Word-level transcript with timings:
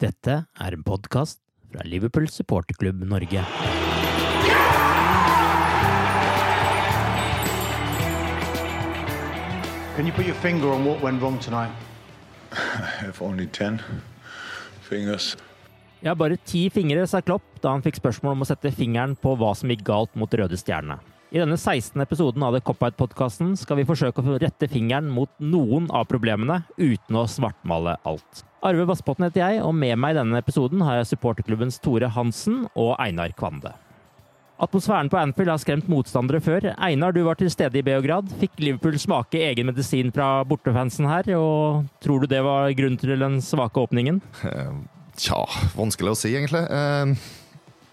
Dette 0.00 0.32
er 0.56 0.72
en 0.72 0.80
podkast 0.80 1.42
fra 1.68 1.82
Liverpool 1.84 2.24
supporterklubb 2.32 3.02
Norge. 3.04 3.42
Can 9.96 10.06
you 10.06 10.12
put 10.16 10.24
your 10.24 10.38
finger 10.40 10.72
on 10.72 10.86
what 10.86 11.02
went 11.02 11.20
wrong 11.20 11.38
tonight? 11.38 11.70
If 13.10 13.20
only 13.20 13.46
ten 13.46 13.82
fingers. 14.88 15.36
Ja, 16.00 16.14
bare 16.14 16.40
ti 16.40 16.70
fingre, 16.72 17.04
sa 17.04 17.20
Klopp 17.20 17.60
da 17.60 17.74
han 17.76 17.84
fikk 17.84 18.00
spørsmål 18.00 18.38
om 18.38 18.46
å 18.46 18.48
sette 18.48 18.72
fingeren 18.72 19.18
på 19.20 19.36
hva 19.36 19.52
som 19.52 19.68
gikk 19.68 19.84
galt 19.84 20.16
mot 20.16 20.32
Røde 20.32 20.56
Stjerne. 20.56 20.96
I 21.30 21.38
denne 21.38 21.54
16. 21.54 21.94
episoden 22.02 22.42
av 22.42 22.56
The 22.56 22.60
Cop-Out-podkasten 22.66 23.52
skal 23.54 23.78
vi 23.78 23.84
forsøke 23.86 24.18
å 24.18 24.38
rette 24.42 24.66
fingeren 24.66 25.12
mot 25.14 25.30
noen 25.38 25.84
av 25.94 26.08
problemene, 26.10 26.64
uten 26.74 27.18
å 27.20 27.28
svartmale 27.30 27.92
alt. 28.02 28.40
Arve 28.66 28.82
Vassbotn 28.88 29.28
heter 29.28 29.44
jeg, 29.44 29.60
og 29.62 29.70
med 29.78 29.94
meg 30.02 30.16
i 30.16 30.18
denne 30.18 30.40
episoden 30.42 30.82
har 30.82 30.98
jeg 30.98 31.12
supporterklubbens 31.12 31.78
Tore 31.84 32.08
Hansen 32.10 32.64
og 32.74 32.96
Einar 32.98 33.30
Kvande. 33.38 33.76
Atmosfæren 34.60 35.08
på 35.12 35.20
Anfield 35.20 35.52
har 35.52 35.60
skremt 35.62 35.86
motstandere 35.88 36.40
før. 36.42 36.66
Einar, 36.82 37.14
du 37.14 37.22
var 37.24 37.38
til 37.38 37.52
stede 37.54 37.78
i 37.78 37.84
Beograd. 37.86 38.26
Fikk 38.42 38.58
Liverpool 38.58 38.98
smake 38.98 39.38
egen 39.46 39.70
medisin 39.70 40.10
fra 40.12 40.42
bortefansen 40.50 41.06
her, 41.08 41.30
og 41.38 41.86
tror 42.02 42.24
du 42.24 42.32
det 42.32 42.42
var 42.42 42.74
grunnen 42.74 42.98
til 42.98 43.14
den 43.14 43.38
svake 43.38 43.86
åpningen? 43.86 44.18
Tja, 45.14 45.38
vanskelig 45.78 46.10
å 46.10 46.18
si, 46.18 46.34
egentlig. 46.34 46.66
Eh, 46.66 47.14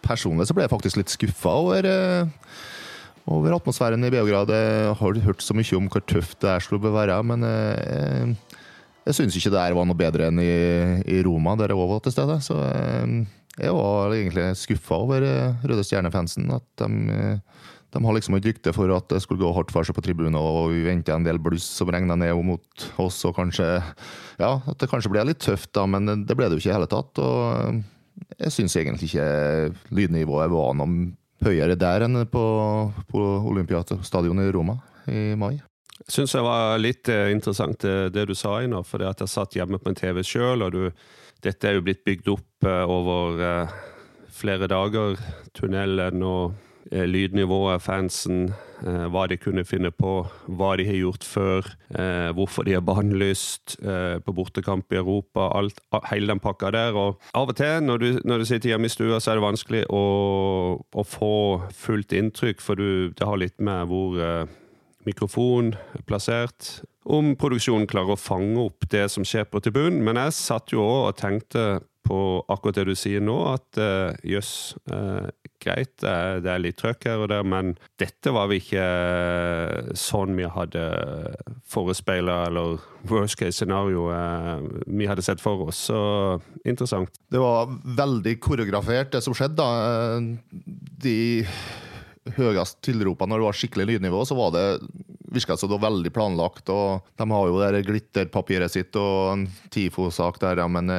personlig 0.10 0.50
så 0.50 0.58
ble 0.58 0.66
jeg 0.66 0.74
faktisk 0.74 1.00
litt 1.04 1.14
skuffa 1.14 1.54
over, 1.62 1.86
eh, 1.86 2.66
over 3.28 3.56
atmosfæren 3.58 4.06
i 4.08 4.12
Beograd. 4.14 4.52
Jeg 4.54 4.94
har 5.00 5.22
hørt 5.26 5.44
så 5.44 5.56
mye 5.58 5.78
om 5.78 5.90
hvor 5.92 6.04
tøft 6.08 6.40
det 6.44 6.54
her 6.54 6.64
skulle 6.64 6.94
være, 6.94 7.18
men 7.28 7.44
jeg, 7.44 8.36
jeg 9.08 9.18
syns 9.18 9.36
ikke 9.40 9.52
det 9.54 9.64
her 9.66 9.76
var 9.78 9.88
noe 9.88 10.00
bedre 10.00 10.30
enn 10.30 10.40
i, 10.44 10.54
i 11.08 11.20
Roma, 11.28 11.56
der 11.60 11.74
jeg 11.74 11.80
òg 11.80 11.92
var 11.94 12.06
til 12.06 12.16
stede. 12.16 12.40
Så 12.44 12.60
jeg, 12.60 13.26
jeg 13.58 13.74
var 13.74 14.14
egentlig 14.14 14.48
skuffa 14.60 15.02
over 15.02 15.26
eh, 15.26 15.68
Røde 15.68 15.86
Stjerne-fansen. 15.86 16.48
At 16.54 16.66
de, 16.84 16.90
eh, 17.14 17.68
de 17.96 18.04
har 18.04 18.18
liksom 18.18 18.38
et 18.38 18.48
rykte 18.48 18.74
for 18.76 18.92
at 18.96 19.08
det 19.12 19.22
skulle 19.24 19.42
gå 19.42 19.52
hardt 19.56 19.72
for 19.74 19.88
seg 19.88 19.98
på 19.98 20.04
tribunen, 20.06 20.38
og 20.40 20.74
vi 20.74 20.86
venta 20.86 21.16
en 21.16 21.28
del 21.28 21.40
bluss 21.42 21.66
som 21.80 21.92
regna 21.94 22.18
ned 22.20 22.36
mot 22.46 22.90
oss, 23.02 23.24
og 23.28 23.38
kanskje 23.40 23.68
Ja, 24.38 24.60
at 24.70 24.78
det 24.78 24.90
kanskje 24.92 25.10
ble 25.10 25.24
litt 25.26 25.40
tøft, 25.42 25.72
da, 25.74 25.88
men 25.90 26.28
det 26.28 26.36
ble 26.38 26.46
det 26.46 26.60
jo 26.60 26.62
ikke 26.62 26.70
i 26.70 26.78
hele 26.78 26.92
tatt. 26.92 27.24
Og 27.24 27.40
eh, 27.56 27.80
jeg 28.44 28.54
syns 28.54 28.76
egentlig 28.78 29.10
ikke 29.10 29.96
lydnivået 29.98 30.52
var 30.54 30.78
noe 30.78 31.08
høyere 31.46 31.78
der 31.80 32.06
enn 32.08 32.24
på, 32.32 32.44
på 33.12 33.24
Olympiastadionet 33.52 34.50
i 34.50 34.54
Roma 34.56 34.78
i 35.08 35.32
mai. 35.40 35.58
Jeg 36.08 36.14
syns 36.14 36.36
det 36.36 36.44
var 36.46 36.78
litt 36.80 37.10
eh, 37.12 37.32
interessant 37.34 37.82
det, 37.84 38.14
det 38.16 38.28
du 38.30 38.36
sa, 38.38 38.60
Einar. 38.62 38.86
For 38.88 39.02
det 39.02 39.10
at 39.10 39.24
jeg 39.24 39.34
satt 39.34 39.58
hjemme 39.58 39.80
på 39.82 39.92
en 39.92 39.98
TV 39.98 40.22
sjøl, 40.26 40.64
og 40.66 40.76
du, 40.76 41.08
dette 41.44 41.68
er 41.68 41.78
jo 41.78 41.84
blitt 41.86 42.06
bygd 42.08 42.30
opp 42.36 42.68
eh, 42.70 42.84
over 42.86 43.42
eh, 43.44 43.76
flere 44.38 44.70
dager. 44.72 45.18
Tunnelen 45.58 46.24
og 46.26 46.54
eh, 46.54 46.67
lydnivået, 46.92 47.82
fansen, 47.82 48.54
eh, 48.86 49.06
hva 49.12 49.28
de 49.28 49.38
kunne 49.38 49.66
finne 49.66 49.92
på, 49.92 50.28
hva 50.48 50.76
de 50.78 50.86
har 50.88 50.98
gjort 50.98 51.24
før, 51.24 51.70
eh, 51.98 52.32
hvorfor 52.34 52.66
de 52.66 52.74
har 52.74 52.82
bannlyst 52.86 53.78
eh, 53.84 54.20
på 54.20 54.34
bortekamp 54.34 54.92
i 54.94 55.00
Europa, 55.02 55.50
alt, 55.58 55.82
hele 56.12 56.28
den 56.28 56.40
pakka 56.40 56.72
der. 56.72 56.96
Og 56.96 57.22
av 57.34 57.50
og 57.50 57.56
til, 57.56 57.84
når 57.84 57.98
du, 57.98 58.20
når 58.24 58.38
du 58.38 58.46
sitter 58.46 58.70
hjemme 58.70 58.86
i 58.86 58.94
stua, 58.94 59.20
så 59.20 59.32
er 59.32 59.40
det 59.40 59.48
vanskelig 59.48 59.84
å, 59.90 60.04
å 60.82 61.04
få 61.04 61.34
fullt 61.74 62.14
inntrykk, 62.14 62.62
for 62.62 62.76
du, 62.80 63.12
det 63.18 63.28
har 63.28 63.42
litt 63.42 63.60
med 63.60 63.88
hvor 63.88 64.48
mikrofon 65.08 65.74
er 65.96 66.04
plassert. 66.08 66.82
Om 67.08 67.36
produksjonen 67.40 67.88
klarer 67.88 68.18
å 68.18 68.20
fange 68.20 68.60
opp 68.60 68.90
det 68.92 69.06
som 69.12 69.24
skjer 69.24 69.46
på 69.48 69.62
tribunen. 69.64 70.02
Men 70.04 70.20
jeg 70.20 70.36
satt 70.36 70.74
jo 70.76 70.84
òg 70.84 71.14
og 71.14 71.20
tenkte 71.22 71.68
på 72.08 72.20
akkurat 72.52 72.80
det 72.80 72.86
du 72.90 72.96
sier 73.00 73.24
nå, 73.24 73.36
at 73.52 73.80
jøss, 74.28 74.76
uh, 74.92 75.28
greit, 75.64 75.94
det 76.02 76.50
er, 76.50 76.62
litt 76.62 76.78
trøkk 76.80 77.08
her 77.10 77.24
og 77.24 77.32
der, 77.32 77.46
men 77.48 77.74
dette 78.02 78.34
var 78.36 78.50
vi 78.52 78.60
ikke 78.62 78.84
uh, 78.84 79.90
sånn 79.98 80.38
vi 80.38 80.48
hadde 80.52 80.84
forespeila, 81.70 82.44
eller 82.50 82.78
worst 83.08 83.40
case 83.40 83.58
scenario 83.58 84.08
vi 84.86 85.08
hadde 85.10 85.26
sett 85.26 85.44
for 85.44 85.68
oss. 85.68 85.88
Så 85.90 86.00
interessant. 86.68 87.20
Det 87.32 87.42
var 87.42 87.72
veldig 87.98 88.38
koreografert, 88.44 89.12
det 89.16 89.24
som 89.26 89.36
skjedde, 89.38 89.64
da. 89.64 90.20
De 91.04 91.18
høyest 92.38 92.82
tilropa 92.84 93.28
når 93.28 93.40
det 93.40 93.48
var 93.48 93.58
skikkelig 93.58 93.86
lydnivå, 93.94 94.24
så 94.28 94.36
var 94.38 94.52
det 94.56 94.66
virka 95.32 95.58
som 95.58 95.70
det 95.70 95.78
var 95.78 95.90
veldig 95.90 96.14
planlagt. 96.14 96.70
og 96.70 97.08
De 97.16 97.30
har 97.32 97.48
jo 97.48 97.62
det 97.62 97.86
glitterpapiret 97.88 98.72
sitt 98.74 98.96
og 99.00 99.34
en 99.34 99.48
TIFO-sak 99.74 100.40
der, 100.44 100.64
ja, 100.64 100.68
men 100.72 100.92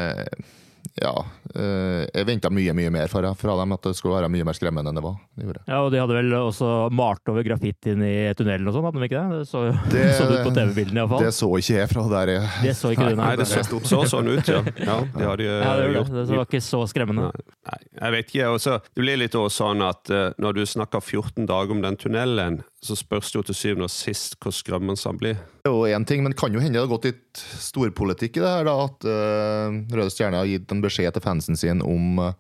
ja, 0.99 1.13
jeg 1.55 2.27
venta 2.29 2.51
mye 2.53 2.75
mye 2.77 2.91
mer 2.93 3.11
fra, 3.11 3.33
fra, 3.39 3.55
dem, 3.61 3.75
at 3.75 3.89
det 3.89 3.95
skulle 3.99 4.17
være 4.19 4.31
mye 4.33 4.47
mer 4.47 4.57
skremmende 4.57 4.93
enn 4.93 4.99
det 4.99 5.05
var. 5.05 5.17
De 5.39 5.47
ja, 5.49 5.79
Og 5.81 5.91
de 5.95 6.01
hadde 6.03 6.17
vel 6.17 6.35
også 6.39 6.71
malt 6.95 7.31
over 7.33 7.47
graffitien 7.47 8.03
i 8.05 8.15
tunnelen 8.39 8.69
og 8.69 8.77
sånn, 8.77 8.89
hadde 8.89 9.03
de 9.03 9.09
ikke 9.09 9.23
det? 9.23 9.39
Det 9.39 9.49
så, 9.51 9.65
det, 9.95 10.05
så 10.19 10.29
det 10.29 10.41
ut 10.41 10.49
på 10.51 10.55
TV-bildene 10.59 11.03
iallfall. 11.05 11.25
Det 11.27 11.35
så 11.37 11.51
ikke 11.63 11.79
jeg 11.79 11.93
fra 11.93 12.07
der 12.15 12.35
jeg 12.35 12.51
Det 12.67 12.75
så 12.79 12.93
ikke 12.95 13.11
du, 13.11 13.21
nei. 13.23 13.31
det 13.41 13.49
så, 13.51 13.65
så 13.93 14.03
sånn 14.15 14.33
ut, 14.33 14.53
ja. 14.53 14.63
ja 14.83 14.99
det 15.15 15.31
hadde 15.31 15.49
ja, 15.49 15.73
det, 15.79 15.89
gjort. 15.97 16.13
Det, 16.13 16.27
det 16.31 16.41
var 16.43 16.51
ikke 16.51 16.65
så 16.69 16.83
skremmende. 16.91 17.31
Nei, 17.71 17.78
jeg 17.99 18.15
vet 18.15 18.31
ikke. 18.31 18.51
Også, 18.55 18.77
det 18.95 19.03
blir 19.03 19.19
litt 19.21 19.37
også 19.39 19.65
sånn 19.65 19.85
at 19.87 20.13
uh, 20.13 20.31
når 20.41 20.59
du 20.59 20.63
snakker 20.69 21.03
14 21.03 21.49
dager 21.49 21.75
om 21.75 21.83
den 21.85 21.99
tunnelen, 22.01 22.61
så 22.85 22.97
spørs 22.99 23.33
det 23.33 23.41
jo 23.41 23.47
til 23.49 23.59
syvende 23.59 23.89
og 23.89 23.95
sist 23.95 24.39
hvor 24.43 24.55
skremmende 24.55 24.99
han 25.03 25.19
blir. 25.21 25.41
Det 25.65 25.71
er 25.71 25.75
jo 25.75 25.99
én 25.99 26.07
ting, 26.09 26.23
men 26.27 26.37
kan 26.39 26.55
jo 26.55 26.63
hende 26.63 26.79
det 26.79 26.85
har 26.87 26.93
gått 26.93 27.11
litt 27.11 27.43
storpolitikk 27.59 28.39
i 28.39 28.45
det 28.45 28.55
her, 28.55 28.69
da. 28.69 28.77
At 28.87 29.09
uh, 29.09 29.81
Røde 29.99 30.15
Stjerne 30.15 30.43
har 30.43 30.51
gitt 30.51 30.75
en 30.75 30.85
beskjed 30.85 31.17
til 31.17 31.25
fansen 31.25 31.59
sin 31.59 31.85
om 31.85 32.23
uh, 32.23 32.33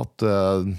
at 0.00 0.22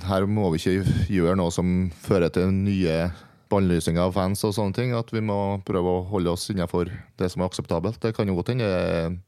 her 0.08 0.24
må 0.32 0.54
vi 0.54 0.62
ikke 0.62 0.94
gjøre 1.12 1.34
noe 1.36 1.52
som 1.52 1.90
fører 2.00 2.32
til 2.32 2.54
nye 2.56 3.10
bannlysing 3.52 4.00
av 4.02 4.16
fans 4.16 4.42
og 4.48 4.54
sånne 4.56 4.76
ting. 4.78 4.94
At 4.98 5.12
vi 5.14 5.22
må 5.24 5.38
prøve 5.68 5.92
å 5.98 6.04
holde 6.10 6.34
oss 6.34 6.48
innenfor 6.54 6.90
det 7.20 7.30
som 7.32 7.44
er 7.44 7.50
akseptabelt. 7.52 8.00
Det 8.02 8.14
kan 8.18 8.30
jo 8.30 8.38
godt 8.38 8.54
hende 8.54 8.70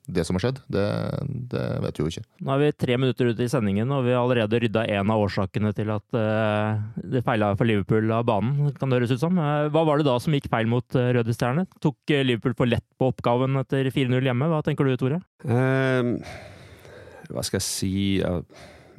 det, 0.08 0.26
som 0.28 0.38
har 0.38 0.46
skjedd. 0.46 0.62
Det, 0.72 0.86
det 1.52 1.66
vet 1.84 2.00
vi 2.00 2.06
jo 2.06 2.14
ikke. 2.14 2.26
Nå 2.44 2.56
er 2.56 2.64
vi 2.64 2.72
tre 2.86 2.98
minutter 3.02 3.32
ute 3.32 3.46
i 3.46 3.52
sendingen, 3.52 3.92
og 3.94 4.08
vi 4.08 4.16
har 4.16 4.24
allerede 4.24 4.62
rydda 4.64 4.86
en 4.98 5.14
av 5.14 5.24
årsakene 5.26 5.74
til 5.78 5.94
at 5.94 6.18
uh, 6.18 6.82
det 7.16 7.24
feila 7.28 7.54
for 7.60 7.70
Liverpool 7.70 8.12
av 8.16 8.26
banen, 8.30 8.74
kan 8.80 8.92
det 8.92 9.02
høres 9.02 9.16
ut 9.16 9.24
som. 9.24 9.40
Uh, 9.40 9.70
hva 9.74 9.86
var 9.88 10.00
det 10.00 10.08
da 10.10 10.18
som 10.24 10.36
gikk 10.36 10.50
feil 10.54 10.70
mot 10.72 11.00
uh, 11.00 11.12
Røde 11.18 11.36
Stjerne? 11.36 11.68
Tok 11.84 12.16
Liverpool 12.24 12.58
for 12.58 12.70
lett 12.70 12.88
på 13.00 13.12
oppgaven 13.14 13.60
etter 13.62 13.92
4-0 13.94 14.32
hjemme? 14.32 14.50
Hva 14.52 14.64
tenker 14.66 14.88
du, 14.88 14.96
Tore? 15.00 15.22
Um, 15.44 16.16
hva 17.34 17.44
skal 17.46 17.60
jeg 17.60 17.68
si? 17.68 17.94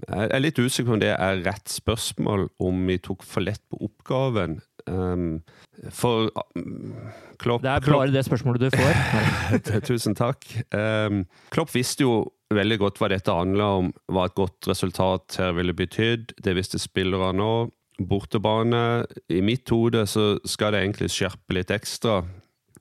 Jeg 0.04 0.30
er 0.34 0.42
litt 0.42 0.58
usikker 0.58 0.88
på 0.88 0.96
om 0.96 1.02
det 1.02 1.12
er 1.14 1.42
rett 1.46 1.70
spørsmål, 1.70 2.48
om 2.62 2.86
vi 2.88 2.98
tok 3.02 3.24
for 3.26 3.44
lett 3.44 3.62
på 3.70 3.80
oppgaven. 3.86 4.58
Um, 4.86 5.42
for 5.88 6.28
um, 6.56 6.92
Klopp 7.40 7.62
Det 7.64 7.70
er 7.72 7.84
bare 7.86 8.12
det 8.12 8.24
spørsmålet 8.26 8.66
du 8.66 8.70
får. 8.74 9.80
Tusen 9.90 10.16
takk. 10.18 10.44
Um, 10.74 11.24
Klopp 11.54 11.72
visste 11.74 12.04
jo 12.04 12.18
veldig 12.54 12.78
godt 12.82 13.00
hva 13.00 13.10
dette 13.10 13.34
handla 13.34 13.70
om, 13.80 13.90
hva 14.12 14.28
et 14.28 14.36
godt 14.36 14.68
resultat 14.70 15.40
her 15.40 15.54
ville 15.56 15.74
betydd. 15.76 16.36
Det 16.44 16.54
visste 16.56 16.80
spillerne 16.82 17.32
nå. 17.40 17.54
Bortebane. 17.94 19.04
I 19.30 19.40
mitt 19.46 19.70
hode 19.70 20.02
så 20.10 20.34
skal 20.48 20.74
det 20.74 20.82
egentlig 20.82 21.12
skjerpe 21.14 21.54
litt 21.54 21.70
ekstra. 21.74 22.22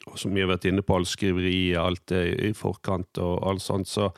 Og 0.09 0.19
som 0.19 0.33
vi 0.35 0.43
har 0.43 0.49
vært 0.49 0.67
inne 0.67 0.83
på, 0.83 0.97
all 0.97 1.07
skriveri 1.07 1.75
alt 1.79 2.07
det 2.11 2.23
i 2.49 2.53
forkant 2.57 3.21
og 3.23 3.43
alt 3.47 3.63
sånt. 3.63 3.87
Så 3.87 4.09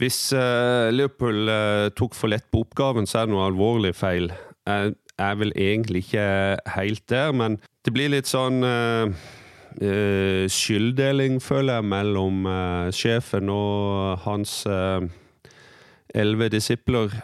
hvis 0.00 0.32
uh, 0.34 0.88
Liverpool 0.94 1.50
uh, 1.50 1.90
tok 1.98 2.16
for 2.16 2.32
lett 2.32 2.48
på 2.50 2.62
oppgaven, 2.64 3.06
så 3.06 3.20
er 3.20 3.28
det 3.28 3.34
noe 3.34 3.46
alvorlig 3.50 3.94
feil. 3.98 4.32
Jeg 4.68 4.96
er 5.18 5.34
vel 5.40 5.52
egentlig 5.56 6.06
ikke 6.06 6.28
helt 6.74 7.04
der, 7.10 7.32
men 7.32 7.58
det 7.84 7.92
blir 7.94 8.12
litt 8.12 8.30
sånn 8.30 8.62
uh, 8.64 9.10
skylddeling, 10.50 11.38
føler 11.44 11.78
jeg, 11.78 11.86
mellom 11.92 12.46
sjefen 12.96 13.50
og 13.52 14.24
hans 14.24 14.64
elleve 14.66 16.48
disipler. 16.50 17.14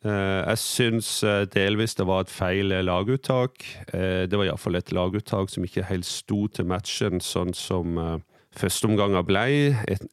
Jeg 0.00 0.62
syns 0.62 1.10
delvis 1.52 1.98
det 1.98 2.06
var 2.08 2.24
et 2.24 2.32
feil 2.32 2.72
laguttak. 2.86 3.66
Det 3.92 4.32
var 4.32 4.48
iallfall 4.48 4.80
et 4.80 4.94
laguttak 4.96 5.52
som 5.52 5.66
ikke 5.66 5.84
helt 5.90 6.08
sto 6.08 6.46
til 6.48 6.70
matchen, 6.72 7.20
sånn 7.20 7.52
som 7.52 8.00
Førsteomganger 8.58 9.22
ble 9.22 9.44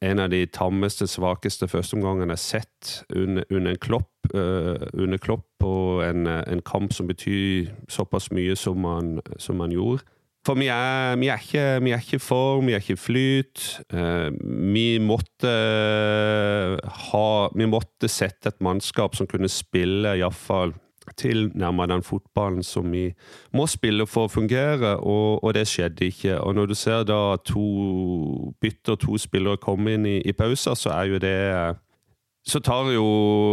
en 0.06 0.20
av 0.22 0.30
de 0.30 0.44
tammeste, 0.54 1.08
svakeste 1.10 1.66
førsteomgangene 1.66 2.36
jeg 2.36 2.38
har 2.38 2.44
sett 2.44 2.92
under, 3.10 3.46
under, 3.50 3.72
en 3.72 3.80
klopp, 3.82 4.12
uh, 4.30 4.78
under 4.94 5.18
klopp 5.18 5.46
på 5.58 5.72
en, 6.06 6.28
en, 6.28 6.62
kamp 6.62 6.94
som 6.94 7.10
betyr 7.10 7.72
såpass 7.90 8.30
mye 8.30 8.54
som 8.56 8.78
man, 8.84 9.18
som 9.42 9.58
man 9.58 9.74
gjorde. 9.74 10.06
For 10.46 10.54
vi 10.56 10.70
er, 10.70 11.18
vi, 11.18 11.28
er 11.28 11.42
ikke, 11.42 11.64
vi 11.82 11.92
er, 11.92 12.04
ikke, 12.04 12.22
form, 12.22 12.70
vi 12.70 12.76
er 12.76 12.84
ikke 12.84 13.00
flyt. 13.00 13.64
Uh, 13.90 14.30
vi 14.72 14.86
måtte 15.02 15.50
ha 17.10 17.30
Vi 17.58 17.66
måtte 17.66 18.08
sette 18.08 18.52
et 18.52 18.62
mannskap 18.62 19.18
som 19.18 19.26
kunne 19.26 19.50
spille 19.50 20.14
iallfall 20.20 20.76
tilnærma 21.16 21.86
den 21.86 22.02
fotballen 22.02 22.62
som 22.62 22.92
vi 22.92 23.12
må 23.54 23.66
spille 23.70 24.06
for 24.06 24.28
å 24.28 24.32
fungere, 24.32 24.96
og, 24.98 25.44
og, 25.44 25.52
det 25.54 25.66
skjedde 25.68 26.08
ikke. 26.08 26.38
Og 26.40 26.54
når 26.58 26.70
du 26.70 26.74
ser 26.78 27.04
da 27.08 27.36
to 27.44 28.54
bytter, 28.60 28.98
to 29.00 29.18
spillere 29.18 29.60
komme 29.62 29.96
inn 29.96 30.08
i, 30.08 30.18
i 30.20 30.34
pauser, 30.36 30.76
så 30.78 30.94
er 30.96 31.12
jo 31.12 31.22
det 31.22 31.38
Så 32.48 32.60
tar 32.64 32.86
jo 32.94 33.04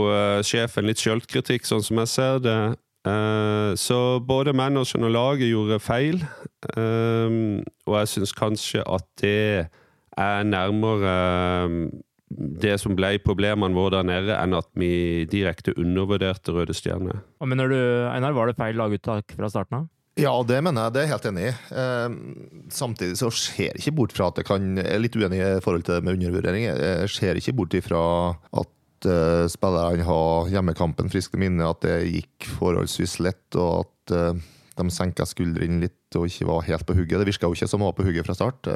uh, 0.08 0.40
sjefen 0.46 0.86
litt 0.88 1.02
sjølkritikk, 1.02 1.66
sånn 1.68 1.84
som 1.84 2.00
jeg 2.00 2.08
ser 2.08 2.38
det. 2.40 2.60
Uh, 3.06 3.76
så 3.76 4.20
både 4.24 4.54
manageren 4.56 5.04
og 5.06 5.12
laget 5.12 5.50
gjorde 5.52 5.82
feil, 5.84 6.24
um, 6.78 7.60
og 7.86 7.98
jeg 8.00 8.12
syns 8.14 8.34
kanskje 8.34 8.86
at 8.88 9.06
det 9.22 9.68
er 10.18 10.48
nærmere 10.48 11.12
det 12.30 12.78
som 12.82 12.96
ble 12.98 13.16
problemene 13.24 13.78
våre 13.78 14.00
der 14.00 14.08
nede, 14.08 14.38
enn 14.38 14.58
at 14.58 14.68
vi 14.78 15.26
direkte 15.30 15.76
undervurderte 15.78 16.56
Røde 16.56 16.74
Stjerne. 16.76 17.20
Og 17.40 17.52
mener 17.52 17.70
du, 17.70 17.78
Einar? 18.10 18.34
Var 18.36 18.50
det 18.50 18.58
feil 18.60 18.80
laguttak 18.80 19.36
fra 19.38 19.52
starten 19.52 19.84
av? 19.84 19.92
Ja, 20.16 20.32
det 20.48 20.62
mener 20.64 20.88
jeg. 20.88 20.94
Det 20.96 21.02
er 21.02 21.06
jeg 21.06 21.12
helt 21.12 21.28
enig 21.28 21.44
i. 21.50 21.54
Eh, 21.82 22.14
samtidig 22.72 23.18
så 23.20 23.30
ser 23.36 23.74
jeg 23.74 23.82
ikke 23.82 23.98
bort 23.98 24.16
fra 24.16 24.30
at 24.32 24.40
det 24.40 24.46
kan 24.48 24.78
Jeg 24.80 24.88
er 24.88 25.04
litt 25.04 25.18
uenig 25.20 25.42
i 25.44 25.60
forhold 25.64 25.84
til 25.84 25.98
det 25.98 26.06
med 26.08 26.16
undervurdering. 26.16 26.70
Jeg 26.70 27.12
ser 27.12 27.40
ikke 27.40 27.56
bort 27.60 27.76
ifra 27.76 28.02
at 28.32 29.10
uh, 29.12 29.44
spillerne 29.52 30.08
har 30.08 30.50
hjemmekampen 30.54 31.12
friskt 31.12 31.36
i 31.36 31.42
minne, 31.44 31.68
at 31.68 31.84
det 31.84 31.98
gikk 32.08 32.48
forholdsvis 32.56 33.20
lett, 33.28 33.60
og 33.60 33.84
at 33.84 34.16
uh, 34.16 34.48
de 34.80 34.88
senka 34.92 35.28
skuldrene 35.28 35.84
litt 35.84 36.18
og 36.18 36.32
ikke 36.32 36.48
var 36.48 36.66
helt 36.70 36.88
på 36.88 36.96
hugget. 36.96 37.20
Det 37.20 37.28
virka 37.28 37.52
jo 37.52 37.60
ikke 37.60 37.70
som 37.70 37.84
å 37.84 37.92
var 37.92 38.00
på 38.00 38.08
hugget 38.08 38.28
fra 38.28 38.38
start. 38.40 38.72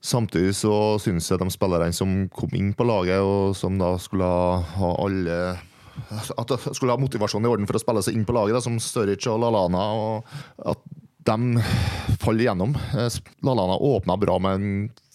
Samtidig 0.00 0.54
så 0.56 0.72
syns 1.02 1.28
jeg 1.28 1.40
de 1.42 1.50
spillerne 1.52 1.92
som 1.92 2.22
kom 2.32 2.54
inn 2.56 2.72
på 2.76 2.86
laget, 2.88 3.20
og 3.20 3.52
som 3.56 3.76
da 3.80 3.92
skulle 4.00 4.24
ha 4.24 4.92
alle 5.04 5.40
At 6.40 6.48
de 6.48 6.56
skulle 6.72 6.94
ha 6.94 7.00
motivasjon 7.00 7.44
i 7.44 7.50
orden 7.50 7.68
for 7.68 7.76
å 7.76 7.82
spille 7.82 8.02
seg 8.06 8.16
inn 8.16 8.24
på 8.24 8.32
laget, 8.32 8.56
da, 8.56 8.62
som 8.64 8.78
Sturridge 8.80 9.28
og 9.28 9.42
Lalana, 9.42 9.82
og 9.92 10.70
at 10.72 10.80
de 11.28 11.64
faller 12.22 12.46
igjennom. 12.46 12.72
Eh, 12.96 13.18
Lalana 13.44 13.76
åpna 13.76 14.16
bra 14.16 14.38
med 14.40 14.56
en 14.56 14.70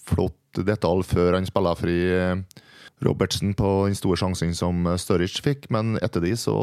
flott 0.06 0.62
detalj 0.62 1.02
før 1.10 1.40
han 1.40 1.50
spilla 1.50 1.74
fri 1.80 1.96
eh, 2.14 2.62
Robertsen 3.04 3.56
på 3.58 3.72
den 3.88 3.98
store 3.98 4.20
sjansen 4.22 4.54
som 4.56 4.86
Sturridge 5.02 5.42
fikk, 5.42 5.72
men 5.74 5.98
etter 6.06 6.22
de 6.22 6.36
så 6.38 6.54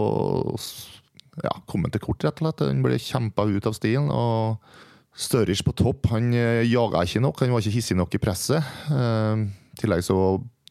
ja, 1.43 1.57
kom 1.67 1.83
han 1.87 1.93
til 1.93 2.05
kort, 2.05 2.23
rett 2.23 2.39
og 2.39 2.47
slett. 2.47 2.65
Han 2.69 2.85
ble 2.85 3.01
kjempa 3.01 3.49
ut 3.49 3.69
av 3.69 3.77
stilen. 3.77 4.11
og 4.13 4.63
Sturridge 5.13 5.65
på 5.67 5.75
topp 5.77 6.09
han 6.13 6.33
eh, 6.33 6.65
jaga 6.65 7.03
ikke 7.05 7.21
nok, 7.21 7.43
han 7.45 7.53
var 7.53 7.61
ikke 7.61 7.77
hissig 7.77 7.97
nok 7.99 8.15
i 8.17 8.21
presset. 8.23 8.65
Eh, 8.89 9.45
I 9.45 9.81
tillegg 9.81 10.05
så 10.07 10.17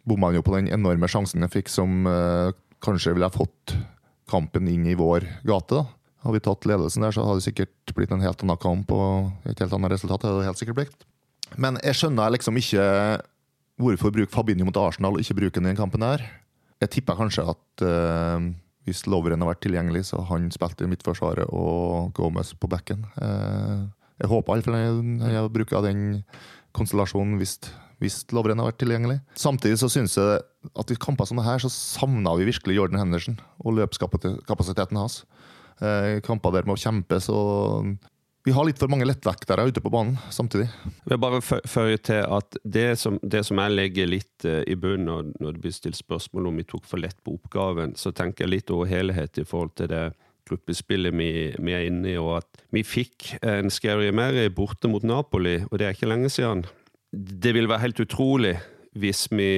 bomma 0.08 0.32
han 0.32 0.40
jo 0.40 0.46
på 0.46 0.56
den 0.58 0.72
enorme 0.74 1.10
sjansen 1.12 1.46
han 1.46 1.54
fikk, 1.54 1.70
som 1.70 2.08
eh, 2.10 2.50
kanskje 2.82 3.14
ville 3.14 3.30
ha 3.30 3.34
fått 3.34 3.76
kampen 4.32 4.70
inn 4.72 4.88
i 4.90 4.98
vår 4.98 5.28
gate. 5.46 5.78
da. 5.78 5.86
Hadde 6.26 6.38
vi 6.38 6.44
tatt 6.46 6.68
ledelsen 6.70 7.06
der, 7.06 7.14
så 7.14 7.26
hadde 7.26 7.42
det 7.42 7.48
sikkert 7.50 7.94
blitt 7.98 8.14
en 8.14 8.24
helt 8.24 8.42
annen 8.46 8.60
kamp 8.62 8.92
og 8.94 9.50
et 9.50 9.62
helt 9.62 9.74
annet 9.78 9.94
resultat. 9.96 10.24
Det 10.24 10.32
hadde 10.32 10.50
helt 10.50 10.62
sikkert 10.62 10.80
blitt. 10.80 11.08
Men 11.60 11.78
jeg 11.84 11.98
skjønner 12.00 12.34
liksom 12.34 12.58
ikke 12.62 12.84
hvorfor 13.82 14.14
bruke 14.14 14.32
Fabinho 14.32 14.68
mot 14.68 14.78
Arsenal 14.78 15.18
og 15.18 15.24
ikke 15.24 15.38
bruke 15.40 15.58
den 15.58 15.68
i 15.68 15.72
den 15.74 15.80
kampen 15.80 16.06
der. 16.06 16.24
Jeg 16.82 16.94
tipper 16.96 17.18
kanskje 17.18 17.46
at 17.50 17.84
uh, 17.86 18.38
hvis 18.86 19.04
Loveren 19.10 19.42
har 19.44 19.52
vært 19.52 19.64
tilgjengelig, 19.66 20.08
så 20.12 20.22
han 20.30 20.48
spilte 20.54 20.86
i 20.86 20.92
midtforsvaret 20.92 21.50
og 21.50 22.14
Gomez 22.18 22.54
på 22.58 22.70
bekken. 22.72 23.04
Uh, 23.18 23.90
jeg 24.22 24.30
håper 24.30 24.58
iallfall 24.58 24.78
jeg, 24.78 25.34
jeg 25.34 25.54
bruker 25.56 25.86
den 25.86 26.04
konstellasjonen 26.78 27.40
hvis, 27.42 27.58
hvis 28.02 28.22
Lovren 28.36 28.62
har 28.62 28.70
vært 28.70 28.80
tilgjengelig. 28.84 29.20
Samtidig 29.40 29.80
så 29.82 29.90
syns 29.92 30.18
jeg 30.20 30.44
at 30.72 30.94
i 30.94 31.00
kamper 31.02 31.28
som 31.28 31.42
det 31.42 31.48
her, 31.48 31.62
så 31.64 31.72
savna 31.74 32.36
vi 32.40 32.48
virkelig 32.52 32.78
Jordan 32.78 33.02
Henderson 33.02 33.40
og 33.66 33.80
løpskapasiteten 33.80 35.00
hans. 35.00 35.24
Eh, 35.82 36.22
kamper 36.26 36.54
der 36.54 36.70
med 36.70 36.78
å 36.78 36.82
kjempe, 36.82 37.18
så 37.24 37.38
vi 38.46 38.54
har 38.56 38.66
litt 38.66 38.80
for 38.82 38.90
mange 38.90 39.06
lettvektere 39.06 39.68
ute 39.70 39.82
på 39.84 39.92
banen 39.94 40.16
samtidig. 40.34 40.66
Jeg 41.06 41.14
vil 41.14 41.22
bare 41.22 41.42
føye 41.46 42.00
til 42.02 42.24
at 42.26 42.58
det 42.64 42.88
som, 42.98 43.20
det 43.22 43.44
som 43.46 43.62
jeg 43.62 43.74
legger 43.76 44.10
litt 44.10 44.48
uh, 44.50 44.64
i 44.66 44.74
bunnen 44.74 45.06
når, 45.06 45.28
når 45.38 45.58
det 45.58 45.62
blir 45.66 45.76
stilt 45.76 46.00
spørsmål 46.00 46.50
om 46.50 46.58
vi 46.58 46.66
tok 46.66 46.88
for 46.90 47.02
lett 47.02 47.20
på 47.22 47.36
oppgaven, 47.38 47.94
så 47.98 48.14
tenker 48.18 48.48
jeg 48.48 48.54
litt 48.56 48.74
over 48.74 48.90
helhet 48.90 49.38
i 49.38 49.46
forhold 49.46 49.76
til 49.78 49.92
det 49.94 50.08
gruppespillet 50.50 51.16
vi, 51.16 51.32
vi, 51.58 51.74
er 51.76 51.88
inne 51.88 52.14
i, 52.14 52.20
og 52.20 52.42
at 52.42 52.66
vi 52.74 52.84
fikk 52.88 53.36
en 53.42 53.72
Scary 53.74 54.12
Mary 54.16 54.48
borte 54.54 54.92
mot 54.92 55.06
Napoli, 55.06 55.60
og 55.70 55.80
det 55.80 55.88
er 55.88 55.98
ikke 55.98 56.12
lenge 56.12 56.32
siden. 56.34 56.66
Det 57.12 57.54
vil 57.56 57.70
være 57.70 57.86
helt 57.86 58.04
utrolig 58.06 58.56
hvis 59.00 59.28
vi 59.32 59.52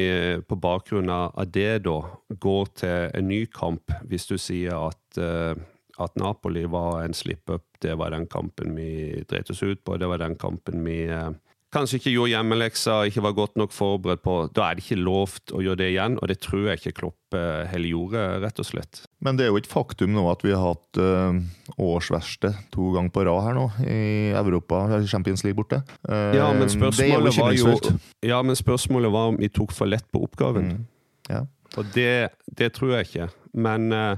på 0.46 0.58
bakgrunn 0.62 1.10
av 1.10 1.48
det 1.50 1.84
da 1.88 1.98
går 2.30 2.66
til 2.78 3.16
en 3.18 3.30
ny 3.30 3.46
kamp, 3.54 3.94
hvis 4.10 4.28
du 4.30 4.36
sier 4.38 4.78
at, 4.78 5.18
eh, 5.18 5.56
at 5.98 6.20
Napoli 6.22 6.66
var 6.70 7.02
en 7.02 7.18
slip-up, 7.18 7.66
det 7.82 7.98
var 7.98 8.13
den 8.13 8.28
kampen 8.30 8.75
vi 8.78 9.24
dreit 9.30 9.50
oss 9.50 9.63
ut 9.63 9.82
på, 9.84 9.98
det 9.98 10.10
var 10.10 10.22
den 10.22 10.38
kampen 10.38 10.86
vi 10.86 11.04
eh, 11.10 11.32
kanskje 11.74 12.00
ikke 12.00 12.13
gjorde 12.13 12.32
hjemmeleksa, 12.34 12.98
ikke 13.10 13.24
var 13.25 13.36
godt 13.38 13.58
nok 13.60 13.74
forberedt 13.75 14.24
på. 14.25 14.36
Da 14.56 14.68
er 14.68 14.77
det 14.77 14.86
ikke 14.86 15.00
lovt 15.01 15.53
å 15.56 15.62
gjøre 15.63 15.82
det 15.82 15.89
igjen, 15.94 16.18
og 16.22 16.30
det 16.32 16.39
tror 16.44 16.70
jeg 16.70 16.82
ikke 16.82 16.96
Klopp 17.01 17.38
eh, 17.38 17.63
heller 17.72 17.89
gjorde, 17.89 18.25
rett 18.44 18.62
og 18.62 18.68
slett. 18.70 19.03
Men 19.25 19.39
det 19.39 19.48
er 19.48 19.53
jo 19.53 19.62
et 19.62 19.70
faktum 19.70 20.13
nå 20.15 20.25
at 20.32 20.46
vi 20.46 20.53
har 20.53 20.63
hatt 20.63 21.01
uh, 21.01 21.39
årsverste 21.82 22.53
to 22.74 22.92
ganger 22.96 23.13
på 23.15 23.25
rad 23.30 23.48
her 23.48 23.58
nå 23.58 23.68
i 23.86 24.03
Europa, 24.38 24.84
Champions 25.10 25.46
League 25.48 25.58
borte. 25.60 25.82
Uh, 26.08 26.34
ja, 26.38 26.50
men 26.56 26.72
spørsmålet 26.72 27.39
var 27.39 27.58
jo 27.58 27.77
Ja, 28.25 28.42
men 28.46 28.60
spørsmålet 28.60 29.13
var 29.13 29.34
om 29.34 29.39
vi 29.42 29.51
tok 29.53 29.74
for 29.75 29.89
lett 29.89 30.06
på 30.12 30.24
oppgaven. 30.27 30.75
Mm. 30.75 30.86
Ja. 31.32 31.46
Og 31.80 31.89
det, 31.96 32.36
det, 32.53 32.75
tror 32.75 32.98
jeg 32.98 33.10
ikke. 33.10 33.32
Men 33.58 33.89
uh, 33.96 34.15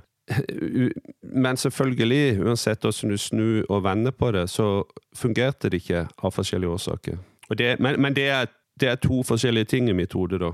men 1.21 1.57
selvfølgelig, 1.57 2.39
uansett 2.41 2.81
hvordan 2.81 3.11
du 3.13 3.17
snur 3.17 3.65
og 3.69 3.83
vender 3.85 4.11
på 4.11 4.31
det, 4.33 4.47
så 4.49 4.83
fungerte 5.15 5.69
det 5.69 5.83
ikke 5.83 6.07
av 6.17 6.33
forskjellige 6.33 6.77
årsaker. 6.77 7.19
Det, 7.53 7.75
men, 7.79 7.99
men 8.01 8.15
det, 8.15 8.29
er, 8.33 8.49
det, 8.81 8.89
er, 8.89 9.01
to 9.01 9.21
forskjellige 9.25 9.69
ting 9.75 9.91
i 9.91 9.97
mitt 9.97 10.15
hode, 10.17 10.39
da. 10.41 10.51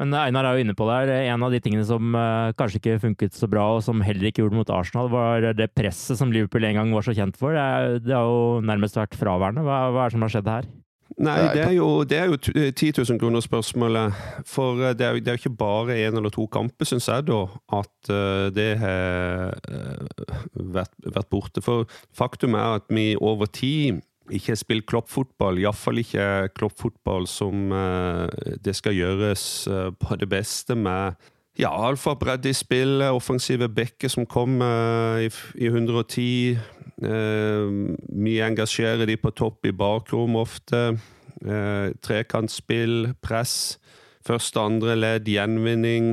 Men 0.00 0.14
Einar 0.16 0.46
er 0.48 0.56
jo 0.56 0.64
inne 0.64 0.76
på 0.76 0.86
der. 0.88 1.10
En 1.28 1.44
av 1.44 1.52
de 1.52 1.60
tingene 1.60 1.84
som 1.84 2.14
uh, 2.16 2.54
kanskje 2.56 2.80
ikke 2.80 3.00
funket 3.02 3.36
så 3.36 3.50
bra, 3.50 3.66
og 3.76 3.84
som 3.84 4.00
heller 4.04 4.30
ikke 4.30 4.40
gjorde 4.40 4.56
det 4.56 4.62
mot 4.62 4.72
Arsenal, 4.72 5.10
var 5.12 5.50
det 5.58 5.72
presset 5.76 6.16
som 6.16 6.32
Liverpool 6.32 6.64
en 6.64 6.78
gang 6.80 6.94
var 6.96 7.04
så 7.04 7.12
kjent 7.16 7.36
for. 7.36 7.52
Det, 7.52 7.60
er, 7.60 7.98
det 8.00 8.16
har 8.16 8.24
jo 8.24 8.62
nærmest 8.64 8.96
vært 8.96 9.18
fraværende. 9.20 9.66
Hva, 9.66 9.82
hva, 9.92 10.06
er 10.06 10.08
det 10.08 10.16
som 10.16 10.24
har 10.24 10.32
skjedd 10.32 10.52
her? 10.54 10.70
Nei, 11.20 11.36
det 11.52 11.64
er 11.66 11.74
jo, 11.74 11.88
det 12.08 12.16
er 12.16 12.30
jo 12.30 12.38
10 12.38 12.92
000 13.02 13.20
kroner 13.20 13.44
spørsmålet. 13.44 14.16
For 14.48 14.78
det 14.96 15.04
er, 15.04 15.18
jo, 15.18 15.24
det 15.26 15.28
er 15.28 15.36
jo 15.36 15.42
ikke 15.42 15.58
bare 15.60 15.98
én 16.00 16.16
eller 16.16 16.32
to 16.32 16.46
kamper, 16.48 16.88
syns 16.88 17.10
jeg, 17.10 17.26
da, 17.28 17.42
at 17.76 18.12
det 18.56 18.70
har 18.80 19.58
vært, 20.54 20.94
vært 21.04 21.28
borte. 21.34 21.60
For 21.66 21.84
faktum 22.16 22.56
er 22.56 22.78
at 22.78 22.88
vi 22.88 23.10
over 23.20 23.50
tid 23.52 24.00
ikke 24.36 24.56
spilt 24.58 24.86
kloppfotball, 24.90 25.60
iallfall 25.60 26.00
ikke 26.02 26.50
kloppfotball 26.56 27.26
som 27.30 27.70
uh, 27.74 28.26
det 28.62 28.76
skal 28.78 28.96
gjøres 28.96 29.44
uh, 29.70 29.90
på 29.96 30.18
det 30.20 30.28
beste 30.30 30.76
med 30.78 31.18
ja, 31.58 31.70
alfa 31.70 32.14
bredde 32.16 32.48
i 32.48 32.56
spillet, 32.56 33.10
offensive 33.12 33.68
bekker 33.68 34.12
som 34.12 34.28
kommer 34.30 35.18
uh, 35.18 35.24
i, 35.24 35.30
i, 35.58 35.68
110. 35.68 36.60
mye 37.00 38.44
engasjerer 38.44 39.08
de 39.08 39.16
på 39.16 39.30
topp 39.32 39.64
i 39.64 39.72
bakrom 39.72 40.34
ofte. 40.36 40.98
trekantspill, 42.04 43.14
press. 43.24 43.79
Første, 44.30 44.60
andre 44.62 44.92
ledd, 44.94 45.26
gjenvinning, 45.26 46.12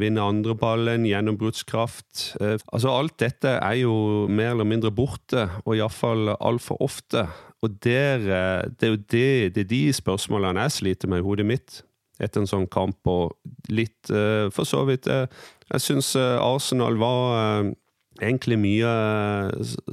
vinne 0.00 0.22
andreballen, 0.24 1.02
gjennombruddskraft. 1.04 2.22
Altså, 2.40 2.88
alt 2.88 3.18
dette 3.20 3.58
er 3.58 3.74
jo 3.82 4.24
mer 4.32 4.54
eller 4.54 4.64
mindre 4.64 4.92
borte, 4.94 5.44
og 5.66 5.76
iallfall 5.76 6.32
altfor 6.38 6.80
ofte. 6.86 7.26
Og 7.60 7.76
der, 7.84 8.24
eh, 8.24 8.70
det 8.72 8.88
er 8.88 8.94
jo 8.94 9.02
det, 9.12 9.54
det 9.54 9.66
er 9.66 9.70
de 9.74 9.82
spørsmålene 9.92 10.64
jeg 10.64 10.76
sliter 10.78 11.12
med 11.12 11.20
i 11.20 11.26
hodet 11.26 11.46
mitt 11.46 11.82
etter 12.18 12.40
en 12.40 12.48
sånn 12.50 12.66
kamp, 12.72 13.04
og 13.06 13.36
litt 13.68 14.08
eh, 14.10 14.48
For 14.50 14.66
så 14.66 14.86
vidt 14.88 15.06
eh, 15.06 15.28
Jeg 15.70 15.84
syns 15.84 16.16
Arsenal 16.16 16.96
var 16.98 17.68
egentlig 18.18 18.56
mye 18.58 18.90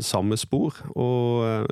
samme 0.01 0.38
spor, 0.39 0.79
og 0.96 1.67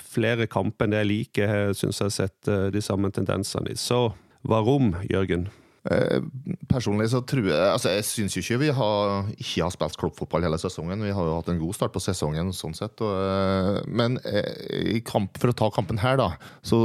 flere 0.00 0.48
kamper 0.50 0.86
enn 0.86 0.96
det 0.96 1.02
jeg 1.04 1.10
liker, 1.12 1.74
syns 1.76 2.00
jeg 2.00 2.08
har 2.08 2.14
sett 2.16 2.72
de 2.72 2.82
samme 2.82 3.12
tendensene 3.14 3.70
i. 3.70 3.76
Så 3.78 4.08
varom, 4.50 4.94
Jørgen? 5.10 5.48
Eh, 5.86 6.18
personlig 6.66 7.12
så 7.12 7.20
tror 7.22 7.46
jeg 7.46 7.54
altså 7.70 7.92
Jeg 7.92 8.06
syns 8.08 8.34
ikke 8.40 8.56
vi 8.64 8.70
har, 8.74 9.28
ikke 9.38 9.62
har 9.62 9.70
spilt 9.74 9.98
kloppfotball 10.00 10.46
hele 10.48 10.58
sesongen. 10.58 11.04
Vi 11.06 11.14
har 11.14 11.28
jo 11.28 11.36
hatt 11.38 11.50
en 11.52 11.60
god 11.62 11.76
start 11.78 11.94
på 11.94 12.02
sesongen 12.02 12.50
sånn 12.56 12.74
sett. 12.74 12.98
Og, 13.04 13.14
eh, 13.14 13.80
men 13.86 14.18
eh, 14.26 14.98
kamp, 15.06 15.38
for 15.38 15.52
å 15.52 15.56
ta 15.56 15.70
kampen 15.74 16.02
her, 16.02 16.18
da, 16.18 16.32
så 16.66 16.84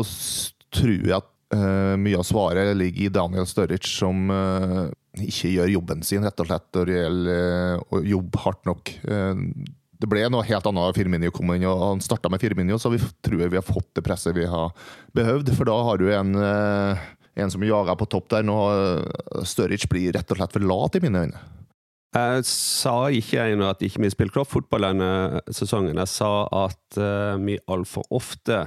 tror 0.72 0.98
jeg 1.00 1.18
at 1.18 1.30
uh, 1.52 1.98
mye 2.00 2.16
av 2.16 2.24
svaret 2.24 2.72
ligger 2.80 3.10
i 3.10 3.12
Daniel 3.12 3.48
Sturridge, 3.50 3.90
som 3.90 4.30
uh, 4.32 4.88
ikke 5.20 5.52
gjør 5.52 5.74
jobben 5.74 6.06
sin, 6.08 6.24
rett 6.24 6.40
og 6.40 6.48
slett, 6.48 6.70
når 6.78 6.88
det 6.88 6.96
gjelder 6.96 7.42
uh, 7.76 7.84
å 7.92 8.02
jobbe 8.08 8.44
hardt 8.46 8.70
nok. 8.70 8.94
det 10.02 10.10
ble 10.10 10.24
noe 10.32 10.48
helt 10.48 10.70
annet 10.70 10.88
da 10.88 10.96
Firminio 10.96 11.34
kom 11.36 11.52
inn, 11.52 11.68
og 11.68 11.84
han 11.84 12.06
starta 12.06 12.32
med 12.32 12.40
Firminio, 12.40 12.80
så 12.80 12.94
vi 12.94 13.02
tror 13.20 13.44
vi 13.44 13.60
har 13.60 13.68
fått 13.68 13.92
det 14.00 14.06
presset 14.06 14.38
vi 14.38 14.48
har 14.48 14.72
behøvd. 15.18 15.52
For 15.58 15.68
da 15.68 15.76
har 15.90 16.00
du 16.00 16.08
en 16.16 16.32
en 17.36 17.52
som 17.52 17.64
jager 17.64 17.96
på 17.96 18.10
topp 18.12 18.30
der. 18.34 18.46
Nå 18.48 18.60
Sturridge 19.48 19.90
blir 19.92 20.14
rett 20.16 20.32
og 20.32 20.40
slett 20.40 20.56
for 20.58 20.68
lat, 20.68 20.98
i 20.98 21.04
mine 21.04 21.26
øyne. 21.26 21.42
Jeg 22.12 22.44
sa 22.44 23.08
ikke 23.08 23.44
at 23.64 23.84
ikke 23.88 24.02
vi 24.04 24.12
spiller 24.12 24.34
kloppfotball 24.36 24.84
denne 24.90 25.42
sesongen. 25.48 25.96
Jeg 25.96 26.12
sa 26.12 26.44
at 26.66 26.98
uh, 27.00 27.40
vi 27.40 27.56
altfor 27.72 28.04
ofte 28.12 28.66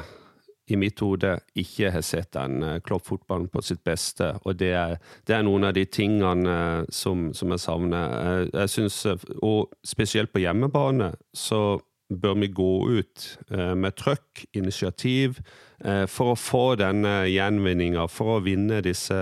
i 0.72 0.78
mitt 0.80 0.96
hode 1.04 1.34
ikke 1.60 1.90
har 1.92 2.00
sett 2.00 2.30
den 2.32 2.62
uh, 2.64 2.78
kloppfotballen 2.80 3.50
på 3.52 3.60
sitt 3.60 3.82
beste. 3.84 4.30
Og 4.48 4.56
det 4.56 4.72
er, 4.72 4.96
det 5.28 5.36
er 5.36 5.44
noen 5.44 5.68
av 5.68 5.74
de 5.76 5.84
tingene 5.84 6.86
som, 6.88 7.34
som, 7.36 7.52
jeg 7.52 7.64
savner. 7.66 8.16
Jeg, 8.16 8.48
jeg 8.54 8.72
synes, 8.78 9.02
og 9.44 9.76
spesielt 9.84 10.32
på 10.32 10.40
hjemmebane, 10.40 11.12
så 11.36 11.82
bør 12.12 12.34
vi 12.42 12.48
gå 12.52 12.72
ut 13.00 13.22
med 13.48 13.94
trøkk, 13.96 14.44
initiativ, 14.52 15.38
Eh, 15.84 16.04
for 16.08 16.32
å 16.32 16.38
få 16.38 16.62
denne 16.80 17.26
gjenvinninga, 17.28 18.06
for 18.08 18.36
å 18.36 18.42
vinne 18.44 18.80
disse 18.84 19.16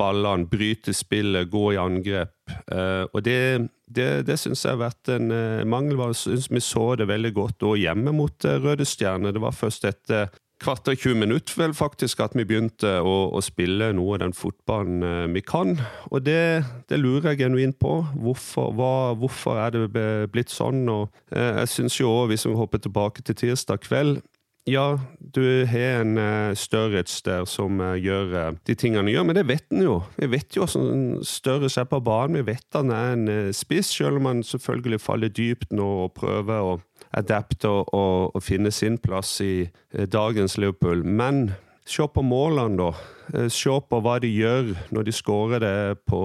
ballene, 0.00 0.48
bryte 0.50 0.94
spillet, 0.96 1.50
gå 1.52 1.74
i 1.74 1.78
angrep. 1.78 2.34
Eh, 2.72 3.04
og 3.12 3.22
det, 3.26 3.68
det, 3.86 4.08
det 4.26 4.38
syns 4.40 4.64
jeg 4.64 4.74
har 4.74 4.82
vært 4.82 5.12
en 5.14 5.30
eh, 5.34 5.66
mangel. 5.68 6.00
Jeg 6.08 6.20
syns 6.22 6.48
vi 6.50 6.64
så 6.64 6.88
det 6.98 7.10
veldig 7.10 7.32
godt 7.36 7.66
òg 7.68 7.78
hjemme 7.84 8.14
mot 8.16 8.48
Røde 8.64 8.86
Stjerne. 8.88 9.34
Det 9.34 9.44
var 9.44 9.56
først 9.56 9.86
etter 9.90 10.32
kvarter 10.62 10.96
20 10.98 11.20
minutter 11.22 11.58
vel 11.60 11.74
faktisk 11.76 12.22
at 12.24 12.34
vi 12.36 12.46
begynte 12.48 12.98
å, 13.00 13.16
å, 13.30 13.42
spille 13.44 13.92
noe 13.96 14.16
av 14.16 14.22
den 14.24 14.34
fotballen 14.36 15.32
vi 15.34 15.42
kan. 15.46 15.76
Og 16.10 16.24
det, 16.26 16.64
det 16.90 16.98
lurer 16.98 17.32
jeg 17.32 17.44
genuint 17.44 17.78
på. 17.78 18.00
Hvorfor, 18.18 18.72
hva, 18.78 18.94
hvorfor, 19.18 19.60
er 19.62 19.76
det 19.76 20.08
blitt 20.32 20.50
sånn? 20.54 20.82
Og 20.90 21.14
jeg 21.30 21.70
syns 21.70 22.00
jo 22.00 22.10
òg, 22.10 22.32
hvis 22.32 22.48
vi 22.48 22.56
hopper 22.58 22.82
tilbake 22.82 23.24
til 23.26 23.38
tirsdag 23.38 23.86
kveld 23.86 24.20
ja, 24.68 24.98
du 25.18 25.64
har 25.66 26.02
en 26.02 26.16
større 26.56 26.56
Sturridge 26.56 27.22
der 27.24 27.44
som 27.48 27.80
gjør 27.80 28.56
de 28.66 28.74
tingene 28.76 29.08
du 29.08 29.14
gjør, 29.14 29.24
men 29.24 29.36
det 29.38 29.46
vet 29.48 29.64
en 29.72 29.84
jo. 29.84 29.94
Vi 30.18 30.28
vet 30.28 30.56
jo 30.56 30.66
hvordan 30.66 31.24
Sturridge 31.24 31.80
er 31.80 31.88
på 31.88 32.00
banen. 32.04 32.36
Vi 32.36 32.50
vet 32.52 32.76
han 32.76 32.92
er 32.92 33.14
en 33.14 33.54
spiss, 33.56 33.94
selv 33.96 34.20
om 34.20 34.28
han 34.28 34.42
selvfølgelig 34.44 35.00
faller 35.00 35.32
dypt 35.32 35.72
nå 35.72 35.88
og 36.04 36.12
prøver 36.18 36.60
å 36.60 36.76
adapte 37.16 37.70
og, 37.70 37.94
og, 38.34 38.42
finne 38.42 38.72
sin 38.74 38.98
plass 38.98 39.40
i 39.40 39.68
dagens 39.92 40.58
Liverpool. 40.58 41.04
Men 41.04 41.52
se 41.88 42.04
på 42.08 42.24
målene, 42.24 42.76
da. 42.76 43.48
Se 43.52 43.74
på 43.84 44.00
hva 44.00 44.16
de 44.20 44.28
gjør 44.32 44.74
når 44.92 45.04
de 45.04 45.12
skårer 45.12 45.60
det 45.60 46.00
på 46.08 46.20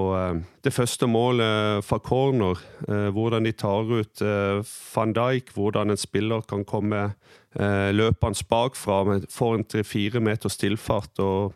det 0.63 0.71
første 0.71 1.07
målet 1.07 1.83
fra 1.83 1.99
corner. 1.99 2.59
Hvordan 2.87 3.43
de 3.43 3.51
tar 3.51 3.91
ut 3.91 4.23
van 4.23 5.15
Dijk, 5.15 5.51
hvordan 5.55 5.91
en 5.91 5.99
spiller 5.99 6.45
kan 6.47 6.63
komme 6.67 7.09
Eh, 7.53 7.91
løpende 7.93 8.45
bakfra, 8.49 9.03
får 9.29 9.55
en 9.55 9.65
tre-fire 9.69 10.21
meters 10.23 10.55
stillfart 10.57 11.21
og, 11.21 11.53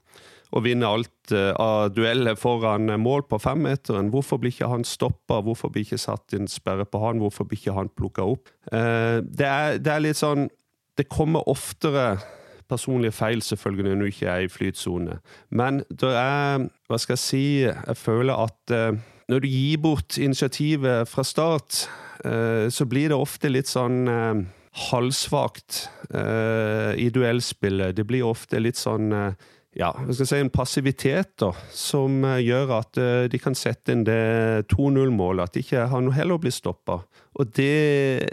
og 0.56 0.64
vinner 0.64 0.90
alt 0.90 1.34
eh, 1.36 1.52
av 1.60 1.92
dueller 1.96 2.38
foran 2.40 2.90
mål 3.02 3.26
på 3.30 3.40
femmeteren. 3.44 4.12
Hvorfor 4.14 4.40
blir 4.42 4.54
ikke 4.54 4.72
han 4.72 4.86
stoppa? 4.88 5.42
Hvorfor 5.44 5.72
blir 5.74 5.86
ikke 5.86 6.00
satt 6.02 6.36
inn 6.38 6.48
sperre 6.52 6.88
på 6.88 7.02
han? 7.04 7.22
Hvorfor 7.24 7.48
blir 7.48 7.60
ikke 7.60 7.76
han 7.78 7.92
plukka 7.92 8.28
opp? 8.36 8.52
Eh, 8.72 9.20
det 9.24 9.48
er, 9.48 9.78
det 9.84 9.94
er 9.94 10.04
litt 10.06 10.20
sånn 10.20 10.50
Det 10.98 11.06
kommer 11.14 11.46
oftere 11.46 12.18
personlige 12.68 13.14
feil, 13.14 13.42
selvfølgelig, 13.46 13.92
når 13.96 14.00
du 14.02 14.12
ikke 14.12 14.32
er 14.32 14.44
i 14.44 14.50
flytsone. 14.50 15.20
Men 15.50 15.84
det 15.90 16.10
er 16.10 16.66
Hva 16.90 16.98
skal 17.00 17.14
jeg 17.14 17.24
si? 17.24 17.44
Jeg 17.68 17.98
føler 18.00 18.34
at 18.34 18.74
når 19.30 19.44
du 19.44 19.48
gir 19.48 19.78
bort 19.84 20.18
initiativet 20.18 21.08
fra 21.08 21.24
start, 21.24 21.86
så 22.72 22.86
blir 22.90 23.12
det 23.12 23.20
ofte 23.20 23.52
litt 23.52 23.70
sånn 23.70 24.10
halvsvakt 24.92 25.90
uh, 26.16 26.94
i 26.96 27.10
duellspillet. 27.14 27.96
Det 27.98 28.06
blir 28.08 28.28
ofte 28.28 28.60
litt 28.62 28.80
sånn 28.80 29.12
ja, 29.78 29.92
hva 29.94 30.10
skal 30.10 30.24
jeg 30.24 30.32
si, 30.32 30.40
en 30.42 30.54
passivitet 30.54 31.36
da, 31.42 31.52
som 31.70 32.24
uh, 32.26 32.40
gjør 32.42 32.74
at 32.80 33.00
de 33.30 33.42
kan 33.42 33.58
sette 33.58 33.94
inn 33.94 34.06
det 34.08 34.68
2-0-målet. 34.74 35.44
At 35.46 35.54
de 35.54 35.66
ikke 35.66 35.86
har 35.92 36.04
noe 36.04 36.18
heller 36.18 36.40
å 36.40 36.42
bli 36.42 36.54
stoppa. 36.54 37.04
Og 37.38 37.54
det, 37.54 38.26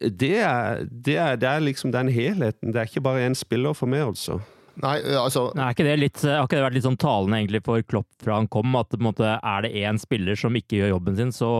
det, 0.00 0.38
er, 0.40 0.82
det, 0.88 1.18
er, 1.20 1.36
det 1.36 1.50
er 1.50 1.66
liksom 1.66 1.92
den 1.92 2.08
helheten. 2.12 2.72
Det 2.72 2.80
er 2.80 2.88
ikke 2.88 3.04
bare 3.04 3.26
én 3.28 3.36
spiller 3.36 3.76
for 3.76 3.92
meg, 3.92 4.06
altså. 4.14 4.40
Nei, 4.80 4.94
altså 5.18 5.50
Nei, 5.58 5.66
ikke 5.74 5.84
det 5.84 5.96
litt, 5.98 6.20
Har 6.24 6.46
ikke 6.46 6.56
det 6.56 6.64
vært 6.64 6.76
litt 6.78 6.86
sånn 6.86 6.98
talende 7.00 7.38
egentlig 7.38 7.60
for 7.66 7.84
Klopp 7.84 8.08
fra 8.24 8.38
han 8.38 8.48
kom? 8.52 8.72
At 8.78 8.88
på 8.92 9.00
en 9.00 9.08
måte, 9.10 9.34
er 9.36 9.66
det 9.66 9.72
én 9.82 10.00
spiller 10.00 10.38
som 10.38 10.56
ikke 10.56 10.78
gjør 10.78 10.94
jobben 10.94 11.18
sin, 11.18 11.34
så 11.36 11.50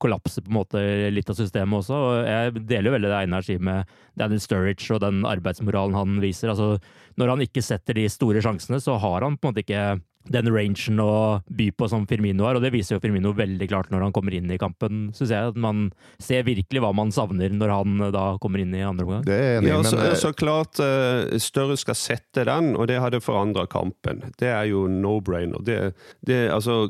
kollapser 0.00 0.46
på 0.46 0.52
en 0.52 0.58
måte 0.62 0.84
litt 1.12 1.30
av 1.30 1.38
systemet 1.38 1.82
også. 1.82 1.98
og 1.98 2.30
Jeg 2.30 2.64
deler 2.70 2.88
jo 2.88 2.96
veldig 2.96 3.12
det 3.12 3.20
Einar 3.20 3.46
sier 3.46 3.60
med 3.68 3.92
Daniel 4.20 4.42
Sturridge 4.42 4.88
og 4.96 5.04
den 5.04 5.22
arbeidsmoralen 5.28 5.98
han 5.98 6.18
viser. 6.24 6.54
altså 6.54 6.78
Når 7.20 7.34
han 7.34 7.44
ikke 7.44 7.64
setter 7.64 8.00
de 8.00 8.08
store 8.12 8.42
sjansene, 8.44 8.80
så 8.80 8.96
har 9.02 9.26
han 9.26 9.36
på 9.36 9.48
en 9.48 9.52
måte 9.52 9.66
ikke 9.66 9.84
den 10.32 10.48
rangen 10.48 11.00
å 11.02 11.14
by 11.52 11.68
på 11.76 11.88
som 11.90 12.06
Firmino 12.08 12.46
har, 12.46 12.56
og 12.56 12.64
det 12.64 12.72
viser 12.74 12.96
jo 12.96 13.02
Firmino 13.02 13.34
veldig 13.36 13.68
klart 13.68 13.90
når 13.92 14.06
han 14.06 14.14
kommer 14.16 14.34
inn 14.36 14.50
i 14.52 14.58
kampen, 14.60 15.08
syns 15.16 15.32
jeg. 15.34 15.52
At 15.52 15.58
man 15.60 15.88
ser 16.22 16.46
virkelig 16.46 16.82
hva 16.84 16.94
man 16.96 17.12
savner 17.14 17.52
når 17.52 17.74
han 17.74 18.06
eh, 18.06 18.12
da 18.14 18.24
kommer 18.42 18.62
inn 18.62 18.74
i 18.76 18.84
andre 18.86 19.06
omgang. 19.06 19.24
Det 19.28 19.36
er 19.36 19.58
enig, 19.58 19.72
ja, 19.72 19.80
så, 19.84 20.00
men... 20.00 20.16
så 20.20 20.32
klart 20.36 20.80
uh, 20.82 21.36
Større 21.42 21.76
skal 21.80 21.98
sette 21.98 22.46
den, 22.48 22.72
og 22.78 22.88
det 22.90 23.00
hadde 23.02 23.22
forandra 23.24 23.66
kampen. 23.70 24.24
Det 24.40 24.50
er 24.52 24.68
jo 24.70 24.86
no-brainer. 24.90 25.64
Det, 25.64 25.78
det, 26.26 26.44
altså, 26.54 26.88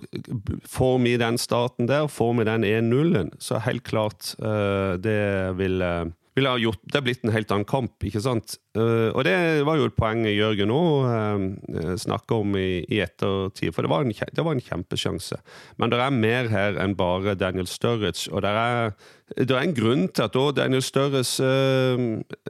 får 0.70 0.98
vi 1.04 1.16
den 1.20 1.40
starten 1.40 1.90
der, 1.90 2.06
får 2.10 2.36
vi 2.38 2.48
den 2.48 2.68
1-0-en, 2.68 3.34
så 3.42 3.60
helt 3.64 3.84
klart 3.86 4.34
det 5.04 5.22
vil 5.58 5.82
ville 6.34 6.50
ha 6.50 6.58
gjort 6.58 6.82
Det 6.82 6.98
er 6.98 7.04
blitt 7.06 7.24
en 7.24 7.34
helt 7.34 7.52
annen 7.54 7.68
kamp, 7.68 7.94
ikke 8.06 8.22
sant? 8.22 8.56
Uh, 8.74 9.10
og 9.14 9.22
det 9.26 9.36
var 9.66 9.78
jo 9.78 9.86
et 9.88 9.96
poeng 9.96 10.24
Jørgen 10.26 10.72
òg 10.74 11.06
uh, 11.06 11.94
snakka 12.00 12.40
om 12.42 12.56
i, 12.58 12.82
i, 12.88 13.00
ettertid, 13.04 13.70
for 13.74 13.86
det 13.86 13.92
var, 13.92 14.02
en, 14.04 14.10
det 14.10 14.44
var, 14.44 14.56
en, 14.56 14.64
kjempesjanse. 14.64 15.38
Men 15.78 15.94
det 15.94 16.00
er 16.02 16.16
mer 16.16 16.50
her 16.50 16.80
enn 16.82 16.96
bare 16.98 17.36
Daniel 17.38 17.70
Sturridge, 17.70 18.26
og 18.32 18.42
det 18.44 18.50
er 18.50 18.96
det 19.36 19.50
er 19.50 19.64
en 19.64 19.74
grunn 19.74 20.06
til 20.14 20.26
at 20.28 20.36
Daniel 20.56 20.82
Størres 20.84 21.36
uh, 21.42 21.98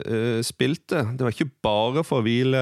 uh, 0.05 0.41
spilte. 0.45 1.05
Det 1.17 1.25
var 1.25 1.33
ikke 1.33 1.51
bare 1.65 2.05
for 2.05 2.21
å 2.21 2.27
hvile 2.27 2.61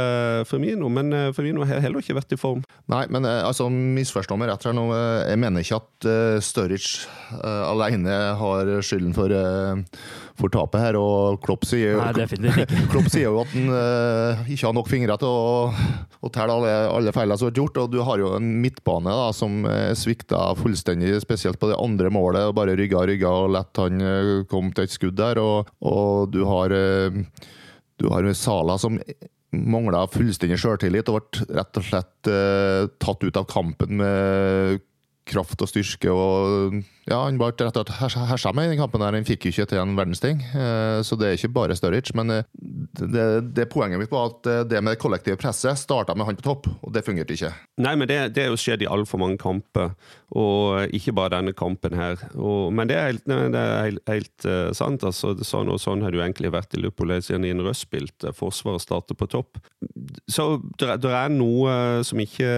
Firmino, 0.49 0.91
men 0.93 1.13
uh, 1.15 1.31
Firmino 1.35 1.67
har 1.67 1.83
heller 1.83 2.03
ikke 2.03 2.17
vært 2.21 2.37
i 2.37 2.41
form. 2.41 2.63
Nei, 2.93 3.05
men 3.13 3.27
altså, 3.27 3.69
misforstå 3.73 4.39
meg 4.39 4.53
rett 4.53 4.69
her 4.69 4.77
nå. 4.77 4.89
Jeg 5.27 5.43
mener 5.43 5.65
ikke 5.65 5.81
at 5.83 6.09
uh, 6.09 6.39
Sturridge 6.43 7.09
alene 7.43 8.15
har 8.39 8.69
skylden 8.85 9.15
for 9.17 9.33
for 10.39 10.53
tapet 10.53 10.83
her. 10.83 10.99
Og 10.99 11.41
Klopp 11.45 11.67
sier, 11.69 11.99
Nei, 12.01 12.67
Klopp 12.93 13.09
sier 13.13 13.29
jo 13.29 13.41
at 13.43 13.53
han 13.55 13.71
uh, 13.73 14.43
ikke 14.51 14.69
har 14.69 14.77
nok 14.77 14.91
fingre 14.91 15.17
til 15.21 15.31
å, 15.31 15.69
å 16.23 16.33
telle 16.33 16.57
alle, 16.57 16.73
alle 16.91 17.15
feilene 17.15 17.39
som 17.41 17.51
er 17.51 17.61
gjort. 17.61 17.81
Og 17.85 17.93
du 17.93 18.01
har 18.07 18.23
jo 18.23 18.35
en 18.39 18.51
midtbane 18.63 19.17
da, 19.23 19.29
som 19.37 19.63
uh, 19.69 19.93
svikta 19.99 20.53
fullstendig, 20.59 21.15
spesielt 21.25 21.61
på 21.63 21.71
det 21.73 21.79
andre 21.81 22.13
målet. 22.15 22.49
og 22.49 22.57
Bare 22.59 22.77
rygga 22.79 23.03
og 23.03 23.11
rygga 23.13 23.35
og 23.43 23.53
lett 23.57 23.83
han 23.83 24.05
uh, 24.05 24.12
kom 24.51 24.73
til 24.73 24.89
et 24.89 24.95
skudd 24.95 25.19
der. 25.19 25.41
Og, 25.43 25.71
og 25.81 26.33
du 26.33 26.43
har 26.49 26.75
du 28.01 28.09
har 28.11 28.33
Sala 28.35 28.79
som 28.81 28.99
mangla 29.53 30.07
fullstendig 30.09 30.57
sjøltillit 30.61 31.11
og 31.13 31.19
ble 31.19 31.59
rett 31.59 31.79
og 31.79 31.85
slett 31.85 32.31
tatt 33.05 33.27
ut 33.27 33.37
av 33.37 33.45
kampen 33.51 33.99
med 34.01 34.81
kraft 35.29 35.61
og 35.63 35.71
styrke. 35.71 36.11
og 36.11 36.83
ja, 37.07 37.19
Han 37.25 37.39
ble 37.39 37.51
rett 37.51 37.79
og 37.79 37.89
slett 37.91 38.29
hersa 38.31 38.53
med 38.55 38.67
i 38.67 38.73
den 38.73 38.81
kampen. 38.81 39.01
der, 39.03 39.15
Han 39.15 39.27
fikk 39.27 39.47
jo 39.47 39.53
ikke 39.53 39.69
til 39.71 39.79
en 39.83 39.97
verdens 39.97 40.23
ting. 40.23 40.41
så 41.03 41.19
det 41.19 41.29
er 41.29 41.39
ikke 41.39 41.53
bare 41.55 41.77
Sturridge. 41.77 42.15
Men 42.15 42.31
eh, 42.31 42.45
det, 42.99 43.55
det 43.55 43.69
poenget 43.71 43.99
mitt 43.99 44.11
var 44.13 44.31
at 44.31 44.47
eh, 44.47 44.65
det 44.65 44.83
med 44.83 44.95
det 44.95 45.03
kollektive 45.03 45.37
presset 45.37 45.79
starta 45.79 46.15
med 46.15 46.27
han 46.27 46.37
på 46.39 46.47
topp, 46.47 46.69
og 46.83 46.93
det 46.93 47.05
fungerte 47.07 47.35
ikke. 47.35 47.53
Nei, 47.83 47.95
men 47.97 48.09
det, 48.09 48.35
det 48.37 48.45
er 48.45 48.53
jo 48.53 48.61
skjedd 48.61 48.83
i 48.83 48.91
altfor 48.91 49.23
mange 49.23 49.39
kamper, 49.43 49.95
og 50.33 50.95
ikke 50.95 51.15
bare 51.17 51.37
denne 51.37 51.55
kampen 51.57 51.97
her. 51.99 52.23
Og, 52.37 52.73
men 52.73 52.91
det 52.91 52.99
er 52.99 53.11
helt, 53.11 53.27
det 53.27 53.63
er 53.63 53.89
helt, 53.89 54.05
helt 54.09 54.49
sant. 54.77 55.05
altså 55.05 55.35
Sånn 55.43 55.71
og 55.73 55.81
sånn 55.83 56.03
har 56.05 56.13
det 56.13 56.21
jo 56.21 56.25
egentlig 56.25 56.53
vært 56.55 56.75
i 56.77 56.81
Liverpool 56.81 57.13
siden 57.21 57.45
Ian 57.49 57.63
Røst 57.65 57.87
spilte. 57.89 58.33
Forsvaret 58.37 58.85
starter 58.85 59.19
på 59.19 59.29
topp. 59.31 59.59
Så 60.31 60.55
det 60.79 61.11
er 61.11 61.33
noe 61.35 61.75
som 62.07 62.21
ikke 62.23 62.49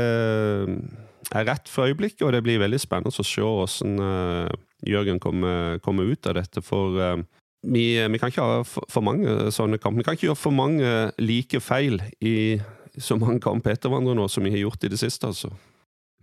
er 1.32 1.46
rett 1.48 1.70
for 1.70 1.88
øyeblikket, 1.88 2.22
og 2.26 2.34
det 2.34 2.42
blir 2.44 2.60
veldig 2.62 2.80
spennende 2.82 3.12
å 3.12 3.26
se 3.26 3.44
hvordan 3.44 3.98
uh, 4.02 4.54
Jørgen 4.84 5.20
kommer, 5.22 5.78
kommer, 5.84 6.10
ut 6.10 6.28
av 6.28 6.36
dette. 6.38 6.62
For 6.64 6.98
uh, 6.98 7.22
vi, 7.64 7.86
vi, 7.96 8.20
kan 8.20 8.32
ikke 8.32 8.44
ha 8.44 8.62
for, 8.66 9.04
mange 9.04 9.52
sånne 9.54 9.80
kamper. 9.80 10.02
Vi 10.02 10.08
kan 10.08 10.18
ikke 10.18 10.28
gjøre 10.30 10.42
for 10.42 10.56
mange 10.56 10.90
like 11.22 11.60
feil 11.64 12.02
i 12.20 12.60
så 13.00 13.16
mange 13.18 13.40
kamper 13.42 13.74
etter 13.74 13.90
hverandre 13.90 14.14
nå 14.14 14.28
som 14.30 14.44
vi 14.44 14.52
har 14.54 14.66
gjort 14.66 14.84
i 14.86 14.92
det 14.92 15.00
siste. 15.00 15.30
altså. 15.30 15.50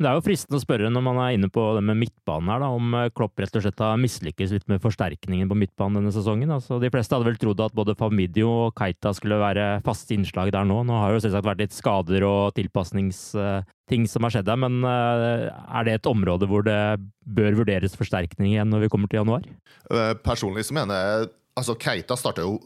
Det 0.01 0.10
er 0.10 0.17
jo 0.17 0.24
fristende 0.25 0.58
å 0.58 0.63
spørre 0.63 0.89
når 0.89 1.03
man 1.05 1.20
er 1.22 1.36
inne 1.36 1.50
på 1.53 1.63
det 1.77 1.84
med 1.86 2.00
midtbanen 2.00 2.50
her, 2.50 2.63
da, 2.63 2.70
om 2.74 2.96
eh, 2.98 3.10
Klopp 3.13 3.41
rett 3.41 3.58
og 3.58 3.65
slett 3.65 3.84
har 3.84 4.00
mislykkes 4.01 4.55
litt 4.55 4.65
med 4.72 4.81
forsterkningen 4.81 5.50
på 5.51 5.58
midtbanen 5.60 6.00
denne 6.00 6.13
sesongen. 6.15 6.53
Altså, 6.55 6.79
de 6.81 6.89
fleste 6.93 7.13
hadde 7.13 7.29
vel 7.29 7.38
trodd 7.41 7.62
at 7.62 7.75
både 7.77 7.96
Famidio 8.00 8.50
og 8.65 8.79
Keita 8.79 9.13
skulle 9.17 9.38
være 9.41 9.67
faste 9.86 10.15
innslag 10.17 10.53
der 10.55 10.65
nå. 10.65 10.79
Nå 10.88 11.03
har 11.03 11.13
jo 11.13 11.22
selvsagt 11.22 11.50
vært 11.51 11.62
litt 11.62 11.77
skader 11.77 12.25
og 12.25 12.55
tilpasningsting 12.58 14.10
som 14.10 14.25
har 14.25 14.34
skjedd 14.34 14.50
der, 14.50 14.62
men 14.65 14.81
eh, 14.88 15.46
er 15.51 15.88
det 15.88 16.00
et 16.00 16.10
område 16.10 16.50
hvor 16.50 16.65
det 16.65 16.79
bør 17.22 17.62
vurderes 17.62 17.98
forsterkning 18.00 18.55
igjen 18.55 18.74
når 18.74 18.88
vi 18.88 18.91
kommer 18.96 19.12
til 19.12 19.22
januar? 19.22 19.46
Eh, 19.93 20.15
personlig 20.25 20.65
så 20.65 20.79
mener 20.81 20.98
jeg 20.98 21.31
altså 21.62 21.77
Keita 21.77 22.17
starter 22.17 22.48
jo 22.48 22.58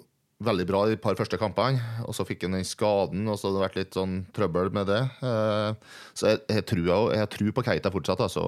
veldig 0.44 0.66
bra 0.68 0.82
de 0.90 0.98
par 1.00 1.16
første 1.16 1.38
kampene. 1.40 1.80
Og 2.04 2.16
så 2.18 2.26
fikk 2.28 2.44
han 2.46 2.58
den 2.58 2.68
skaden, 2.68 3.28
og 3.32 3.38
så 3.40 3.48
har 3.48 3.56
det 3.56 3.64
vært 3.64 3.78
litt 3.80 3.96
sånn 3.96 4.18
trøbbel 4.36 4.72
med 4.76 4.90
det. 4.92 5.00
Eh, 5.24 5.96
så 6.18 6.34
jeg, 6.34 6.42
jeg, 6.52 6.66
tror, 6.72 6.90
jeg 7.16 7.30
tror, 7.36 7.54
på 7.56 7.66
Keita 7.70 7.92
fortsatt. 7.94 8.24
Altså. 8.26 8.44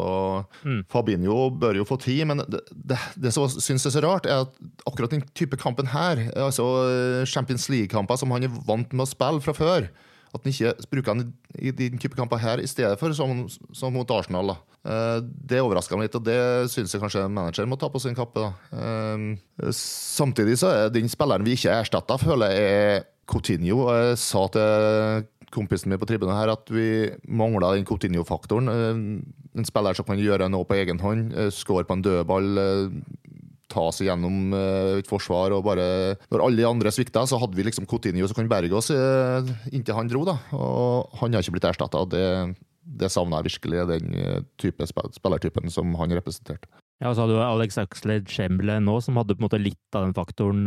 Mm. 0.67 0.81
Fabinho 0.91 1.37
bør 1.55 1.79
jo 1.79 1.87
få 1.87 1.99
tid, 2.03 2.25
men 2.29 2.43
det, 2.43 2.63
det, 2.71 2.99
det 3.15 3.33
som 3.35 3.47
syns 3.47 3.87
er 3.87 3.95
så 3.95 4.03
rart, 4.03 4.27
er 4.27 4.43
at 4.45 4.59
akkurat 4.89 5.15
den 5.15 5.23
type 5.37 5.59
kampen 5.61 5.93
her, 5.93 6.25
altså 6.35 6.67
Champions 7.29 7.69
League-kamper 7.71 8.19
som 8.19 8.35
han 8.35 8.47
er 8.47 8.61
vant 8.67 8.91
med 8.91 9.07
å 9.07 9.09
spille 9.09 9.43
fra 9.43 9.55
før, 9.55 9.87
at 10.37 10.45
han 10.45 10.53
ikke 10.53 10.89
bruker 10.91 11.13
han 11.13 11.27
i, 11.57 11.69
i 11.69 11.75
den 11.75 12.01
type 12.01 12.17
kamper 12.17 12.41
her 12.41 12.61
i 12.61 12.69
stedet 12.69 12.97
for 13.01 13.13
som, 13.17 13.45
som 13.75 13.93
mot 13.93 14.11
Arsenal. 14.13 14.53
da. 14.53 14.57
Uh, 14.87 15.19
det 15.21 15.59
overraska 15.59 15.97
meg 15.97 16.07
litt, 16.07 16.15
og 16.15 16.23
det 16.23 16.39
syns 16.71 16.93
jeg 16.93 17.01
kanskje 17.03 17.25
manageren 17.27 17.67
må 17.67 17.79
ta 17.79 17.89
på 17.91 17.99
sin 17.99 18.15
kappe. 18.17 18.45
da. 18.45 18.53
Uh, 18.71 19.71
samtidig 19.75 20.59
så 20.61 20.71
er 20.73 20.93
den 20.93 21.11
spilleren 21.11 21.47
vi 21.47 21.57
ikke 21.57 21.75
erstatta, 21.75 22.19
føler 22.21 22.53
jeg 22.53 22.77
er 22.77 23.07
Coutinho. 23.27 23.89
Jeg 23.91 24.21
sa 24.21 24.45
til 24.53 25.27
kompisen 25.51 25.91
min 25.91 25.99
på 25.99 26.07
tribunen 26.07 26.35
her 26.35 26.51
at 26.53 26.69
vi 26.71 27.09
mangla 27.27 27.73
den 27.75 27.87
Coutinho-faktoren. 27.87 28.71
Uh, 28.71 29.57
en 29.57 29.67
spiller 29.67 29.97
som 29.97 30.05
kan 30.07 30.21
gjøre 30.21 30.47
noe 30.53 30.67
på 30.69 30.77
egen 30.77 31.01
hånd, 31.01 31.31
skåre 31.49 31.87
på 31.89 31.97
en 31.97 32.03
dødball 32.05 32.59
ta 33.71 33.87
seg 33.93 34.09
gjennom 34.09 34.55
uh, 34.55 34.97
et 34.99 35.09
forsvar. 35.09 35.55
og 35.55 35.65
bare, 35.67 36.15
Når 36.31 36.45
alle 36.45 36.69
andre 36.69 36.93
svikta, 36.93 37.25
så 37.27 37.39
hadde 37.41 37.57
vi 37.57 37.67
liksom 37.67 37.87
Coutinho 37.89 38.27
som 38.27 38.39
kan 38.39 38.49
berge 38.51 38.75
oss 38.77 38.89
uh, 38.93 39.43
inntil 39.71 39.97
han 39.97 40.09
dro. 40.11 40.23
da, 40.27 40.39
og 40.55 41.19
Han 41.21 41.35
har 41.35 41.45
ikke 41.45 41.57
blitt 41.57 41.69
erstatta. 41.69 42.03
Det, 42.09 42.25
det 42.81 43.11
savner 43.11 43.41
jeg 43.41 43.51
virkelig, 43.51 43.85
den 43.89 44.13
eh, 44.15 44.43
type 44.61 44.85
spillertypen 44.87 45.71
som 45.73 45.91
han 45.99 46.13
representerte. 46.15 46.69
Ja, 47.03 47.11
så 47.11 47.25
hadde 47.25 47.35
jo 47.35 47.43
Alex 47.43 47.75
Axlade 47.77 48.31
Chamberlain 48.31 48.87
nå, 48.87 48.95
som 49.05 49.19
hadde 49.19 49.35
på 49.35 49.43
en 49.43 49.45
måte 49.45 49.59
litt 49.61 49.97
av 49.97 50.07
den 50.07 50.15
faktoren 50.17 50.63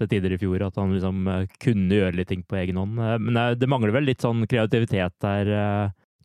til 0.00 0.08
tider 0.10 0.32
i 0.34 0.38
fjor. 0.40 0.64
At 0.66 0.80
han 0.80 0.90
liksom 0.96 1.28
kunne 1.62 2.00
gjøre 2.00 2.16
litt 2.18 2.32
ting 2.32 2.42
på 2.42 2.58
egen 2.58 2.80
hånd. 2.80 2.98
Men 3.22 3.38
det 3.60 3.68
mangler 3.70 3.94
vel 3.94 4.08
litt 4.08 4.24
sånn 4.24 4.42
kreativitet 4.50 5.14
der, 5.22 5.52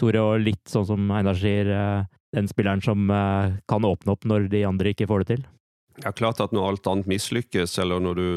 Tore, 0.02 0.24
og 0.26 0.42
litt 0.42 0.64
sånn 0.72 0.88
som 0.90 1.12
Einar 1.14 1.38
sier, 1.38 1.70
den 2.34 2.50
spilleren 2.50 2.82
som 2.82 3.06
kan 3.70 3.86
åpne 3.86 4.16
opp 4.16 4.26
når 4.26 4.50
de 4.50 4.64
andre 4.66 4.96
ikke 4.96 5.12
får 5.12 5.22
det 5.22 5.36
til? 5.36 5.46
Ja, 6.02 6.12
klart 6.12 6.42
at 6.42 6.54
når 6.56 6.72
alt 6.72 6.90
annet 6.90 7.10
mislykkes, 7.12 7.78
eller 7.84 8.02
når 8.02 8.18
du 8.18 8.28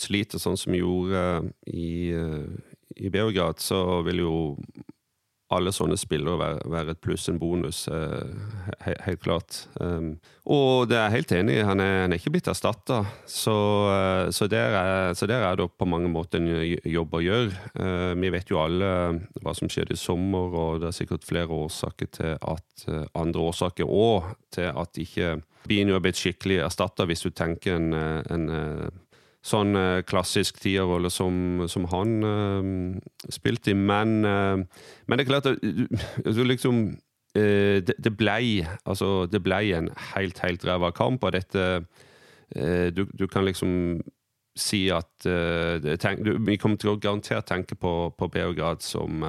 sliter 0.00 0.40
sånn 0.40 0.58
som 0.60 0.74
vi 0.74 0.82
gjorde 0.82 1.22
i, 1.66 2.12
eh, 2.12 2.50
i 2.96 3.12
Beograd, 3.12 3.60
så 3.60 4.02
vil 4.04 4.24
jo 4.24 4.34
alle 5.50 5.72
sånne 5.74 5.96
spillere 5.98 6.38
være, 6.38 6.66
være 6.70 6.94
et 6.94 7.00
pluss, 7.02 7.26
en 7.30 7.38
bonus. 7.40 7.82
Eh, 7.90 8.76
he, 8.84 8.94
helt 9.06 9.22
klart. 9.24 9.64
Um, 9.82 10.12
og 10.50 10.86
det 10.90 10.96
er 10.96 11.08
jeg 11.08 11.16
helt 11.16 11.34
enig. 11.40 11.56
Han 11.66 11.82
er, 11.82 11.94
han 12.04 12.14
er 12.14 12.20
ikke 12.20 12.32
blitt 12.36 12.50
erstatta. 12.50 13.00
Så, 13.26 13.56
uh, 13.90 14.30
så, 14.30 14.46
så, 14.46 15.26
der 15.26 15.42
er 15.48 15.58
det 15.58 15.68
på 15.74 15.88
mange 15.90 16.10
måter 16.12 16.38
en 16.38 16.50
jobb 16.86 17.18
å 17.18 17.22
gjøre. 17.24 17.50
Uh, 17.74 18.12
vi 18.20 18.30
vet 18.30 18.52
jo 18.52 18.62
alle 18.62 18.92
hva 19.42 19.54
som 19.58 19.70
skjedde 19.70 19.98
i 19.98 20.00
sommer, 20.00 20.54
og 20.54 20.80
det 20.84 20.90
er 20.92 20.98
sikkert 21.00 21.26
flere 21.26 21.60
årsaker 21.66 22.14
til 22.14 22.34
at 22.38 22.86
andre 23.18 23.46
årsaker 23.50 23.90
òg 23.90 24.30
til 24.54 24.70
at 24.70 24.98
ikke 25.02 25.34
Binio 25.68 25.98
er 25.98 26.02
blitt 26.02 26.18
skikkelig 26.18 26.62
erstatta, 26.64 27.04
hvis 27.06 27.26
du 27.26 27.34
tenker 27.36 27.76
en, 27.76 27.92
en 27.92 28.46
sånn 29.40 29.76
uh, 29.76 30.00
klassisk 30.04 30.60
tierrolle 30.60 31.10
som, 31.12 31.64
som 31.70 31.86
han 31.92 32.16
uh, 32.24 33.30
spilte 33.32 33.72
i. 33.72 33.76
Men, 33.76 34.20
uh, 34.24 34.60
men, 35.06 35.16
det 35.16 35.24
er 35.24 35.30
klart 35.30 35.48
at 35.52 35.64
uh, 35.64 36.44
liksom 36.44 36.90
det, 37.30 37.94
det 38.02 38.10
blei 38.18 38.64
altså, 38.90 39.28
det 39.30 39.38
ble 39.38 39.60
en 39.78 39.86
helt, 40.16 40.40
helt 40.42 40.64
ræva 40.66 40.88
kamp, 40.90 41.22
og 41.22 41.36
dette 41.36 41.84
du, 42.90 43.04
du, 43.06 43.28
kan 43.30 43.44
liksom 43.46 44.00
si 44.58 44.80
at 44.90 45.28
tenk, 46.02 46.24
du, 46.26 46.32
Vi 46.42 46.56
kommer 46.58 46.80
til 46.82 46.90
å 46.90 46.96
garantert 46.98 47.46
tenke 47.46 47.78
på, 47.78 47.92
på 48.18 48.28
Beograd 48.34 48.82
som 48.82 49.22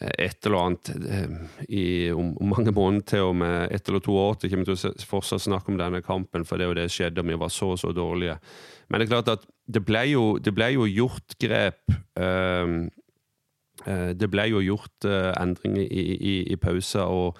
et 0.00 0.46
eller 0.46 0.56
annet 0.62 0.90
i, 1.68 2.08
om, 2.16 2.32
om, 2.40 2.48
mange 2.48 2.72
måneder 2.72 3.04
til 3.12 3.28
og 3.28 3.36
med 3.42 3.76
ett 3.76 3.92
eller 3.92 4.00
to 4.08 4.16
år 4.16 4.40
til 4.40 4.54
kommer 4.54 4.70
til 4.70 4.80
å 4.88 4.94
fortsatt 5.12 5.44
snakke 5.44 5.68
om 5.68 5.76
denne 5.82 6.00
kampen, 6.00 6.48
for 6.48 6.56
det 6.56 6.70
jo 6.70 6.80
det 6.80 6.88
skjedde, 6.96 7.20
og 7.20 7.28
vi 7.28 7.40
var 7.44 7.52
så 7.52 7.74
og 7.74 7.82
så 7.84 7.92
dårlige. 7.92 8.40
Men 8.88 9.00
det 9.00 9.08
er 9.08 9.14
klart 9.16 9.32
at 9.36 9.46
det 9.68 9.84
ble 9.84 10.02
jo, 10.14 10.24
det 10.40 10.54
ble 10.56 10.72
jo 10.72 10.88
gjort 10.88 11.36
grep 11.40 11.92
um, 12.16 12.88
Det 13.84 14.28
ble 14.32 14.48
jo 14.48 14.64
gjort 14.64 15.06
uh, 15.06 15.32
endringer 15.38 15.84
i, 15.84 16.04
i, 16.16 16.34
i 16.52 16.56
pauser, 16.60 17.04
og, 17.04 17.38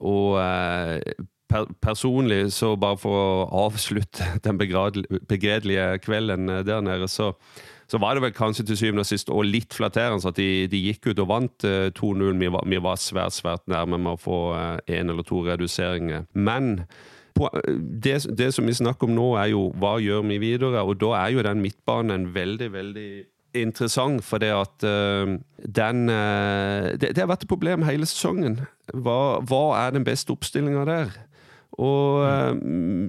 og 0.00 0.38
uh, 0.38 1.26
per, 1.50 1.68
personlig, 1.82 2.46
så 2.54 2.72
bare 2.80 2.98
for 3.02 3.18
å 3.18 3.66
avslutte 3.66 4.26
den 4.46 4.58
begredelige 4.58 5.88
kvelden 6.06 6.48
der 6.66 6.80
nede, 6.86 7.10
så, 7.10 7.32
så 7.90 8.00
var 8.00 8.14
det 8.14 8.24
vel 8.24 8.36
kanskje 8.38 8.68
til 8.70 8.80
syvende 8.80 9.04
og 9.04 9.10
sist 9.10 9.34
og 9.34 9.44
litt 9.50 9.76
flatterende 9.76 10.30
at 10.30 10.38
de, 10.38 10.48
de 10.70 10.84
gikk 10.86 11.10
ut 11.10 11.24
og 11.26 11.30
vant 11.30 11.66
2-0. 11.98 12.38
Vi, 12.40 12.52
vi, 12.72 12.80
var 12.86 13.02
svært, 13.02 13.36
svært 13.36 13.66
nærme 13.70 13.98
med 13.98 14.14
å 14.14 14.22
få 14.24 14.38
én 14.86 15.10
eller 15.10 15.26
to 15.26 15.42
reduseringer. 15.44 16.24
Men 16.32 16.86
det, 17.34 18.18
det, 18.38 18.50
som 18.54 18.66
vi 18.66 18.74
snakker 18.76 19.08
om 19.08 19.14
nå, 19.16 19.28
er 19.40 19.50
jo 19.52 19.68
hva 19.80 19.96
gjør 20.02 20.22
vi 20.28 20.38
videre? 20.42 20.82
Og 20.86 20.98
da 21.00 21.14
er 21.24 21.34
jo 21.34 21.44
den 21.46 21.62
midtbanen 21.64 22.28
veldig, 22.34 22.70
veldig 22.72 23.10
interessant, 23.54 24.24
for 24.26 24.42
det 24.42 24.50
at 24.54 24.86
uh, 24.86 25.36
den 25.58 26.08
uh, 26.10 26.90
det, 26.94 27.14
det, 27.14 27.22
har 27.22 27.30
vært 27.30 27.46
et 27.46 27.50
problem 27.50 27.86
hele 27.86 28.06
sesongen. 28.06 28.60
Hva, 28.92 29.40
hva 29.46 29.64
er 29.84 29.94
den 29.94 30.06
beste 30.06 30.34
oppstillinga 30.34 30.86
der? 30.88 31.14
Og 31.74 32.22
uh, 32.22 32.54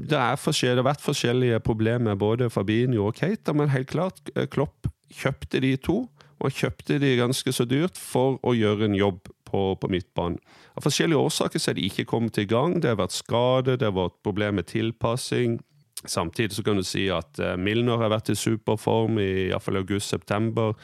det, 0.05 0.17
er 0.17 0.37
det 0.37 0.75
har 0.81 0.89
vært 0.89 1.05
forskjellige 1.05 1.61
problemer 1.65 2.17
både 2.17 2.49
Fabinho 2.49 3.09
og 3.09 3.21
Keita, 3.21 3.53
men 3.53 3.73
helt 3.73 3.89
klart, 3.93 4.21
Klopp 4.53 4.89
kjøpte 5.13 5.61
de 5.61 5.75
to. 5.77 6.03
Og 6.43 6.51
kjøpte 6.51 6.99
de 6.99 7.15
ganske 7.17 7.51
så 7.55 7.63
dyrt 7.65 7.97
for 7.97 8.35
å 8.43 8.51
gjøre 8.53 8.89
en 8.89 8.97
jobb 8.97 9.29
på, 9.55 9.61
på 9.79 9.91
midtbanen. 9.91 10.41
Av 10.75 10.83
forskjellige 10.83 11.23
årsaker 11.29 11.61
så 11.61 11.71
er 11.71 11.79
de 11.79 11.87
ikke 11.87 12.07
kommet 12.09 12.37
i 12.41 12.47
gang. 12.49 12.81
Det 12.83 12.91
har 12.91 12.99
vært 12.99 13.15
skade, 13.15 13.77
det 13.79 13.87
har 13.87 13.95
vært 13.95 14.19
problemer 14.25 14.59
med 14.59 14.69
tilpassing. 14.71 15.59
Samtidig 16.05 16.57
så 16.57 16.63
kan 16.65 16.77
du 16.77 16.83
si 16.85 17.07
at 17.13 17.39
uh, 17.41 17.55
Milner 17.57 18.01
har 18.01 18.11
vært 18.13 18.33
i 18.33 18.37
superform 18.37 19.19
i 19.21 19.29
iallfall 19.47 19.79
august-september. 19.81 20.75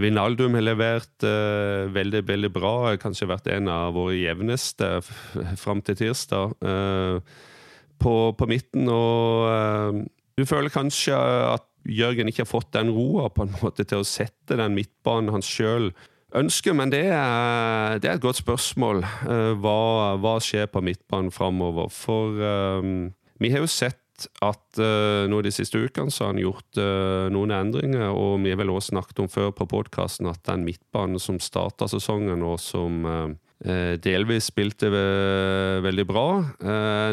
Vinaldum 0.00 0.54
har 0.56 0.64
levert 0.64 1.26
uh, 1.26 1.90
veldig 1.92 2.22
veldig 2.28 2.52
bra. 2.54 2.76
Kanskje 3.02 3.28
vært 3.30 3.50
en 3.52 3.68
av 3.72 3.92
våre 3.96 4.16
jevneste 4.16 4.94
fram 5.60 5.82
til 5.84 5.98
tirsdag 6.04 6.54
uh, 6.64 7.18
på, 8.00 8.14
på, 8.38 8.48
midten. 8.48 8.88
Og 8.88 10.06
du 10.38 10.46
føler 10.48 10.72
kanskje 10.72 11.18
at 11.50 11.68
Jørgen 11.82 12.30
ikke 12.30 12.44
har 12.44 12.50
fått 12.50 12.72
den 12.76 12.92
roa 12.94 13.26
på 13.34 13.42
en 13.42 13.56
måte 13.58 13.82
til 13.82 14.00
å 14.02 14.06
sette 14.06 14.54
den 14.58 14.76
midtbanen 14.76 15.34
han 15.34 15.42
sjøl 15.42 15.90
ønsker, 16.38 16.76
men 16.76 16.92
det 16.92 17.04
er, 17.08 17.98
det 18.02 18.08
er, 18.10 18.16
et 18.16 18.24
godt 18.24 18.40
spørsmål. 18.40 19.02
Hva, 19.62 19.80
hva 20.22 20.36
skjer 20.42 20.70
på 20.72 20.82
midtbanen 20.84 21.32
framover? 21.34 21.90
For 21.92 22.38
um, 22.82 23.10
vi 23.42 23.50
har 23.52 23.64
jo 23.64 23.70
sett 23.70 23.98
at 24.44 24.80
uh, 24.80 25.24
nå 25.30 25.40
de 25.44 25.52
siste 25.54 25.80
ukene 25.80 26.12
så 26.12 26.26
har 26.26 26.34
han 26.34 26.42
gjort 26.42 26.78
uh, 26.80 27.28
noen 27.32 27.54
endringer, 27.56 28.10
og 28.10 28.42
vi 28.44 28.52
har 28.52 28.60
vel 28.60 28.72
også 28.74 28.94
snakket 28.94 29.22
om 29.24 29.30
før 29.32 29.52
på 29.56 29.68
podkasten 29.70 30.30
at 30.30 30.42
den 30.48 30.66
midtbanen 30.66 31.22
som 31.22 31.40
starta 31.42 31.88
sesongen, 31.90 32.44
og 32.46 32.60
som 32.62 33.02
uh, 33.06 33.32
delvis 34.02 34.50
spilte 34.50 34.88
veldig 34.90 36.04
bra, 36.08 36.24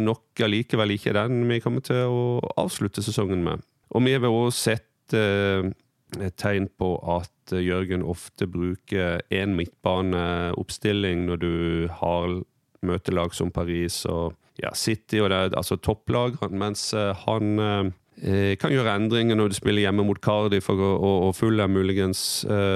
nok 0.01 0.41
allikevel 0.41 0.95
ikke 0.95 1.11
den 1.13 1.43
vi 1.45 1.59
kommer 1.61 1.83
til 1.85 2.09
å 2.09 2.23
avslutte 2.57 3.03
sesongen 3.05 3.43
med. 3.45 3.61
Og 3.93 4.01
vi 4.01 4.15
har 4.15 4.23
vel 4.23 4.33
også 4.33 4.71
sett 4.71 5.67
et 6.17 6.35
tegn 6.41 6.67
på 6.79 6.95
at 7.17 7.53
Jørgen 7.53 8.01
ofte 8.05 8.47
bruker 8.49 9.21
én 9.33 9.55
midtbaneoppstilling 9.57 11.25
når 11.27 11.41
du 11.41 11.53
har 12.01 12.39
møtelag 12.85 13.35
som 13.35 13.51
Paris 13.53 14.03
og 14.09 14.33
ja, 14.59 14.73
City 14.75 15.21
og 15.21 15.29
det 15.31 15.37
er 15.37 15.55
altså 15.57 15.77
topplagene, 15.79 16.57
mens 16.59 16.89
eh, 16.97 17.13
han 17.25 17.61
eh, 17.61 18.55
kan 18.59 18.73
gjøre 18.73 18.95
endringer 18.99 19.39
når 19.39 19.51
du 19.51 19.59
spiller 19.59 19.85
hjemme 19.85 20.05
mot 20.07 20.19
Cardiff 20.23 20.69
og, 20.73 20.81
og, 20.81 21.15
og 21.29 21.35
full 21.37 21.59
er 21.59 21.71
muligens 21.71 22.43
eh. 22.49 22.75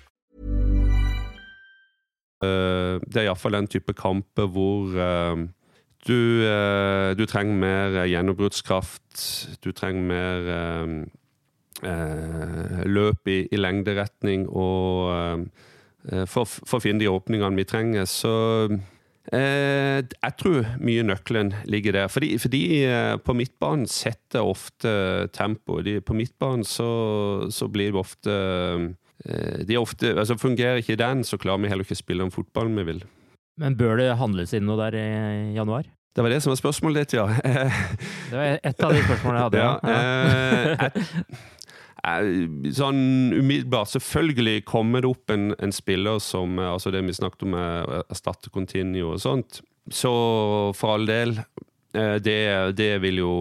Eh, 2.41 2.97
det 3.05 3.21
er 3.21 3.27
iallfall 3.27 3.53
den 3.53 3.69
type 3.69 3.93
kamp 3.97 4.39
hvor 4.39 4.95
eh, 4.97 5.41
du, 6.07 6.21
eh, 6.47 7.13
du 7.17 7.25
trenger 7.29 7.57
mer 7.61 7.97
gjennombruddskraft. 8.09 9.25
Du 9.61 9.71
trenger 9.77 10.07
mer 10.13 11.09
løp 12.85 13.29
i, 13.29 13.39
i 13.49 13.57
lengderetning 13.57 14.43
og 14.49 15.47
for, 16.29 16.45
for, 16.45 16.77
å 16.77 16.81
finne 16.81 17.01
de 17.01 17.09
åpningene 17.09 17.57
vi 17.57 17.65
trenger. 17.69 18.05
Så 18.09 18.33
eh, 19.33 20.01
jeg 20.01 20.35
tror 20.41 20.69
mye 20.81 21.05
nøkkelen 21.05 21.53
ligger 21.69 21.97
der. 21.97 22.09
Fordi, 22.13 22.35
fordi 22.41 22.63
på 23.25 23.37
midtbanen 23.37 23.89
setter 23.89 24.45
ofte 24.45 24.93
tempo. 25.33 25.81
på 25.81 26.17
midtbanen 26.17 26.65
så, 26.65 26.89
så 27.49 27.69
blir 27.69 27.93
det 27.93 28.01
ofte 28.01 28.37
de 29.21 29.75
ofte, 29.77 30.15
altså 30.17 30.33
Fungerer 30.41 30.81
ikke 30.81 30.97
den, 30.97 31.21
så 31.27 31.37
klarer 31.37 31.61
vi 31.61 31.69
heller 31.69 31.85
ikke 31.85 31.97
å 31.97 31.99
spille 31.99 32.25
den 32.25 32.33
fotballen 32.33 32.79
vi 32.79 32.87
vil. 32.87 33.01
Men 33.61 33.75
bør 33.77 33.99
det 33.99 34.13
handles 34.19 34.53
inn 34.57 34.65
noe 34.65 34.79
der 34.79 34.97
i 34.97 35.07
januar? 35.57 35.85
Det 36.15 36.23
var 36.23 36.33
det 36.33 36.41
som 36.43 36.51
var 36.51 36.59
spørsmålet 36.59 37.05
ditt, 37.05 37.13
ja. 37.19 37.27
det 38.31 38.35
var 38.35 38.57
et 38.59 38.83
av 38.83 38.91
de 38.91 39.03
spørsmålene 39.05 39.37
jeg 39.37 39.45
hadde. 39.47 39.59
ja. 39.63 39.69
ja. 42.01 42.15
sånn 42.75 43.01
umiddelbart 43.37 43.93
Selvfølgelig 43.93 44.65
kommer 44.67 45.03
det 45.03 45.11
opp 45.11 45.31
en, 45.31 45.51
en, 45.61 45.71
spiller 45.75 46.19
som 46.23 46.59
altså 46.59 46.91
det 46.91 47.03
vi 47.07 47.15
snakket 47.15 47.45
om, 47.47 47.55
erstatte 48.09 48.51
Continuo 48.51 49.13
og 49.13 49.21
sånt. 49.23 49.61
Så 49.91 50.11
for 50.77 50.97
all 50.97 51.07
del, 51.07 51.37
eh, 51.95 52.17
det, 52.23 52.41
det 52.75 52.91
vil 53.05 53.21
jo 53.21 53.35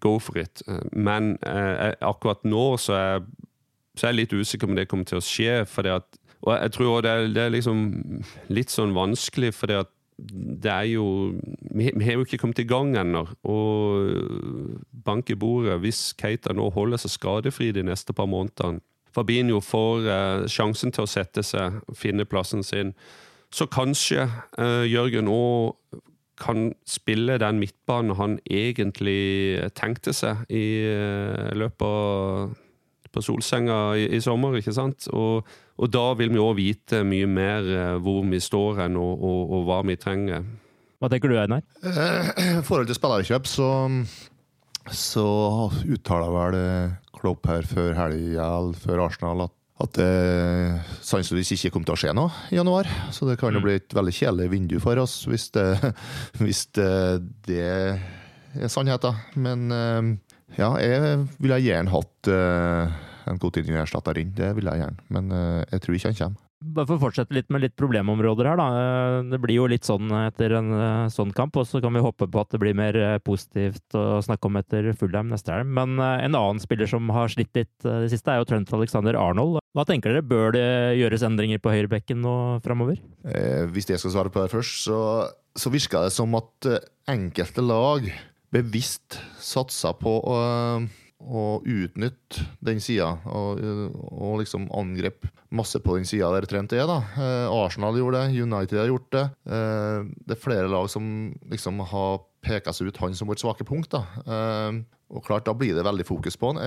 go 0.00 0.18
for 0.22 0.38
it. 0.40 0.62
Men 0.92 1.34
akkurat 1.42 2.44
nå 2.46 2.64
så 2.78 2.96
er 2.96 3.22
så 3.96 4.06
jeg 4.06 4.12
er 4.12 4.18
litt 4.20 4.34
usikker 4.34 4.70
om 4.70 4.76
det 4.78 4.88
kommer 4.90 5.08
til 5.08 5.20
å 5.20 5.24
skje. 5.24 5.62
At, 5.92 6.20
og 6.40 6.52
jeg 6.54 6.74
tror 6.76 7.00
det 7.04 7.10
er, 7.10 7.32
det 7.34 7.46
er 7.46 7.56
liksom 7.56 7.80
litt 8.52 8.72
sånn 8.72 8.94
vanskelig, 8.96 9.52
for 9.56 9.70
det 9.70 10.70
er 10.70 10.86
jo 10.90 11.06
Vi, 11.70 11.90
vi 11.96 12.04
har 12.04 12.18
jo 12.18 12.26
ikke 12.26 12.38
kommet 12.42 12.60
i 12.60 12.68
gang 12.68 12.92
ennå. 12.98 13.24
Og 13.48 14.84
bank 15.06 15.30
i 15.30 15.38
bordet 15.38 15.78
hvis 15.80 16.10
Keita 16.18 16.54
nå 16.56 16.68
holder 16.74 17.00
seg 17.00 17.14
skadefri 17.14 17.70
de 17.72 17.84
neste 17.86 18.12
par 18.16 18.28
månedene. 18.30 18.82
Fabinho 19.10 19.58
får 19.64 20.06
eh, 20.06 20.44
sjansen 20.46 20.92
til 20.94 21.02
å 21.02 21.10
sette 21.10 21.42
seg, 21.42 21.80
finne 21.98 22.28
plassen 22.30 22.62
sin. 22.62 22.92
Så 23.50 23.66
kanskje 23.66 24.28
eh, 24.58 24.86
Jørgen 24.86 25.30
òg 25.30 25.74
kan 26.40 26.70
spille 26.88 27.36
den 27.42 27.58
midtbanen 27.60 28.16
han 28.16 28.38
egentlig 28.48 29.60
tenkte 29.76 30.14
seg 30.16 30.46
i 30.48 30.64
eh, 30.86 31.50
løpet 31.58 31.86
av 31.86 32.54
på 33.12 33.22
solsenga 33.24 33.78
i, 33.98 34.06
i, 34.16 34.22
sommer, 34.24 34.56
ikke 34.58 34.74
sant? 34.76 35.08
Og, 35.16 35.46
og 35.80 35.92
da 35.92 36.06
vil 36.18 36.32
vi 36.34 36.42
òg 36.42 36.56
vite 36.58 37.02
mye 37.06 37.28
mer 37.30 37.70
eh, 37.74 37.94
hvor 38.02 38.24
vi 38.30 38.40
står 38.42 38.84
hen, 38.84 38.98
og, 39.00 39.14
og, 39.18 39.40
og, 39.44 39.68
hva 39.68 39.80
vi 39.88 39.98
trenger. 40.00 40.48
Hva 41.00 41.12
tenker 41.12 41.32
du, 41.32 41.38
Einar? 41.40 41.64
I 41.80 42.60
forhold 42.66 42.90
til 42.90 42.98
spillerkjøp, 42.98 43.48
så, 43.48 43.70
så 44.92 45.28
uttaler 45.86 46.36
vel 46.36 46.60
Klopp 47.20 47.48
her 47.48 47.66
før 47.68 47.96
helga, 47.96 48.50
før 48.80 49.06
Arsenal, 49.08 49.48
at 49.48 49.56
at 49.80 49.96
det 49.96 50.80
sannsynligvis 51.06 51.54
ikke 51.56 51.72
kommer 51.72 51.88
til 51.88 51.96
å 51.96 52.00
skje 52.02 52.14
noe 52.16 52.32
i 52.52 52.58
januar. 52.58 52.88
Så 53.14 53.28
det 53.28 53.38
kan 53.40 53.54
jo 53.54 53.62
mm. 53.62 53.64
bli 53.64 53.76
et 53.78 53.94
veldig 53.96 54.12
kjedelig 54.12 54.48
vindu 54.52 54.76
for 54.82 55.00
oss 55.00 55.22
hvis 55.30 55.48
det, 55.56 55.68
hvis 56.42 56.66
det, 56.76 56.90
det 57.48 57.62
er 57.64 58.72
sannheten. 58.72 59.16
Men 59.40 59.72
eh, 59.72 60.10
ja, 60.58 60.74
jeg 60.82 61.24
ville 61.38 61.60
gjerne 61.62 61.92
hatt 61.94 62.30
uh, 62.32 63.00
en 63.30 63.40
Coutinho-erstatter 63.40 64.18
inn. 64.22 64.32
Det 64.36 64.54
ville 64.56 64.74
jeg 64.74 64.84
gjerne. 64.84 65.08
Men 65.14 65.34
uh, 65.34 65.60
jeg 65.70 65.84
tror 65.84 65.98
ikke 65.98 66.12
han 66.12 66.22
kommer. 66.22 66.46
Bare 66.60 66.84
for 66.84 66.98
å 66.98 67.00
fortsette 67.06 67.32
litt 67.32 67.48
med 67.48 67.62
litt 67.64 67.72
problemområder 67.80 68.50
her, 68.50 68.58
da. 68.60 68.64
Det 69.24 69.38
blir 69.40 69.56
jo 69.56 69.68
litt 69.70 69.86
sånn 69.88 70.10
etter 70.12 70.52
en 70.58 70.74
eh, 70.76 71.06
sånn 71.12 71.32
kamp, 71.32 71.56
og 71.56 71.64
så 71.64 71.80
kan 71.80 71.94
vi 71.96 72.02
håpe 72.04 72.28
på 72.28 72.42
at 72.42 72.52
det 72.52 72.60
blir 72.60 72.76
mer 72.76 72.98
eh, 73.00 73.16
positivt 73.24 73.96
å 73.96 74.20
snakke 74.20 74.50
om 74.50 74.58
etter 74.60 74.90
Fullheim 75.00 75.32
neste 75.32 75.54
helg. 75.54 75.70
Men 75.78 75.96
eh, 75.96 76.26
en 76.26 76.36
annen 76.36 76.60
spiller 76.60 76.90
som 76.90 77.08
har 77.16 77.32
slitt 77.32 77.56
litt 77.56 77.72
det 77.86 78.10
siste, 78.12 78.28
er 78.28 78.42
jo 78.42 78.48
Trent 78.50 78.74
Alexander 78.76 79.16
Arnold. 79.16 79.62
Hva 79.72 79.86
tenker 79.88 80.12
dere, 80.12 80.26
bør 80.26 80.52
det 80.52 80.68
gjøres 81.00 81.24
endringer 81.30 81.64
på 81.64 81.72
høyrebekken 81.72 82.20
nå 82.20 82.36
framover? 82.66 83.00
Eh, 83.24 83.64
hvis 83.72 83.88
jeg 83.88 84.02
skal 84.02 84.18
svare 84.18 84.34
på 84.34 84.44
det 84.44 84.52
først, 84.52 84.82
så, 84.84 85.00
så 85.56 85.72
virker 85.72 86.10
det 86.10 86.12
som 86.12 86.36
at 86.36 86.68
enkelte 87.08 87.64
lag 87.64 88.04
bevisst 88.50 89.20
satsa 89.40 89.94
på 89.98 90.16
å 90.20 90.40
å 91.20 91.60
utnytte 91.68 92.46
den 92.64 92.80
sida, 92.82 93.10
og, 93.28 93.60
og, 93.60 94.38
liksom 94.40 94.68
angrep 94.76 95.26
masse 95.52 95.80
på 95.82 95.98
den 95.98 96.08
sida 96.08 96.30
der 96.32 96.46
Trent 96.48 96.72
er. 96.72 96.86
da. 96.88 97.00
Eh, 97.12 97.46
Arsenal 97.52 97.98
gjorde 97.98 98.24
det, 98.24 98.40
United 98.40 98.80
har 98.80 98.88
gjort 98.88 99.10
det. 99.12 99.26
Eh, 99.44 100.08
det 100.24 100.36
er 100.36 100.42
flere 100.42 100.70
lag 100.72 100.88
som 100.92 101.30
liksom 101.50 101.82
har 101.92 102.22
peka 102.40 102.72
seg 102.72 102.88
ut 102.88 103.00
han 103.02 103.16
som 103.16 103.28
vårt 103.28 103.42
svake 103.42 103.66
punkt. 103.68 103.92
da. 103.92 104.04
Eh, 104.24 104.80
og 105.10 105.26
klart, 105.26 105.44
da 105.44 105.54
blir 105.54 105.74
det 105.76 105.84
veldig 105.84 106.06
fokus 106.08 106.38
på 106.40 106.54
han. 106.54 106.62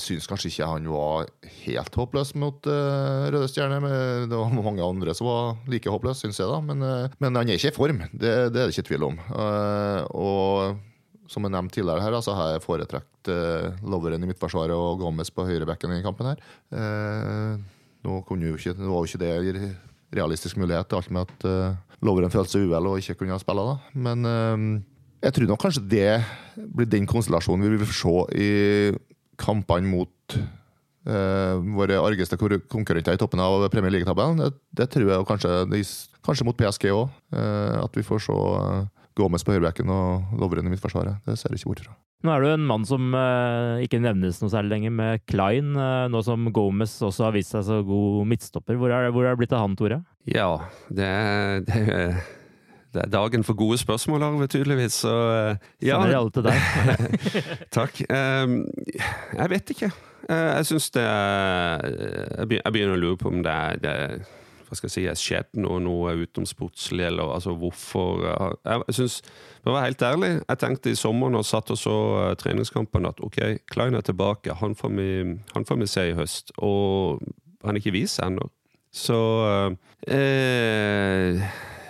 Syns 0.00 0.24
kanskje 0.24 0.48
ikke 0.48 0.66
han 0.70 0.86
var 0.88 1.26
helt 1.66 1.96
håpløs 2.00 2.30
mot 2.40 2.64
uh, 2.72 3.26
Røde 3.28 3.50
Stjerne. 3.52 3.82
Men 3.84 4.30
det 4.30 4.38
var 4.38 4.54
mange 4.56 4.84
andre 4.84 5.12
som 5.16 5.28
var 5.28 5.58
like 5.68 5.92
håpløse, 5.92 6.24
syns 6.24 6.40
jeg. 6.40 6.48
da. 6.48 6.60
Men, 6.64 6.80
uh, 6.80 7.12
men, 7.20 7.36
han 7.36 7.52
er 7.52 7.60
ikke 7.60 7.74
i 7.74 7.76
form, 7.76 8.00
det, 8.08 8.32
det 8.54 8.62
er 8.62 8.70
det 8.70 8.72
ikke 8.72 8.88
tvil 8.88 9.06
om. 9.10 9.20
Uh, 9.28 10.00
og 10.16 11.28
som 11.28 11.44
jeg 11.44 11.52
nevnte 11.52 11.76
tidligere 11.76 12.04
her, 12.04 12.16
altså 12.16 12.36
har 12.36 12.54
jeg 12.54 12.64
foretrukket 12.64 13.32
uh, 13.32 13.84
Loveren 13.92 14.24
i 14.24 14.32
midtforsvaret 14.32 14.72
og 14.72 15.04
Gomez 15.04 15.32
på 15.34 15.44
høyrebekken 15.48 15.98
i 15.98 16.02
kampen 16.04 16.32
her. 16.32 16.42
Nå, 18.04 18.18
kunne 18.28 18.50
jo 18.50 18.56
ikke, 18.56 18.76
var 18.80 19.04
jo 19.04 19.08
ikke 19.08 19.20
det 19.20 19.70
realistisk 20.16 20.58
mulighet, 20.60 20.96
alt 20.96 21.12
med 21.12 21.28
at 21.28 21.48
uh, 21.48 21.96
Loveren 22.04 22.32
følte 22.32 22.56
seg 22.56 22.68
uvel 22.68 22.88
og 22.88 23.00
ikke 23.00 23.20
kunne 23.20 23.40
spille 23.40 23.68
da. 23.68 23.78
Men 23.96 24.28
jeg 25.24 25.32
tror 25.32 25.48
nok 25.48 25.60
kanskje 25.64 25.88
det 25.88 26.08
blir 26.76 26.88
den 26.88 27.08
konstellasjonen 27.08 27.64
vi 27.64 27.80
vil 27.80 27.92
se 27.96 28.16
i 28.36 28.48
kampene 29.40 29.90
mot 29.90 30.36
eh, 30.38 31.54
våre 31.76 32.00
argeste 32.02 32.38
konkurrenter 32.38 33.16
i 33.16 33.20
toppen 33.20 33.42
av 33.44 33.68
Premier 33.72 33.94
League-tabellen. 33.94 34.42
Det, 34.42 34.52
det, 34.80 34.90
tror 34.94 35.10
jeg 35.10 35.28
kanskje, 35.30 35.84
kanskje 36.24 36.48
mot 36.48 36.58
PSG 36.58 36.90
òg, 36.94 37.08
at 37.84 37.98
vi 37.98 38.06
får 38.06 38.26
se 38.26 38.40
Gomez 39.14 39.44
på 39.46 39.54
høyrebacken 39.54 39.90
og 39.94 40.38
Lovren 40.40 40.66
i 40.66 40.72
midtforsvaret. 40.72 41.22
Det 41.26 41.36
ser 41.38 41.54
jeg 41.54 41.62
ikke 41.62 41.70
bort 41.70 41.84
fra. 41.86 41.94
Nå 42.24 42.32
er 42.32 42.40
du 42.40 42.48
en 42.54 42.64
mann 42.64 42.86
som 42.88 43.12
eh, 43.12 43.82
ikke 43.84 44.00
nevnes 44.00 44.38
noe 44.40 44.52
særlig 44.52 44.72
lenger, 44.72 44.94
med 44.96 45.24
Klein. 45.28 45.74
Uh, 45.76 46.06
nå 46.08 46.22
som 46.24 46.48
Gomez 46.56 46.96
også 47.04 47.28
har 47.28 47.34
vist 47.36 47.52
seg 47.52 47.66
så 47.66 47.82
god 47.84 48.24
midtstopper. 48.30 48.78
Hvor 48.80 48.94
er, 48.96 49.10
hvor 49.12 49.26
er 49.26 49.34
det 49.34 49.42
blitt 49.42 49.52
av 49.52 49.66
han, 49.66 49.76
Tore? 49.76 50.00
Ja, 50.30 50.48
det 50.88 51.10
det 51.68 51.84
det 52.94 53.02
er 53.02 53.10
dagen 53.10 53.44
for 53.44 53.58
gode 53.58 53.78
spørsmål, 53.78 54.22
Arve, 54.22 54.46
tydeligvis. 54.46 55.00
Så 55.04 55.10
uh, 55.10 55.56
ja. 55.82 55.98
Sender 55.98 56.18
alle 56.18 56.30
til 56.30 56.46
deg. 56.46 57.18
Takk. 57.78 58.00
Um, 58.08 58.60
jeg 59.34 59.50
vet 59.50 59.74
ikke. 59.74 59.90
jeg 60.28 60.66
syns 60.66 60.86
det 60.94 61.02
Jeg 61.04 62.72
begynner 62.72 62.94
å 62.94 63.02
lure 63.02 63.18
på 63.20 63.28
om 63.28 63.42
det 63.44 63.52
er, 63.52 63.82
det 63.82 63.96
hva 64.64 64.78
skal 64.78 64.88
jeg 64.88 64.94
si, 64.94 65.02
er 65.06 65.18
skjedd 65.20 65.60
noe, 65.60 65.78
noe 65.84 66.14
utenomsportslig, 66.18 67.04
eller 67.06 67.34
altså 67.36 67.52
hvorfor 67.58 68.24
Jeg, 68.24 68.80
jeg 68.88 68.96
synes, 68.96 69.18
For 69.60 69.70
å 69.70 69.76
være 69.76 69.90
helt 69.90 70.04
ærlig, 70.08 70.30
jeg 70.40 70.60
tenkte 70.62 70.90
i 70.90 70.98
sommer 70.98 71.30
når 71.30 71.44
jeg 71.44 71.50
satt 71.50 71.72
og 71.74 71.78
så 71.78 71.96
treningskampen, 72.40 73.06
at 73.06 73.22
ok, 73.22 73.38
Klein 73.70 73.94
er 73.94 74.06
tilbake, 74.06 74.56
han 74.60 74.74
får 74.78 74.94
vi, 74.96 75.08
han 75.54 75.68
får 75.68 75.80
vi 75.82 75.90
se 75.90 76.08
i 76.10 76.16
høst. 76.18 76.54
Og 76.58 77.22
han 77.64 77.76
er 77.76 77.82
ikke 77.82 77.94
vist 77.94 78.22
ennå. 78.24 78.48
Så 78.94 79.20
eh, 80.06 81.40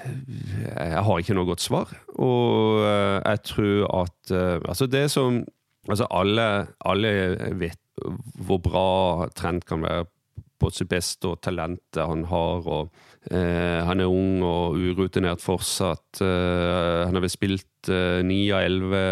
Jeg 0.05 1.05
har 1.07 1.21
ikke 1.21 1.37
noe 1.37 1.49
godt 1.49 1.65
svar. 1.65 1.93
Og 2.15 2.83
eh, 2.85 3.21
jeg 3.25 3.45
tror 3.51 4.03
at 4.03 4.35
eh, 4.35 4.59
Altså, 4.63 4.87
det 4.91 5.07
som 5.13 5.45
Altså, 5.85 6.07
alle, 6.17 6.67
alle 6.81 7.11
vet 7.61 7.81
hvor 8.47 8.57
bra 8.65 9.27
Trent 9.37 9.67
kan 9.69 9.83
være 9.85 10.07
på 10.61 10.71
sitt 10.73 10.89
beste, 10.91 11.29
og 11.29 11.43
talentet 11.45 12.01
han 12.01 12.25
har. 12.31 12.65
og 12.65 12.91
eh, 13.31 13.83
Han 13.85 14.01
er 14.01 14.11
ung 14.11 14.43
og 14.47 14.79
urutinert 14.79 15.43
fortsatt. 15.45 16.23
Eh, 16.25 17.05
han 17.05 17.17
har 17.17 17.25
vel 17.25 17.33
spilt 17.33 17.91
eh, 17.93 18.23
av 18.25 18.63
elleve 18.63 19.05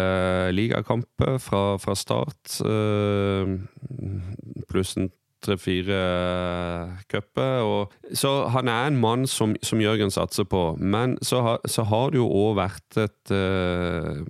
ligakamper 0.55 1.37
fra, 1.43 1.63
fra 1.83 1.97
start. 1.99 2.57
Eh, 2.65 3.53
pluss 4.71 4.97
en 4.97 5.11
tre-fire 5.43 5.99
cuper. 7.11 7.91
Så 8.15 8.31
han 8.53 8.71
er 8.71 8.87
en 8.89 8.99
mann 9.01 9.27
som, 9.29 9.57
som 9.65 9.81
Jørgen 9.83 10.13
satser 10.13 10.47
på. 10.49 10.73
Men 10.79 11.17
så, 11.21 11.43
ha, 11.45 11.57
så 11.69 11.85
har 11.89 12.13
det 12.13 12.21
jo 12.21 12.29
òg 12.29 12.57
vært 12.61 12.99
et 13.03 13.35
uh, 13.35 14.23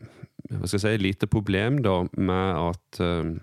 hva 0.53 0.67
skal 0.67 0.77
jeg 0.77 0.83
si, 0.83 1.03
lite 1.03 1.29
problem 1.31 1.79
da, 1.85 2.01
med 2.19 2.59
at 2.59 3.01
uh, 3.01 3.33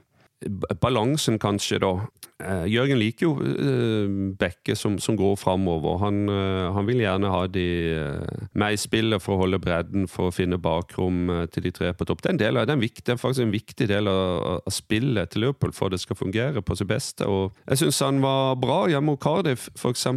Balansen, 0.80 1.38
kanskje, 1.38 1.78
da. 1.82 1.92
Eh, 2.40 2.66
Jørgen 2.72 2.96
liker 3.00 3.26
jo 3.26 3.32
uh, 3.36 4.12
Bekke 4.40 4.72
som, 4.78 4.96
som 5.02 5.16
går 5.18 5.34
framover. 5.36 5.98
Han, 6.00 6.22
uh, 6.30 6.70
han, 6.72 6.86
vil 6.88 7.02
gjerne 7.02 7.32
ha 7.32 7.42
de 7.50 7.64
uh, 7.92 8.46
med 8.56 8.76
i 8.76 8.80
spillet 8.80 9.20
for 9.20 9.36
å 9.36 9.42
holde 9.42 9.60
bredden, 9.60 10.06
for 10.08 10.30
å 10.30 10.34
finne 10.34 10.60
bakrom 10.60 11.28
til 11.52 11.66
de 11.66 11.74
tre 11.76 11.92
på 11.96 12.06
topp. 12.08 12.24
Det 12.24 12.46
er, 12.46 12.56
en 12.62 12.80
viktig, 12.80 13.18
faktisk 13.20 13.44
en 13.44 13.52
viktig 13.52 13.88
del 13.90 14.08
av, 14.08 14.62
av, 14.64 14.72
spillet 14.72 15.32
til 15.32 15.44
Liverpool 15.44 15.74
for 15.76 15.92
det 15.92 16.00
skal 16.00 16.18
fungere 16.18 16.64
på 16.64 16.78
sitt 16.78 16.88
beste. 16.88 17.28
Og 17.28 17.56
jeg 17.66 17.82
syns 17.82 18.00
han 18.06 18.22
var 18.24 18.56
bra 18.60 18.82
hjemme 18.88 19.16
hos 19.16 19.22
Cardiff, 19.22 19.68
f.eks. 19.76 20.08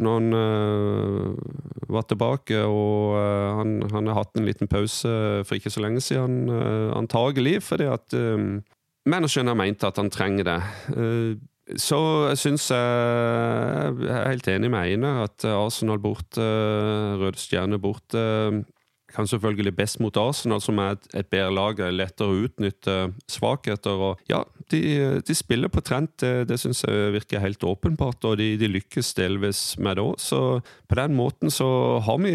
Når 0.00 0.14
han 0.16 1.36
var 1.92 2.06
tilbake 2.08 2.62
og 2.64 3.16
han, 3.58 3.74
han, 3.92 4.08
har 4.08 4.22
hatt 4.22 4.38
en 4.40 4.48
liten 4.48 4.70
pause 4.70 5.10
for 5.44 5.58
ikke 5.58 5.72
så 5.72 5.82
lenge 5.84 6.00
siden, 6.02 6.48
antagelig 6.96 7.58
fordi 7.66 7.90
at 7.92 8.16
Manageren 9.08 9.48
har 9.48 9.56
ment 9.56 9.84
at 9.86 9.96
han 9.96 10.10
trenger 10.12 10.44
det. 10.44 10.58
Så 11.80 12.00
jeg 12.28 12.40
syns 12.42 12.66
jeg 12.74 14.10
er 14.10 14.26
helt 14.26 14.48
enig 14.50 14.72
med 14.72 14.90
Einar 14.90 15.22
at 15.28 15.46
Arsenal 15.46 16.00
borte, 16.02 16.44
Røde 17.20 17.40
Stjerne 17.40 17.78
borte 17.80 18.24
kan 19.10 19.26
selvfølgelig 19.26 19.74
best 19.76 20.00
mot 20.02 20.16
Arsenal, 20.20 20.60
som 20.62 20.78
er 20.82 20.96
et, 21.14 21.28
bedre 21.30 21.52
lag, 21.54 21.80
er 21.82 21.94
lettere 21.94 22.30
å 22.30 22.44
utnytte 22.46 22.96
svakheter. 23.30 24.04
og 24.10 24.30
Ja, 24.30 24.44
de, 24.70 24.82
de 25.26 25.36
spiller 25.36 25.72
på 25.72 25.82
trent. 25.84 26.16
det, 26.22 26.48
det 26.50 26.60
syns 26.62 26.84
jeg 26.86 27.14
virker 27.16 27.42
helt 27.42 27.64
åpenbart, 27.66 28.24
og 28.24 28.38
de, 28.38 28.52
de 28.60 28.70
lykkes 28.70 29.14
delvis 29.18 29.64
med 29.78 29.98
det 29.98 30.06
òg. 30.06 30.20
Så 30.22 30.40
på 30.88 31.00
den 31.00 31.16
måten 31.18 31.50
så 31.50 32.00
har 32.06 32.22
vi 32.22 32.34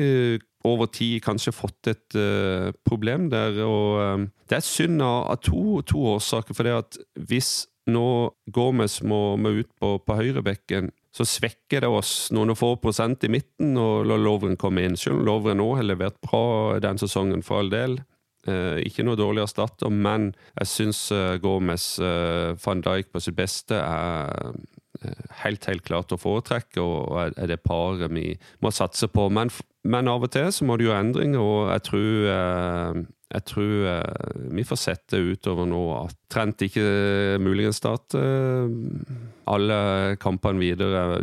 over 0.66 0.90
tid 0.92 1.22
kanskje 1.26 1.54
fått 1.56 1.92
et 1.92 2.18
uh, 2.18 2.72
problem 2.88 3.30
der. 3.34 3.62
og 3.66 4.02
um, 4.02 4.28
Det 4.50 4.60
er 4.60 4.66
synd 4.66 5.04
av, 5.06 5.38
to, 5.46 5.82
to, 5.88 6.02
årsaker. 6.16 6.58
for 6.58 6.68
det 6.68 6.76
at 6.76 7.00
Hvis 7.16 7.68
nå 7.86 8.34
Gomez 8.50 9.02
må, 9.06 9.38
må 9.38 9.54
ut 9.62 9.70
på, 9.80 9.96
på 10.02 10.18
høyrebekken, 10.18 10.90
så 11.16 11.24
svekker 11.28 11.86
det 11.86 11.92
oss 11.92 12.32
noen 12.36 12.56
få 12.58 12.74
prosent 12.82 13.24
i 13.24 13.32
midten 13.32 13.78
la 13.78 14.18
Lovren 14.20 14.58
komme 14.60 14.84
inn. 14.84 14.98
Selv 15.00 15.22
om 15.22 15.28
Lovren 15.30 15.64
òg 15.64 15.78
har 15.80 15.88
levert 15.88 16.18
bra 16.26 16.80
den 16.84 17.00
sesongen, 17.00 17.46
for 17.46 17.62
all 17.62 17.72
del. 17.72 18.00
Eh, 18.46 18.82
ikke 18.86 19.06
noe 19.06 19.18
dårlig 19.18 19.46
erstatter, 19.46 19.90
men 19.90 20.34
jeg 20.60 20.70
syns 20.70 21.00
eh, 21.16 21.38
Gomez 21.42 21.96
eh, 22.04 22.52
van 22.62 22.84
Dijk 22.86 23.14
på 23.14 23.22
sitt 23.24 23.38
beste 23.38 23.80
er 23.80 24.34
eh, 24.52 24.60
helt, 25.44 25.66
helt 25.70 25.86
klart 25.88 26.14
å 26.14 26.20
foretrekke, 26.20 26.82
og 26.82 27.18
er 27.36 27.50
det 27.52 27.62
paret 27.66 28.14
vi 28.14 28.34
må 28.64 28.72
satse 28.74 29.10
på. 29.12 29.28
Men, 29.34 29.52
men, 29.84 30.12
av 30.12 30.26
og 30.28 30.34
til 30.36 30.52
så 30.54 30.68
må 30.68 30.78
det 30.78 30.88
jo 30.88 30.96
endringer, 30.96 31.42
og 31.42 31.72
jeg 31.74 31.86
tror, 31.90 32.10
eh, 32.34 33.02
jeg 33.36 33.46
tror 33.52 33.88
eh, 33.92 34.44
vi 34.56 34.64
får 34.68 34.80
sette 34.80 35.20
utover 35.20 35.68
nå 35.68 35.82
at 35.98 36.20
Trent 36.32 36.64
ikke 36.66 36.84
muligens 37.44 37.78
starter 37.80 38.24
eh, 38.24 39.26
alle 39.46 39.78
kampene 40.18 40.58
videre, 40.58 41.20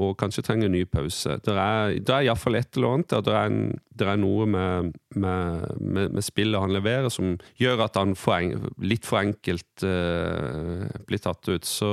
og 0.00 0.14
kanskje 0.20 0.44
trenger 0.46 0.70
en 0.70 0.74
ny 0.78 0.86
pause. 0.88 1.36
Det 1.44 1.52
er, 1.52 1.98
det 2.00 2.14
er 2.14 2.24
iallfall 2.24 2.56
et 2.56 2.78
eller 2.78 2.94
annet. 2.94 3.12
Det 3.26 3.34
er, 3.36 3.50
en, 3.50 3.74
det 4.00 4.08
er 4.08 4.20
noe 4.22 4.46
med, 4.48 4.94
med, 5.12 5.66
med, 5.76 6.14
med, 6.16 6.24
spillet 6.24 6.62
han 6.62 6.72
leverer 6.72 7.12
som 7.12 7.34
gjør 7.60 7.84
at 7.84 8.00
han 8.00 8.16
for 8.16 8.48
litt 8.80 9.04
for 9.04 9.20
enkelt 9.20 9.84
uh, 9.84 10.88
blir 11.04 11.20
tatt 11.20 11.52
ut. 11.52 11.68
Så 11.68 11.92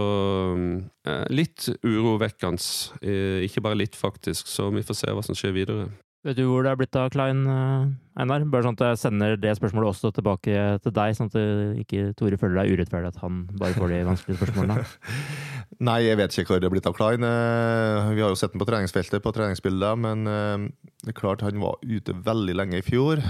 uh, 0.56 1.28
litt 1.36 1.68
urovekkende. 1.84 2.64
Uh, 3.04 3.44
ikke 3.44 3.68
bare 3.68 3.82
litt, 3.84 4.00
faktisk. 4.00 4.48
Så 4.48 4.72
vi 4.72 4.88
får 4.88 5.02
se 5.04 5.12
hva 5.12 5.26
som 5.26 5.36
skjer 5.36 5.58
videre. 5.58 5.90
Vet 6.26 6.38
du 6.40 6.48
hvor 6.50 6.66
det 6.66 6.72
er 6.72 6.78
blitt 6.80 6.96
av 6.98 7.12
Klein, 7.14 7.44
eh, 7.46 7.90
Einar? 8.18 8.42
Bare 8.50 8.66
sånn 8.66 8.78
at 8.80 8.84
jeg 8.88 9.00
sender 9.04 9.36
det 9.38 9.52
spørsmålet 9.60 9.92
også 9.92 10.10
tilbake 10.16 10.64
til 10.82 10.94
deg, 10.96 11.14
sånn 11.14 11.30
at 11.30 11.38
ikke 11.84 12.08
Tore 12.18 12.40
føler 12.42 12.64
deg 12.64 12.74
urettferdig 12.74 13.12
at 13.14 13.20
han 13.22 13.44
bare 13.54 13.78
får 13.78 13.94
de 13.94 14.00
vanskelige 14.08 14.40
spørsmålene. 14.42 14.86
Nei, 15.88 16.00
jeg 16.08 16.18
vet 16.18 16.34
ikke 16.34 16.56
hvor 16.56 16.64
det 16.64 16.70
er 16.70 16.74
blitt 16.74 16.90
av 16.90 16.98
Klein. 16.98 17.28
Eh, 17.28 18.10
vi 18.18 18.24
har 18.26 18.34
jo 18.34 18.40
sett 18.40 18.56
ham 18.56 18.64
på 18.64 18.70
treningsfeltet, 18.70 19.22
på 19.22 19.36
treningsbilder, 19.38 20.00
men 20.08 20.32
eh, 20.32 20.66
det 21.06 21.14
er 21.14 21.20
klart 21.22 21.46
han 21.46 21.62
var 21.62 21.78
ute 21.86 22.18
veldig 22.26 22.58
lenge 22.58 22.82
i 22.82 22.86
fjor 22.86 23.22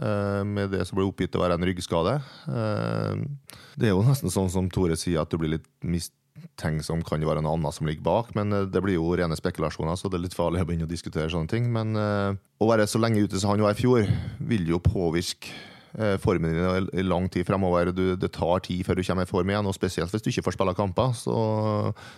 med 0.00 0.70
det 0.70 0.84
som 0.86 0.96
ble 0.96 1.04
oppgitt 1.04 1.34
å 1.36 1.40
være 1.42 1.56
en 1.58 1.64
ryggskade. 1.66 2.12
Det 2.46 3.88
er 3.88 3.90
jo 3.90 4.04
nesten 4.06 4.32
sånn 4.32 4.48
som 4.48 4.68
Tore 4.72 4.94
sier, 4.96 5.18
at 5.20 5.28
du 5.28 5.36
blir 5.36 5.56
litt 5.58 5.66
mist 5.84 6.14
ting 6.60 6.78
som 6.84 7.02
kan 7.06 7.24
være 7.24 7.42
noe 7.44 7.56
annet 7.56 7.76
som 7.76 7.88
ligger 7.88 8.04
bak. 8.06 8.34
Men 8.38 8.54
eh, 8.56 8.68
det 8.70 8.82
blir 8.84 8.98
jo 8.98 9.10
rene 9.18 9.38
spekulasjoner, 9.38 9.98
så 9.98 10.10
det 10.10 10.20
er 10.20 10.26
litt 10.28 10.38
farlig 10.38 10.62
å 10.62 10.68
begynne 10.68 10.88
å 10.88 10.90
diskutere 10.90 11.30
sånne 11.32 11.50
ting. 11.50 11.70
Men 11.72 11.96
uh, 11.98 12.36
å 12.60 12.70
være 12.70 12.88
så 12.90 13.00
lenge 13.02 13.24
ute 13.24 13.40
som 13.40 13.54
han 13.54 13.64
var 13.64 13.76
i 13.76 13.80
fjor, 13.80 14.08
vil 14.50 14.68
jo 14.70 14.80
påvirke 14.82 15.54
uh, 15.98 16.16
formen 16.22 16.54
din 16.54 16.90
i 17.00 17.06
lang 17.06 17.28
tid 17.32 17.48
fremover. 17.48 17.92
Du, 17.96 18.04
det 18.16 18.32
tar 18.36 18.64
tid 18.66 18.84
før 18.86 19.00
du 19.00 19.06
kommer 19.06 19.26
i 19.26 19.30
form 19.30 19.52
igjen, 19.52 19.70
og 19.70 19.76
spesielt 19.76 20.12
hvis 20.14 20.26
du 20.26 20.30
ikke 20.32 20.46
får 20.48 20.58
spille 20.58 20.76
kamper. 20.78 21.16
Så, 21.18 21.38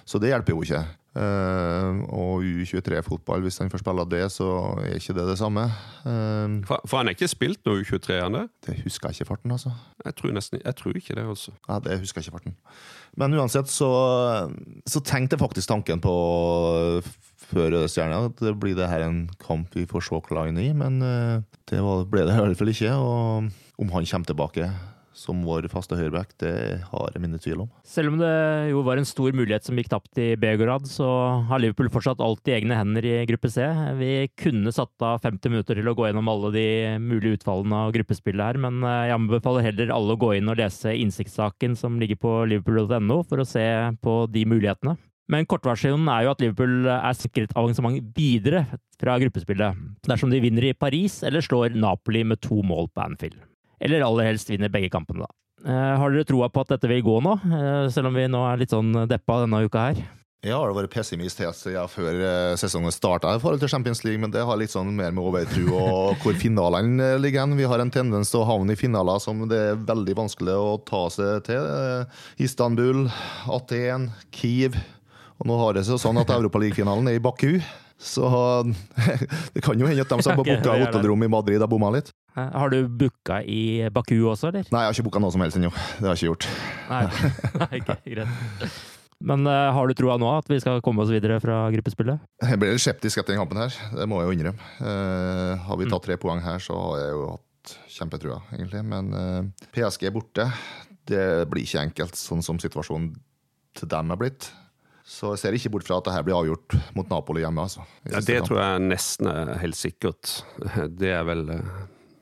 så 0.05 0.23
det 0.23 0.33
hjelper 0.33 0.57
jo 0.57 0.67
ikke. 0.67 0.85
Uh, 1.13 2.01
og 2.09 2.41
U23-fotball, 2.41 3.43
hvis 3.45 3.61
han 3.61 3.71
får 3.73 3.83
spille 3.83 4.07
det, 4.09 4.23
så 4.33 4.49
er 4.81 4.97
ikke 4.97 5.17
det 5.19 5.27
det 5.29 5.37
samme. 5.41 5.67
Uh, 6.07 6.63
for, 6.65 6.81
for, 6.87 6.97
han 6.97 7.11
har 7.11 7.17
ikke 7.19 7.29
spilt 7.29 7.61
noe 7.69 7.85
U23, 7.85 8.17
han 8.23 8.39
det? 8.39 8.47
Det 8.65 8.79
husker 8.87 9.11
jeg 9.11 9.21
ikke 9.21 9.35
farten, 9.35 9.53
altså. 9.53 9.75
Jeg 10.07 10.17
tror, 10.17 10.33
nesten, 10.39 10.63
jeg 10.65 10.79
tror 10.79 10.97
ikke 10.97 11.19
det, 11.19 11.29
altså. 11.29 11.53
Ja, 11.69 11.79
det 11.85 12.01
husker 12.01 12.23
jeg 12.23 12.31
ikke 12.31 12.39
farten. 12.39 12.57
Men 13.21 13.35
uansett 13.37 13.69
så, 13.69 13.91
så 14.89 15.03
tenkte 15.05 15.37
jeg 15.37 15.43
faktisk 15.43 15.69
tanken 15.69 16.01
på 16.01 16.15
før 17.53 17.75
Stjerna 17.91 18.23
at 18.31 18.39
det 18.41 18.55
blir 18.61 18.77
det 18.79 18.89
her 18.89 19.05
en 19.05 19.27
kamp 19.43 19.75
vi 19.77 19.85
får 19.89 20.07
se 20.07 20.21
Klein 20.25 20.57
i, 20.61 20.71
men 20.77 21.03
uh, 21.05 21.43
det 21.69 21.83
ble 22.09 22.25
det 22.25 22.33
i 22.33 22.41
hvert 22.47 22.59
fall 22.59 22.73
ikke. 22.73 22.95
Og 22.97 23.83
om 23.83 23.93
han 23.93 24.09
kommer 24.09 24.31
tilbake 24.31 24.71
som 25.17 25.43
vår 25.47 25.69
faste 25.73 25.97
høyreback, 25.99 26.33
det 26.43 26.53
har 26.89 27.13
jeg 27.13 27.23
mine 27.23 27.41
tvil 27.43 27.65
om. 27.65 27.71
Selv 27.87 28.13
om 28.13 28.19
det 28.21 28.33
jo 28.71 28.83
var 28.87 29.01
en 29.01 29.09
stor 29.09 29.35
mulighet 29.37 29.67
som 29.67 29.79
gikk 29.79 29.91
tapt 29.93 30.21
i 30.23 30.33
Begorad, 30.41 30.89
så 30.91 31.09
har 31.49 31.63
Liverpool 31.63 31.91
fortsatt 31.93 32.23
alt 32.25 32.49
i 32.49 32.57
egne 32.57 32.79
hender 32.79 33.07
i 33.07 33.15
gruppe 33.29 33.51
C. 33.53 33.67
Vi 34.01 34.13
kunne 34.41 34.73
satt 34.75 35.07
av 35.07 35.23
50 35.25 35.53
minutter 35.53 35.79
til 35.79 35.91
å 35.91 35.97
gå 35.99 36.09
gjennom 36.09 36.33
alle 36.33 36.53
de 36.57 36.67
mulige 37.03 37.41
utfallene 37.41 37.85
av 37.87 37.95
gruppespillet 37.97 38.53
her, 38.53 38.61
men 38.63 38.83
eh, 38.83 39.07
jeg 39.11 39.19
anbefaler 39.19 39.69
heller 39.69 39.95
alle 39.95 40.17
å 40.17 40.23
gå 40.25 40.35
inn 40.39 40.51
og 40.53 40.61
lese 40.61 40.97
innsiktssaken 40.97 41.79
som 41.79 42.01
ligger 42.01 42.21
på 42.23 42.37
liverpool.no, 42.53 43.23
for 43.29 43.43
å 43.43 43.49
se 43.49 43.67
på 44.03 44.23
de 44.33 44.47
mulighetene. 44.49 44.99
Men 45.33 45.47
kortversjonen 45.49 46.09
er 46.13 46.27
jo 46.27 46.33
at 46.33 46.43
Liverpool 46.43 46.89
er 46.93 47.15
sikret 47.17 47.55
avansement 47.57 48.03
videre 48.17 48.67
fra 49.01 49.15
gruppespillet 49.23 49.79
dersom 50.09 50.33
de 50.33 50.43
vinner 50.43 50.67
i 50.69 50.75
Paris 50.77 51.21
eller 51.27 51.45
slår 51.45 51.79
Napoli 51.79 52.25
med 52.27 52.43
to 52.43 52.59
mål 52.67 52.91
på 52.93 53.07
Anfield. 53.07 53.39
Eller 53.83 54.05
aller 54.07 54.31
helst 54.31 54.51
vinner 54.51 54.71
begge 54.73 54.91
kampene, 54.93 55.27
da. 55.27 55.33
Eh, 55.63 55.95
har 55.99 56.11
dere 56.11 56.27
troa 56.27 56.49
på 56.51 56.65
at 56.65 56.75
dette 56.75 56.91
vil 56.91 57.05
gå 57.07 57.21
nå, 57.23 57.37
eh, 57.47 57.87
selv 57.95 58.11
om 58.11 58.19
vi 58.19 58.27
nå 58.31 58.43
er 58.49 58.59
litt 58.63 58.75
sånn 58.75 59.05
deppa 59.11 59.43
denne 59.45 59.63
uka 59.63 59.89
her? 59.91 60.03
Jeg 60.43 60.57
har 60.59 60.73
vært 60.75 60.91
pessimist 60.91 61.39
helt 61.39 61.55
siden 61.55 61.87
før 61.87 62.17
eh, 62.19 62.55
sesongen 62.59 62.91
starta 62.91 63.31
i 63.31 63.39
forhold 63.39 63.63
til 63.63 63.71
Champions 63.71 64.03
League, 64.03 64.19
men 64.19 64.33
det 64.35 64.43
har 64.43 64.59
litt 64.59 64.73
sånn 64.73 64.91
mer 64.97 65.13
med 65.15 65.23
overtro 65.23 65.77
og 65.79 66.17
hvor 66.25 66.35
finalene 66.35 67.13
ligger 67.23 67.45
hen. 67.45 67.55
Vi 67.59 67.69
har 67.71 67.83
en 67.83 67.93
tendens 67.95 68.33
til 68.33 68.43
å 68.43 68.49
havne 68.49 68.75
i 68.75 68.81
finaler 68.81 69.23
som 69.23 69.45
det 69.51 69.61
er 69.69 69.85
veldig 69.87 70.17
vanskelig 70.19 70.57
å 70.59 70.73
ta 70.83 71.05
seg 71.15 71.47
til. 71.47 71.69
Istanbul, 72.43 73.07
Aten, 73.55 74.11
Kiev. 74.35 74.81
Og 75.39 75.47
nå 75.47 75.63
har 75.63 75.79
det 75.79 75.87
seg 75.87 76.03
sånn 76.03 76.19
at 76.19 76.35
Europaligafinalen 76.35 77.07
er 77.13 77.21
i 77.21 77.23
Baku. 77.23 77.63
Så 78.03 78.27
det 79.55 79.63
kan 79.63 79.79
jo 79.79 79.87
hende 79.87 80.03
at 80.03 80.11
de 80.11 80.27
som 80.27 80.35
har 80.39 80.43
booka 80.43 80.75
hotellrom 80.75 81.23
i 81.23 81.31
Madrid, 81.31 81.63
har 81.63 81.71
bomma 81.71 81.95
litt. 81.95 82.11
Har 82.35 82.73
du 82.73 82.79
booka 82.89 83.43
i 83.45 83.91
Baku 83.93 84.17
også, 84.31 84.49
eller? 84.49 84.65
Nei, 84.73 84.87
jeg 84.87 84.89
har 84.89 84.97
ikke 84.97 85.09
booka 85.11 85.21
noe 85.21 85.35
som 85.35 85.45
helst 85.45 85.59
ennå. 85.61 85.73
Det 86.01 86.09
har 86.09 86.17
jeg 86.17 86.23
ikke 86.23 86.31
gjort. 86.31 86.49
Nei, 86.89 87.03
Nei 87.61 87.71
okay, 87.83 88.01
greit. 88.15 88.81
Men 89.23 89.47
uh, 89.47 89.71
har 89.75 89.87
du 89.87 89.95
troa 89.97 90.17
nå 90.19 90.29
at 90.35 90.49
vi 90.51 90.59
skal 90.63 90.83
komme 90.85 91.05
oss 91.05 91.13
videre 91.13 91.39
fra 91.43 91.65
gruppespillet? 91.75 92.23
Jeg 92.43 92.59
ble 92.59 92.73
litt 92.73 92.83
skeptisk 92.83 93.21
etter 93.21 93.35
den 93.35 93.43
kampen 93.43 93.61
her, 93.63 93.77
det 93.95 94.09
må 94.11 94.19
jeg 94.21 94.31
jo 94.31 94.37
innrømme. 94.37 94.71
Uh, 94.83 95.53
har 95.69 95.79
vi 95.79 95.91
tatt 95.91 96.09
tre 96.09 96.19
poeng 96.21 96.43
her, 96.43 96.63
så 96.63 96.79
har 96.79 97.05
jeg 97.05 97.13
jo 97.15 97.29
hatt 97.29 97.77
kjempetrua, 97.95 98.41
egentlig. 98.57 98.83
Men 98.91 99.13
uh, 99.15 99.21
eh, 99.45 99.69
PSG 99.77 100.09
er 100.09 100.17
borte. 100.17 100.49
Det 101.07 101.23
blir 101.51 101.67
ikke 101.67 101.87
enkelt, 101.87 102.19
sånn 102.19 102.43
som 102.43 102.59
situasjonen 102.63 103.13
til 103.79 103.91
dem 103.91 104.11
er 104.13 104.19
blitt. 104.19 104.51
Så 105.07 105.33
jeg 105.35 105.43
ser 105.43 105.57
ikke 105.59 105.73
bort 105.75 105.87
fra 105.87 105.99
at 105.99 106.09
dette 106.09 106.27
blir 106.27 106.39
avgjort 106.39 106.77
mot 106.97 107.09
Napoli 107.11 107.43
hjemme. 107.43 107.67
Altså, 107.67 107.87
ja, 108.11 108.23
det 108.27 108.43
tror 108.47 108.61
jeg 108.63 108.85
nesten 108.87 109.31
er 109.31 109.57
helt 109.63 109.79
sikkert. 109.79 110.35
Det 110.99 111.11
er 111.11 111.25
vel 111.27 111.47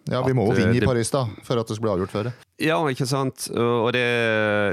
ja, 0.08 0.22
Vi 0.24 0.32
må 0.34 0.46
jo 0.48 0.56
vinne 0.56 0.78
i 0.78 0.82
Paris 0.82 1.10
da, 1.12 1.24
for 1.44 1.60
at 1.60 1.68
det 1.68 1.76
skal 1.76 1.84
bli 1.84 1.92
avgjort 1.92 2.12
før. 2.14 2.30
Ja, 2.60 2.78
ikke 2.88 3.06
sant. 3.08 3.46
Og 3.52 3.90
det, 3.94 4.02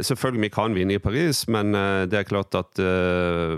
selvfølgelig 0.07 0.45
vi 0.45 0.51
kan 0.53 0.75
vinne 0.75 0.97
i 0.97 1.03
Paris, 1.03 1.43
men 1.51 1.75
eh, 1.77 2.05
det 2.09 2.21
er 2.21 2.29
klart 2.29 2.55
at 2.57 2.81
uh, 2.81 3.57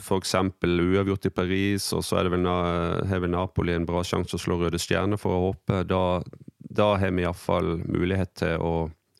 f.eks. 0.00 0.34
uavgjort 0.64 1.28
i 1.28 1.34
Paris, 1.34 1.90
og 1.96 2.04
så 2.06 2.20
er 2.20 2.26
det 2.26 2.34
vel, 2.36 2.48
har 2.48 3.22
vel 3.22 3.32
Napoli 3.32 3.76
en 3.76 3.88
bra 3.88 4.02
sjanse 4.06 4.38
å 4.38 4.42
slå 4.42 4.60
Røde 4.62 4.80
Stjerne 4.82 5.20
for 5.20 5.36
å 5.36 5.42
håpe. 5.50 5.82
Da, 5.88 6.02
da 6.58 6.92
har 7.00 7.14
vi 7.14 7.26
iallfall 7.26 7.76
mulighet 7.84 8.36
til 8.42 8.62
å 8.64 8.74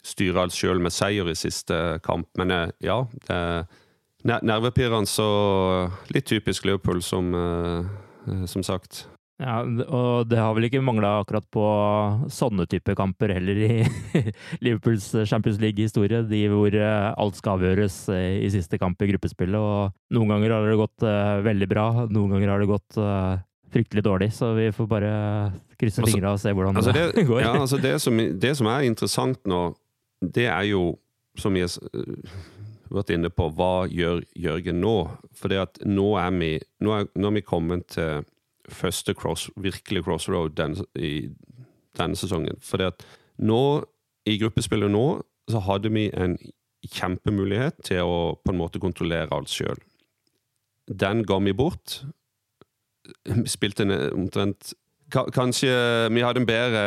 styre 0.07 0.47
alt 0.47 0.55
sjøl 0.55 0.81
med 0.83 0.95
seier 0.95 1.29
i 1.29 1.39
siste 1.39 1.99
kamp. 2.07 2.31
Men 2.39 2.55
ja, 2.85 3.01
det 3.27 3.41
er 4.27 4.41
nervepirrende 4.47 5.23
og 5.23 6.15
litt 6.15 6.29
typisk 6.31 6.67
Leopold, 6.67 7.03
som, 7.07 7.35
som 8.47 8.65
sagt. 8.67 9.05
Ja, 9.37 9.59
og 9.61 10.31
det 10.31 10.39
har 10.41 10.55
vel 10.57 10.65
ikke 10.71 10.81
mangla 10.81 11.19
akkurat 11.21 11.45
på 11.53 11.65
sånne 12.33 12.65
type 12.73 12.95
kamper 12.97 13.35
heller 13.37 13.59
i 13.67 13.71
Liverpools 14.65 15.11
Champions 15.29 15.59
League-historie, 15.61 16.23
de 16.25 16.41
hvor 16.49 16.73
eh, 16.73 17.09
alt 17.13 17.37
skal 17.37 17.59
avgjøres 17.59 17.99
eh, 18.17 18.39
i 18.47 18.49
siste 18.55 18.81
kamp 18.81 19.03
i 19.05 19.11
gruppespillet. 19.11 19.61
Og 19.61 20.17
noen 20.17 20.33
ganger 20.33 20.57
har 20.57 20.71
det 20.71 20.81
gått 20.81 21.05
veldig 21.51 21.69
bra, 21.69 21.87
noen 22.09 22.33
ganger 22.33 22.55
har 22.55 22.65
det 22.65 22.71
gått 22.71 23.01
fryktelig 23.77 24.05
dårlig. 24.05 24.33
Så 24.33 24.53
vi 24.57 24.71
får 24.73 24.87
bare 24.87 25.11
krysse 25.77 26.01
altså, 26.01 26.15
fingra 26.15 26.33
og 26.33 26.41
se 26.41 26.53
hvordan 26.57 26.77
altså 26.81 26.95
det, 26.97 27.07
det, 27.17 27.27
går. 27.29 27.41
Ja, 27.45 27.55
altså 27.61 27.81
det, 27.83 27.99
som, 28.01 28.17
det 28.17 28.55
som 28.57 28.71
er 28.73 28.87
interessant 28.89 29.43
nå, 29.49 29.67
det 30.21 30.49
er 30.49 30.63
jo, 30.71 30.95
som 31.39 31.57
vi 31.57 31.65
har 31.65 31.77
vært 32.93 33.13
inne 33.13 33.31
på, 33.35 33.51
hva 33.57 33.87
gjør 33.91 34.23
Jørgen 34.39 34.81
nå? 34.81 34.97
For 35.37 35.53
nå 35.85 36.09
er 36.23 36.41
vi, 36.41 36.51
nå 36.81 36.97
er, 36.97 37.11
nå 37.15 37.31
er 37.31 37.37
vi 37.37 37.45
kommet 37.45 37.89
til 37.97 38.25
første 38.69 39.15
cross, 39.15 39.51
virkelig 39.57 40.05
crossroad 40.05 40.57
den, 40.59 40.77
i 40.95 41.29
denne 41.99 42.17
sesongen. 42.17 42.59
For 42.63 42.81
det 42.81 42.93
at 42.95 43.07
nå, 43.39 43.85
i 44.27 44.39
gruppespillet 44.41 44.91
nå, 44.91 45.07
så 45.51 45.63
hadde 45.63 45.93
vi 45.95 46.09
en 46.15 46.37
kjempemulighet 46.87 47.79
til 47.87 48.07
å 48.07 48.19
på 48.43 48.53
en 48.53 48.59
måte 48.61 48.83
kontrollere 48.83 49.35
alt 49.35 49.53
sjøl. 49.53 49.79
Den 50.87 51.25
ga 51.27 51.39
vi 51.43 51.55
bort. 51.57 52.01
Vi 53.27 53.47
spilte 53.51 53.87
omtrent 54.15 54.75
Kanskje 55.15 55.71
vi 56.11 56.23
hadde 56.25 56.41
en 56.43 56.49
bedre 56.49 56.81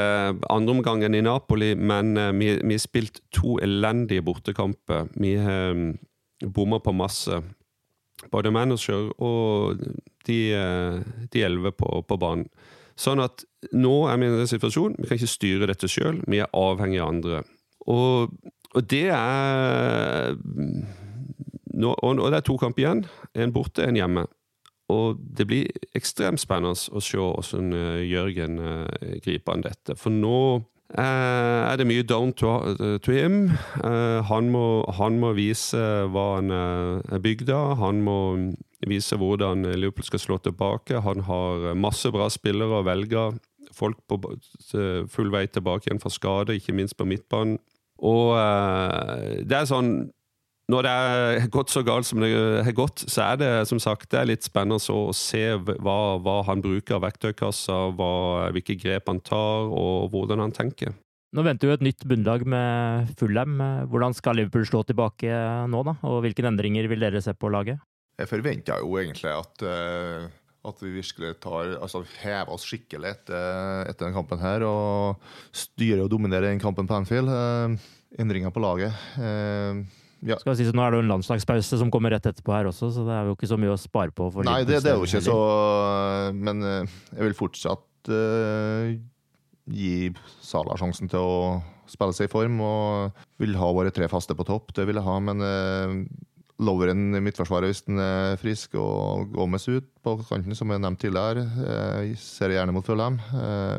andreomgang 0.52 1.06
enn 1.08 1.15
i 1.15 1.22
Napoli, 1.24 1.70
men 1.76 2.18
eh, 2.20 2.34
vi 2.36 2.74
har 2.76 2.82
spilt 2.84 3.22
to 3.32 3.56
elendige 3.63 4.26
bortekamper. 4.28 5.08
Vi 5.15 5.38
har 5.39 5.72
mm, 5.72 5.94
bomma 6.52 6.82
på 6.84 6.92
masse. 6.92 7.39
Både 8.28 8.52
manager 8.52 9.08
og 9.24 9.80
de 10.30 11.44
elleve 11.46 11.74
på, 11.76 11.89
på, 12.08 12.20
banen. 12.22 12.48
Sånn 13.00 13.22
at 13.24 13.46
nå 13.76 13.94
er 14.12 14.20
vi 14.20 14.28
i 14.28 14.39
en 14.44 14.50
situasjon, 14.50 14.98
vi 15.00 15.08
kan 15.08 15.20
ikke 15.20 15.32
styre 15.32 15.70
dette 15.72 15.89
sjøl, 15.92 16.22
vi 16.28 16.42
er 16.44 16.52
avhengig 16.56 17.00
av 17.02 17.13
andre. 17.13 17.44
Og, 17.89 18.34
og 18.76 18.89
det 18.92 19.08
er 19.15 20.36
nå, 21.80 21.94
og, 21.94 22.26
det 22.28 22.42
er 22.42 22.46
to 22.46 22.58
kamper 22.60 22.84
igjen. 22.84 23.06
En 23.39 23.54
borte, 23.56 23.86
en 23.86 23.98
hjemme. 23.98 24.26
Og 24.89 25.20
det 25.38 25.46
blir 25.48 25.70
ekstremt 25.98 26.42
spennende 26.42 26.74
å 26.74 27.04
se 27.04 27.20
hvordan 27.20 27.74
eh, 27.78 28.02
Jørgen 28.10 28.58
uh, 28.58 29.15
griper 29.22 29.56
an 29.56 29.65
dette. 29.68 29.96
For 30.00 30.13
nå 30.13 30.39
er 30.97 31.78
det 31.78 31.86
mye 31.86 32.04
down 32.04 32.32
to, 32.34 32.49
to 33.06 33.13
him. 33.13 33.52
Uh, 33.84 34.25
han, 34.25 34.49
må, 34.49 34.82
han, 34.97 35.19
må, 35.21 35.36
vise 35.38 35.78
hva 36.10 36.25
han 36.39 36.49
er 36.49 37.21
bygd 37.21 37.52
av. 37.54 37.75
Han 37.84 38.02
må 38.06 38.17
vise 38.89 39.19
hvordan 39.19 39.67
Liverpool 39.75 40.08
skal 40.08 40.23
slå 40.23 40.39
tilbake. 40.41 41.04
Han 41.06 41.25
har 41.28 41.73
masse 41.78 42.10
bra 42.15 42.30
spillere 42.34 42.82
å 42.82 42.88
velge 42.88 43.28
folk 43.75 44.02
på 44.10 44.17
full 45.13 45.30
vei 45.32 45.45
tilbake 45.47 45.88
igjen 45.88 46.02
fra 46.02 46.12
skade, 46.12 46.58
ikke 46.58 46.73
minst 46.75 46.97
på 46.97 47.06
midtbanen. 47.08 47.60
Og 47.99 48.34
det 49.45 49.56
er 49.56 49.69
sånn 49.69 50.10
når 50.70 50.86
det 50.86 50.94
har 50.94 51.48
gått 51.54 51.74
så 51.74 51.82
galt 51.86 52.06
som 52.06 52.22
det 52.22 52.30
har 52.65 52.76
gått, 52.78 53.02
så 53.10 53.32
er 53.32 53.40
det 53.42 53.52
som 53.70 53.82
sagt 53.82 54.12
det 54.13 54.20
er 54.22 54.30
litt 54.30 54.46
spennende 54.46 54.78
å 54.94 55.10
se 55.17 55.44
hva, 55.58 56.00
hva 56.22 56.40
han 56.46 56.62
bruker 56.62 57.00
av 57.00 57.06
verktøykassa, 57.08 57.78
hva, 57.98 58.13
hvilke 58.54 58.78
grep 58.78 59.10
han 59.10 59.22
tar, 59.26 59.70
og 59.74 60.12
hvordan 60.13 60.44
han 60.46 60.54
tenker. 60.54 60.94
Nå 61.34 61.46
venter 61.46 61.70
jo 61.70 61.76
et 61.76 61.86
nytt 61.86 62.06
bunnlag 62.10 62.46
med 62.50 63.10
Fulham. 63.20 63.60
Hvordan 63.90 64.15
skal 64.17 64.38
Liverpool 64.38 64.65
slå 64.65 64.82
tilbake 64.86 65.30
nå, 65.70 65.82
da? 65.86 65.94
Og 66.10 66.24
hvilke 66.26 66.46
endringer 66.50 66.90
vil 66.90 67.06
dere 67.06 67.22
se 67.22 67.36
på 67.38 67.52
laget? 67.54 67.82
Jeg 68.20 68.30
forventer 68.30 68.82
jo 68.82 68.98
egentlig 69.00 69.32
at, 69.32 69.63
eh, 69.63 70.26
at 70.70 70.82
vi 70.84 70.96
virkelig 70.98 71.36
tar, 71.46 71.78
altså 71.78 72.02
hever 72.20 72.52
oss 72.54 72.65
skikkelig 72.67 73.13
etter, 73.13 73.86
etter 73.86 74.06
denne 74.06 74.17
kampen 74.17 74.42
her 74.42 74.65
og 74.67 75.32
styrer 75.56 76.04
og 76.04 76.12
dominerer 76.12 76.50
den 76.50 76.62
kampen 76.62 76.90
på 76.90 76.98
Anfield. 76.98 77.30
Eh, 77.30 77.90
endringer 78.22 78.54
på 78.54 78.65
laget. 78.65 78.94
Eh, 80.20 80.32
ja. 80.32 80.38
Skal 80.42 80.58
si, 80.60 80.67
så 80.67 80.76
nå 80.76 80.84
er 80.84 80.92
det 80.92 81.00
jo 81.00 81.06
en 81.06 81.13
landslagspause 81.13 81.80
som 81.82 81.92
kommer 81.94 82.13
rett 82.15 82.28
etterpå 82.30 82.56
her 82.56 82.70
også, 82.70 82.92
så 82.96 83.06
det 83.08 83.15
er 83.15 83.30
jo 83.30 83.38
ikke 83.38 83.52
så 83.52 83.60
mye 83.60 83.74
å 83.76 83.80
spare 83.80 84.15
på. 84.15 84.30
Nei, 84.48 84.62
det, 84.67 84.82
det, 84.86 84.94
er 84.94 85.00
jo 85.00 85.08
ikke 85.08 85.24
så 85.24 85.40
Men 86.36 86.63
jeg 86.65 87.24
vil 87.24 87.38
fortsatt 87.38 88.12
uh, 88.12 88.94
gi 89.70 89.94
Sala 90.44 90.78
sjansen 90.80 91.12
til 91.12 91.24
å 91.24 91.60
spille 91.90 92.15
seg 92.15 92.30
i 92.30 92.32
form, 92.32 92.60
og 92.62 93.22
vil 93.42 93.56
ha 93.58 93.70
våre 93.74 93.94
tre 93.94 94.10
faste 94.12 94.36
på 94.38 94.46
topp. 94.48 94.76
Det 94.78 94.86
vil 94.90 95.00
jeg 95.00 95.08
ha, 95.08 95.15
men 95.24 95.46
uh, 95.46 95.96
Loveren 96.60 97.15
i 97.15 97.22
midtforsvaret 97.24 97.72
hvis 97.72 97.86
den 97.88 98.02
er 98.04 98.36
frisk, 98.42 98.76
og 98.76 99.32
Gomez 99.32 99.70
ut 99.72 99.88
på 100.04 100.17
kanten, 100.28 100.52
som 100.58 100.74
jeg 100.74 100.84
nevnte 100.84 101.06
tidligere. 101.06 101.46
Jeg 102.04 102.17
ser 102.20 102.52
gjerne 102.52 102.76
mot 102.76 102.84
Følheim. 102.84 103.15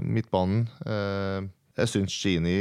Midtbanen. 0.08 0.64
Jeg 1.80 1.88
syns 1.88 2.16
Gini 2.20 2.56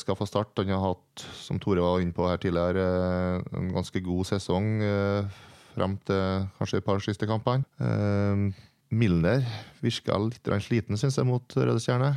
skal 0.00 0.16
få 0.16 0.26
start. 0.28 0.54
Han 0.62 0.72
har 0.72 0.80
hatt, 0.80 1.24
som 1.44 1.58
Tore 1.60 1.82
var 1.84 2.00
inne 2.00 2.14
på 2.16 2.24
her 2.28 2.40
tidligere, 2.40 2.84
eh, 2.84 3.58
en 3.58 3.68
ganske 3.74 4.00
god 4.00 4.28
sesong 4.30 4.80
eh, 4.84 5.28
frem 5.74 5.98
til 6.08 6.46
kanskje 6.56 6.80
et 6.80 6.86
par 6.86 7.02
siste 7.04 7.28
kampene. 7.28 7.66
Eh, 7.76 8.64
Milner 8.96 9.44
virka 9.82 10.16
litt 10.22 10.48
sliten, 10.64 10.96
syns 10.96 11.18
jeg, 11.18 11.26
mot 11.26 11.42
Røde 11.58 11.82
Stjerne. 11.82 12.12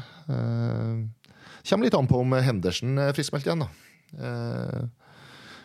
Kommer 1.65 1.87
litt 1.87 1.97
an 1.97 2.07
på 2.07 2.21
om 2.21 2.35
Henderson 2.37 2.93
er 3.01 3.15
friskmeldt 3.17 3.49
igjen, 3.49 3.65
da. 3.65 4.85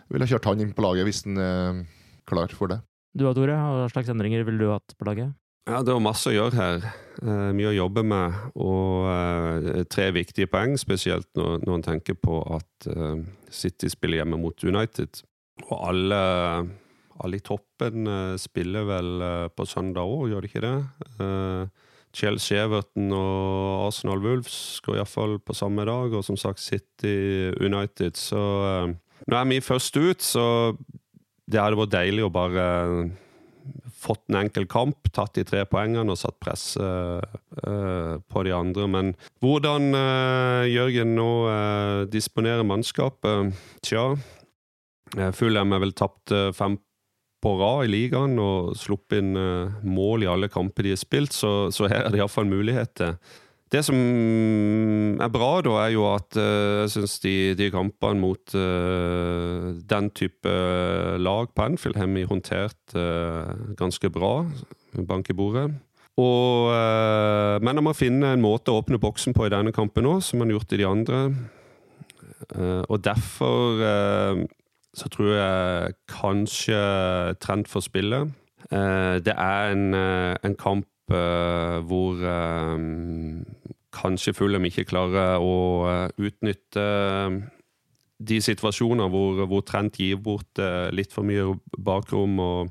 Ville 0.09 0.29
kjørt 0.31 0.49
han 0.49 0.64
inn 0.64 0.72
på 0.72 0.81
laget 0.81 1.05
hvis 1.05 1.22
han 1.27 1.37
er 1.45 1.83
klar 2.25 2.49
for 2.57 2.72
det. 2.72 2.81
Du 3.12 3.27
og 3.29 3.37
Tore, 3.37 3.53
hva 3.53 3.85
slags 3.93 4.09
endringer 4.09 4.49
ville 4.49 4.64
du 4.64 4.72
hatt 4.72 4.97
på 4.97 5.07
laget? 5.07 5.37
Ja, 5.64 5.80
Det 5.82 5.94
var 5.96 6.02
masse 6.04 6.28
å 6.28 6.34
gjøre 6.34 6.58
her. 6.58 6.82
Eh, 7.24 7.50
mye 7.56 7.70
å 7.70 7.78
jobbe 7.78 8.02
med. 8.04 8.36
Og 8.60 9.06
eh, 9.08 9.84
tre 9.88 10.10
viktige 10.12 10.50
poeng, 10.52 10.76
spesielt 10.80 11.30
når, 11.38 11.62
når 11.64 11.78
en 11.78 11.86
tenker 11.86 12.18
på 12.20 12.40
at 12.52 12.88
eh, 12.92 13.22
City 13.48 13.88
spiller 13.88 14.20
hjemme 14.20 14.40
mot 14.42 14.60
United. 14.60 15.22
Og 15.64 15.72
alle, 15.78 16.20
alle 17.24 17.40
i 17.40 17.44
toppen 17.44 18.10
spiller 18.42 18.84
vel 18.88 19.24
på 19.54 19.66
søndag 19.70 20.04
òg, 20.04 20.26
gjør 20.32 20.42
de 20.42 20.50
ikke 20.50 20.64
det? 20.64 20.74
Chelsea, 22.14 22.58
Everton 22.66 23.14
og 23.14 23.86
Arsenal 23.86 24.20
Wolves 24.22 24.56
går 24.84 24.98
iallfall 24.98 25.38
på 25.38 25.54
samme 25.54 25.86
dag. 25.86 26.12
Og 26.12 26.26
som 26.26 26.36
sagt 26.36 26.60
City 26.60 27.54
United. 27.62 28.18
Så 28.18 28.42
nå 28.90 29.38
er 29.38 29.48
vi 29.48 29.62
først 29.62 29.96
ut, 29.96 30.26
så 30.26 30.74
det 31.46 31.62
hadde 31.62 31.78
vært 31.78 31.94
deilig 31.94 32.26
å 32.26 32.34
bare 32.34 32.66
fått 34.04 34.22
en 34.28 34.40
enkel 34.42 34.66
kamp, 34.70 35.08
tatt 35.14 35.36
de 35.38 35.44
tre 35.46 35.64
poengene 35.68 36.12
og 36.12 36.20
satt 36.20 36.36
press 36.42 36.74
uh, 36.80 37.20
uh, 37.64 38.16
på 38.20 38.44
de 38.46 38.54
andre. 38.56 38.88
Men 38.90 39.12
hvordan 39.44 39.90
uh, 39.96 40.64
Jørgen 40.68 41.14
nå 41.16 41.30
disponerer 42.12 42.66
mannskapet 42.66 43.54
Tja, 43.84 44.12
Fulham 45.36 45.72
er 45.76 45.82
vel 45.84 45.94
tapt 45.96 46.32
fem 46.56 46.78
på 47.44 47.52
rad 47.60 47.84
i 47.86 47.90
ligaen 47.92 48.38
og 48.40 48.72
sluppet 48.80 49.20
inn 49.20 49.34
mål 49.84 50.24
i 50.24 50.30
alle 50.32 50.48
kamper 50.50 50.86
de 50.86 50.94
har 50.94 51.00
spilt, 51.00 51.36
så, 51.36 51.68
så 51.74 51.90
her 51.92 52.06
er 52.06 52.14
det 52.14 52.22
iallfall 52.22 52.48
muligheter. 52.48 53.18
Det 53.72 53.80
som 53.82 53.96
er 55.18 55.30
bra, 55.32 55.48
da, 55.64 55.72
er 55.82 55.94
jo 55.94 56.04
at 56.12 56.36
uh, 56.38 56.84
jeg 56.84 56.92
syns 56.94 57.16
de, 57.24 57.34
de, 57.58 57.70
kampene 57.74 58.20
mot 58.20 58.54
uh, 58.54 59.72
den 59.90 60.10
type 60.14 60.52
lag 61.18 61.50
på 61.50 61.64
Anfield 61.64 61.98
har 61.98 62.10
vi 62.12 62.26
håndtert 62.28 62.94
uh, 62.94 63.50
ganske 63.78 64.10
bra. 64.12 64.44
Bank 65.08 65.30
i 65.32 65.36
bordet. 65.36 65.70
Og, 66.14 66.70
men 67.58 67.74
man 67.74 67.88
må 67.88 67.92
finne 67.98 68.36
en 68.36 68.42
måte 68.44 68.70
å 68.70 68.78
åpne 68.78 69.00
boksen 69.02 69.34
på 69.34 69.48
i 69.48 69.50
denne 69.50 69.72
kampen 69.74 70.06
òg, 70.06 70.20
som 70.22 70.38
man 70.38 70.46
har 70.46 70.60
gjort 70.60 70.74
i 70.76 70.78
de 70.78 70.86
andre. 70.86 71.22
og 72.86 73.02
derfor 73.02 73.82
så 74.94 75.10
tror 75.10 75.32
jeg 75.34 75.96
kanskje 76.06 76.78
trend 77.42 77.66
for 77.66 77.82
spillet. 77.82 78.30
det 78.70 79.34
er 79.34 79.74
en, 79.74 79.94
en 80.38 80.54
kamp 80.54 80.86
uh, 81.10 81.78
hvor 81.84 82.14
uh, 82.22 82.78
kanskje 83.95 84.34
Fulham 84.36 84.66
ikke 84.68 84.86
klarer 84.90 85.42
å 85.42 85.57
uh, 85.86 86.09
utnytte 86.18 86.86
de 88.24 88.38
situasjoner 88.40 89.11
hvor, 89.11 89.45
hvor 89.51 89.64
Trent 89.66 89.99
gir 90.01 90.20
bort 90.22 90.61
litt 90.95 91.12
for 91.12 91.26
mye 91.26 91.57
bakrom. 91.76 92.38
og 92.40 92.70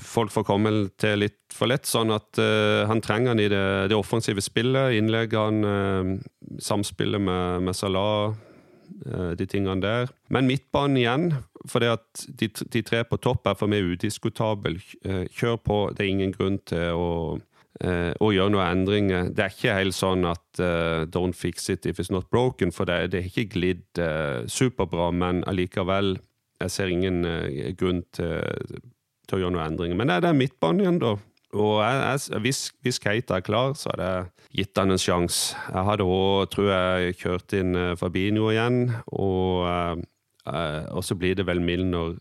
folk 0.00 0.32
får 0.32 0.46
komme 0.48 0.72
til 0.98 1.20
litt 1.22 1.52
for 1.54 1.70
lett, 1.70 1.84
sånn 1.86 2.10
at 2.14 2.40
han 2.88 3.02
trenger 3.04 3.34
han 3.34 3.42
i 3.44 3.50
det, 3.52 3.62
det 3.92 3.98
offensive 3.98 4.42
spillet. 4.42 4.96
Innleggene, 4.96 6.16
samspillet 6.58 7.20
med, 7.20 7.68
med 7.68 7.76
Salah, 7.76 8.32
de 9.36 9.46
tingene 9.46 9.84
der. 9.84 10.10
Men 10.32 10.48
midtbanen 10.48 10.98
igjen, 10.98 11.28
for 11.68 11.82
det 11.82 11.92
at 11.92 12.24
de, 12.40 12.48
de, 12.48 12.82
tre 12.82 13.02
på 13.04 13.18
topp 13.20 13.48
er 13.50 13.58
for 13.58 13.70
meg 13.70 13.84
udiskutabel. 13.84 14.78
Eh, 15.04 15.24
kjør 15.36 15.58
på, 15.60 15.78
det 15.96 16.04
er 16.04 16.12
ingen 16.12 16.34
grunn 16.34 16.58
til 16.68 16.96
å, 16.96 17.10
uh, 17.84 18.12
å 18.20 18.30
gjøre 18.34 18.54
noen 18.54 18.66
endringer. 18.66 19.30
Det 19.34 19.44
er 19.44 19.54
ikke 19.54 19.76
helt 19.78 19.96
sånn 19.96 20.26
at 20.28 20.62
uh, 20.62 21.06
don't 21.10 21.36
fix 21.36 21.70
it 21.72 21.86
if 21.86 22.00
it's 22.00 22.12
not 22.12 22.30
broken, 22.30 22.74
for 22.74 22.90
det, 22.90 23.12
det 23.14 23.22
er 23.22 23.30
ikke 23.30 23.48
glidd 23.54 24.02
uh, 24.02 24.46
superbra, 24.50 25.10
men 25.14 25.44
allikevel 25.50 26.16
jeg 26.60 26.72
ser 26.74 26.90
ingen 26.92 27.22
grunn 27.80 28.02
til, 28.12 28.34
til, 29.24 29.36
å 29.38 29.38
gjøre 29.40 29.54
noen 29.54 29.70
endringer. 29.70 29.96
Men 29.96 30.10
det 30.12 30.28
er 30.28 30.36
midtbanen 30.36 30.82
igjen, 30.82 30.98
da. 31.00 31.14
Og 31.56 31.78
jeg, 31.80 32.02
jeg, 32.04 32.40
hvis, 32.44 32.60
hvis 32.84 33.00
Keita 33.00 33.38
er 33.38 33.46
klar, 33.46 33.72
så 33.80 33.88
hadde 33.94 34.08
jeg 34.10 34.58
gitt 34.60 34.76
han 34.82 34.92
en 34.92 35.00
sjanse. 35.00 35.56
Jeg 35.70 35.86
hadde 35.88 36.04
òg, 36.04 36.50
tror 36.52 36.68
jeg, 36.68 37.16
kjørt 37.22 37.56
inn 37.56 37.72
Fabinho 37.96 38.52
igjen. 38.52 38.82
og 39.08 40.04
Uh, 40.48 40.88
og 40.96 41.04
så 41.04 41.14
blir 41.14 41.36
det 41.36 41.46
vel 41.46 41.60
Milner, 41.60 42.16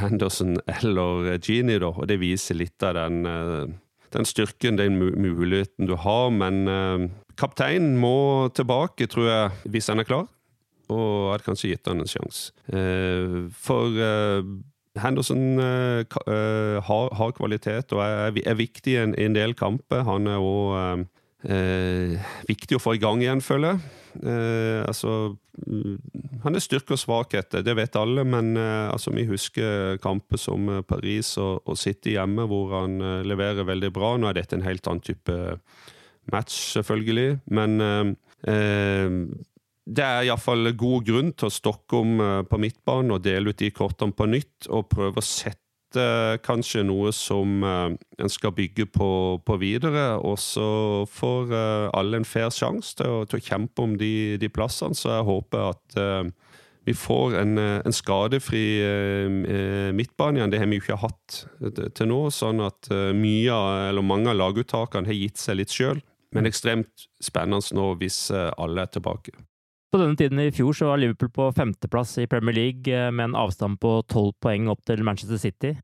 Henderson 0.00 0.56
eller 0.78 1.36
Genie, 1.38 1.80
da. 1.82 1.92
Og 1.92 2.08
det 2.08 2.20
viser 2.22 2.58
litt 2.58 2.82
av 2.86 2.96
den, 2.96 3.26
uh, 3.26 3.66
den 4.14 4.28
styrken, 4.28 4.78
den 4.78 4.98
muligheten 4.98 5.88
du 5.88 5.96
har. 5.98 6.30
Men 6.30 6.68
eh, 6.68 7.08
kapteinen 7.38 7.96
må 8.00 8.48
tilbake, 8.54 9.08
tror 9.10 9.28
jeg, 9.30 9.50
hvis 9.72 9.90
han 9.92 10.02
er 10.02 10.08
klar. 10.08 10.26
Og 10.92 11.32
hadde 11.32 11.46
kanskje 11.48 11.72
gitt 11.72 11.88
han 11.90 11.98
en 11.98 12.06
sjanse. 12.06 12.52
for 13.50 13.96
Henderson 15.02 15.58
har, 15.58 17.08
har, 17.18 17.32
kvalitet 17.34 17.90
og 17.92 18.04
er, 18.04 18.38
er 18.46 18.54
viktig 18.54 18.92
i 18.94 19.00
en, 19.02 19.16
en, 19.18 19.34
del 19.34 19.56
kamper. 19.58 20.04
Han 20.06 20.30
er 20.30 20.38
òg 20.38 21.02
viktig 21.46 22.78
å 22.78 22.82
få 22.82 22.96
i 22.96 23.00
gang 23.02 23.20
igjen, 23.22 23.42
føler 23.44 23.74
jeg. 23.76 23.96
Eh, 24.24 24.82
altså 24.86 25.36
mm, 25.66 25.96
Han 26.44 26.56
er 26.56 26.62
styrke 26.62 26.94
og 26.94 27.00
svakheter, 27.00 27.64
det 27.66 27.74
vet 27.78 27.98
alle, 27.98 28.24
men 28.28 28.54
eh, 28.56 28.88
altså, 28.92 29.12
vi 29.16 29.26
husker 29.28 29.98
kamper 30.02 30.40
som 30.40 30.68
eh, 30.72 30.84
Paris 30.86 31.34
og, 31.42 31.66
og 31.66 31.78
City 31.80 32.16
hjemme, 32.16 32.46
hvor 32.48 32.74
han 32.78 33.00
eh, 33.00 33.26
leverer 33.26 33.68
veldig 33.68 33.92
bra. 33.94 34.14
Nå 34.16 34.30
er 34.30 34.38
dette 34.38 34.58
en 34.58 34.66
helt 34.66 34.86
annen 34.88 35.04
type 35.04 35.36
match, 36.32 36.56
selvfølgelig, 36.76 37.40
men 37.54 37.76
eh, 37.82 39.20
det 39.86 40.02
er 40.02 40.24
iallfall 40.26 40.72
god 40.74 41.04
grunn 41.06 41.28
til 41.38 41.46
å 41.46 41.54
stokke 41.54 42.00
om 42.00 42.16
på 42.50 42.58
midtbanen 42.58 43.14
og 43.14 43.22
dele 43.22 43.52
ut 43.52 43.60
de 43.60 43.70
kortene 43.70 44.16
på 44.16 44.26
nytt, 44.26 44.66
og 44.66 44.88
prøve 44.90 45.22
å 45.22 45.26
sette 45.26 45.65
kanskje 46.42 46.82
noe 46.86 47.12
som 47.14 47.62
uh, 47.62 47.92
en 48.18 48.32
skal 48.32 48.54
bygge 48.56 48.88
på, 48.90 49.10
på 49.46 49.56
videre. 49.62 50.16
Og 50.18 50.38
så 50.42 51.04
får 51.12 51.52
uh, 51.52 51.86
alle 51.96 52.20
en 52.20 52.28
fair 52.28 52.50
sjanse 52.54 52.96
til, 52.98 53.22
til, 53.30 53.38
å 53.38 53.46
kjempe 53.46 53.84
om 53.84 53.96
de, 54.00 54.36
de, 54.40 54.50
plassene. 54.50 54.96
Så 54.96 55.12
jeg 55.12 55.28
håper 55.28 55.70
at 55.70 55.98
vi 56.86 56.94
får 56.94 57.34
en, 57.40 57.58
en 57.58 57.94
skadefri 57.94 58.62
midtbane 59.96 60.38
igjen. 60.38 60.52
Det 60.52 60.60
har 60.62 60.70
vi 60.70 60.78
jo 60.78 60.84
ikke 60.84 61.00
hatt 61.02 61.40
til 61.98 62.10
nå. 62.12 62.20
Sånn 62.30 62.62
at 62.62 62.90
mye, 63.16 63.56
eller 63.88 64.06
mange 64.06 64.30
av 64.30 64.38
laguttakene 64.38 65.10
har 65.10 65.18
gitt 65.18 65.42
seg 65.42 65.58
litt 65.58 65.74
sjøl. 65.74 65.98
Men 66.34 66.46
ekstremt 66.46 67.08
spennende 67.22 67.74
nå 67.74 67.90
hvis 67.98 68.28
alle 68.34 68.86
er 68.86 68.94
tilbake. 68.94 69.34
På 69.92 70.00
denne 70.02 70.18
tiden 70.18 70.40
i 70.42 70.52
fjor 70.54 70.74
så 70.74 70.90
var 70.90 71.00
Liverpool 71.00 71.30
på 71.34 71.50
femteplass 71.54 72.16
i 72.18 72.28
Premier 72.30 72.56
League 72.56 73.10
med 73.14 73.30
en 73.30 73.36
avstand 73.38 73.78
på 73.82 74.00
tolv 74.10 74.34
poeng 74.42 74.70
opp 74.72 74.82
til 74.88 75.04
Manchester 75.06 75.40
City. 75.40 75.76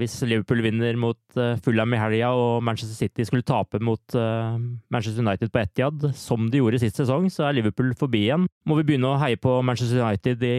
Hvis 0.00 0.14
Liverpool 0.24 0.62
vinner 0.64 0.96
mot 0.96 1.18
uh, 1.36 1.58
Fulham 1.60 1.92
i 1.92 2.00
helga 2.00 2.30
og 2.32 2.62
Manchester 2.64 2.96
City 2.96 3.26
skulle 3.28 3.44
tape 3.44 3.82
mot 3.84 4.16
uh, 4.16 4.56
Manchester 4.88 5.20
United 5.20 5.52
på 5.52 5.60
Etiad, 5.60 6.06
som 6.16 6.48
de 6.48 6.62
gjorde 6.62 6.80
sist 6.80 7.02
sesong, 7.02 7.28
så 7.28 7.48
er 7.48 7.58
Liverpool 7.58 7.92
forbi 7.98 8.24
igjen. 8.30 8.46
Må 8.64 8.78
vi 8.78 8.86
begynne 8.88 9.10
å 9.10 9.18
heie 9.20 9.36
på 9.40 9.58
Manchester 9.66 10.00
United 10.00 10.46
i 10.46 10.56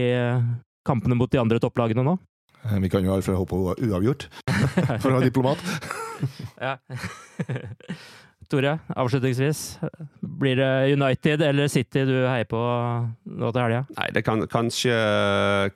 kampene 0.85 1.17
mot 1.17 1.31
de 1.31 1.41
andre 1.41 1.61
topplagene 1.63 2.05
nå? 2.05 2.19
Vi 2.61 2.89
kan 2.93 3.01
jo 3.01 3.15
iallfall 3.15 3.39
håpe 3.39 3.57
på 3.57 3.73
uavgjort, 3.87 4.27
for 5.01 5.09
å 5.09 5.15
være 5.15 5.31
diplomat. 5.31 5.63
ja. 6.67 6.75
Tore, 8.51 8.77
avslutningsvis. 8.99 9.61
Blir 10.41 10.59
det 10.59 10.71
United 10.93 11.43
eller 11.47 11.71
City 11.71 12.05
du 12.07 12.17
heier 12.27 12.49
på 12.49 12.61
nå 12.61 13.51
til 13.51 13.63
helga? 13.63 13.85
Nei, 13.97 14.09
det 14.15 14.25
kan 14.27 14.43
kanskje, 14.51 14.97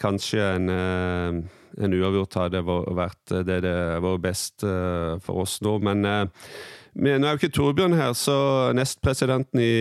kanskje 0.02 0.50
en 0.56 1.46
en 1.84 1.96
uavgjort 1.96 2.38
hadde 2.40 2.64
vært 2.66 3.36
eh, 3.36 3.44
det 3.48 3.60
det 3.66 3.76
var 4.04 4.24
best 4.24 4.66
eh, 4.68 5.16
for 5.24 5.44
oss 5.46 5.60
nå. 5.66 5.78
Men 5.84 6.06
eh, 6.08 6.50
men 6.96 7.20
nå 7.20 7.28
er 7.28 7.36
jo 7.36 7.40
ikke 7.42 7.56
Torbjørn 7.56 7.96
her, 7.98 8.14
så 8.16 8.36
nestpresidenten 8.76 9.60
i 9.60 9.74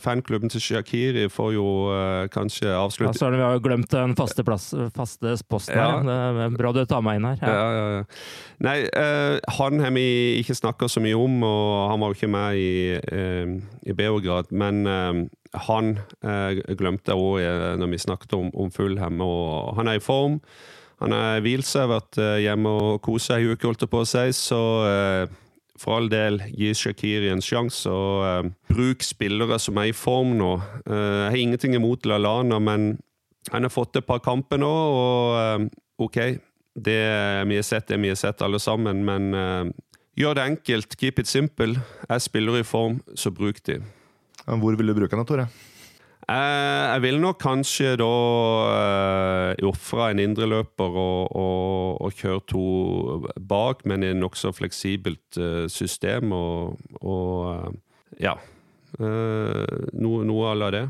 fanklubben 0.00 0.52
til 0.52 0.62
Shakiri 0.64 1.26
får 1.32 1.50
jo 1.56 1.66
uh, 1.92 2.24
kanskje 2.32 2.72
avslutte 2.72 3.12
Ja, 3.12 3.18
Søren, 3.18 3.36
vi 3.36 3.44
har 3.44 3.58
jo 3.58 3.62
glemt 3.66 3.92
den 3.92 4.16
faste, 4.16 4.44
plass, 4.46 4.70
faste 4.96 5.34
posten 5.52 5.76
ja. 5.76 5.90
her. 5.98 6.08
Det 6.08 6.46
er 6.46 6.56
bra 6.56 6.72
du 6.72 6.82
tar 6.88 7.04
meg 7.04 7.20
inn 7.20 7.28
her. 7.28 7.44
Ja. 7.44 7.52
Ja, 7.52 7.68
ja, 7.76 8.02
Nei, 8.64 8.76
uh, 8.88 9.36
han 9.58 9.84
har 9.84 9.94
vi 9.96 10.08
ikke 10.40 10.56
snakka 10.56 10.88
så 10.88 11.04
mye 11.04 11.18
om, 11.18 11.38
og 11.44 11.70
han 11.92 12.02
var 12.02 12.12
jo 12.12 12.18
ikke 12.20 12.32
med 12.32 12.60
i, 12.62 12.74
uh, 13.04 13.56
i 13.84 13.96
Beograd. 13.96 14.48
Men 14.50 14.84
han 15.68 15.96
glemte 16.80 17.12
òg 17.12 17.42
når 17.76 17.90
vi 17.92 17.98
snakket 18.00 18.32
om, 18.38 18.48
om 18.56 18.70
Fulham, 18.72 19.20
og 19.20 19.74
han 19.76 19.90
er 19.92 20.00
i 20.00 20.04
form. 20.04 20.40
Han 21.02 21.14
har 21.16 21.40
hvilt 21.42 21.66
seg, 21.66 21.88
vært 21.90 22.18
eh, 22.22 22.44
hjemme 22.44 22.72
og 22.78 23.00
kost 23.02 23.30
seg 23.30 23.42
i 23.42 23.50
uke, 23.50 23.66
holdt 23.66 23.82
jeg 23.82 23.90
på 23.90 24.02
å 24.04 24.06
si. 24.06 24.26
Så 24.38 24.60
eh, 24.86 25.32
for 25.82 25.98
all 25.98 26.08
del, 26.12 26.38
gi 26.54 26.70
Shakiri 26.78 27.32
en 27.32 27.42
sjanse, 27.42 27.90
og 27.90 28.26
eh, 28.28 28.50
bruk 28.70 29.02
spillere 29.06 29.58
som 29.62 29.80
er 29.82 29.90
i 29.90 29.96
form 29.96 30.36
nå. 30.38 30.52
Eh, 30.86 30.94
jeg 30.94 31.32
har 31.34 31.40
ingenting 31.40 31.76
imot 31.78 32.06
LaLana, 32.06 32.60
men 32.62 32.92
han 33.50 33.66
har 33.66 33.74
fått 33.74 33.98
et 33.98 34.06
par 34.06 34.22
kamper 34.22 34.62
nå, 34.62 34.70
og 34.70 35.38
eh, 35.40 35.66
OK, 36.02 36.20
det 36.72 37.00
vi 37.50 37.58
har 37.58 37.66
sett, 37.66 37.88
det 37.90 37.98
vi 38.00 38.12
har 38.12 38.20
sett 38.20 38.44
alle 38.44 38.60
sammen, 38.62 39.02
men 39.08 39.34
eh, 39.34 39.72
gjør 40.22 40.38
det 40.38 40.46
enkelt. 40.52 40.96
Keep 41.00 41.24
it 41.24 41.30
simple. 41.30 41.82
Er 42.08 42.22
spillere 42.22 42.62
i 42.62 42.68
form, 42.68 43.00
så 43.14 43.34
bruk 43.34 43.60
de. 43.66 43.80
Hvor 44.46 44.78
vil 44.78 44.90
du 44.90 44.96
bruke 44.96 45.16
den, 45.16 45.26
Tore? 45.28 45.50
Eh, 46.30 46.84
jeg 46.92 47.02
vil 47.02 47.18
nok 47.18 47.40
kanskje 47.42 47.96
da 47.98 48.08
uh, 48.70 49.64
ofre 49.66 50.12
en 50.12 50.22
indreløper 50.22 50.98
og, 51.02 51.34
og, 51.34 51.98
og 52.06 52.14
kjøre 52.14 52.44
to 52.52 52.66
bak, 53.42 53.82
men 53.90 54.06
i 54.06 54.12
et 54.12 54.20
nokså 54.20 54.52
fleksibelt 54.54 55.40
uh, 55.40 55.66
system. 55.72 56.34
Og, 56.36 56.78
og 57.02 58.20
ja. 58.22 58.36
noe, 58.92 60.24
noe 60.28 60.50
à 60.50 60.54
la 60.54 60.68
det. 60.70 60.82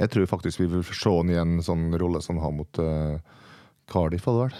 Jeg 0.00 0.10
tror 0.12 0.26
faktisk 0.28 0.60
vi 0.60 0.66
vil 0.68 0.82
se 0.84 1.12
han 1.14 1.30
i 1.30 1.38
en 1.40 1.60
sånn 1.64 1.94
rolle 1.96 2.20
som 2.20 2.36
han 2.36 2.44
har 2.44 2.56
mot 2.56 2.80
Cardiff, 3.86 4.26
hadde 4.26 4.42
vel. 4.42 4.56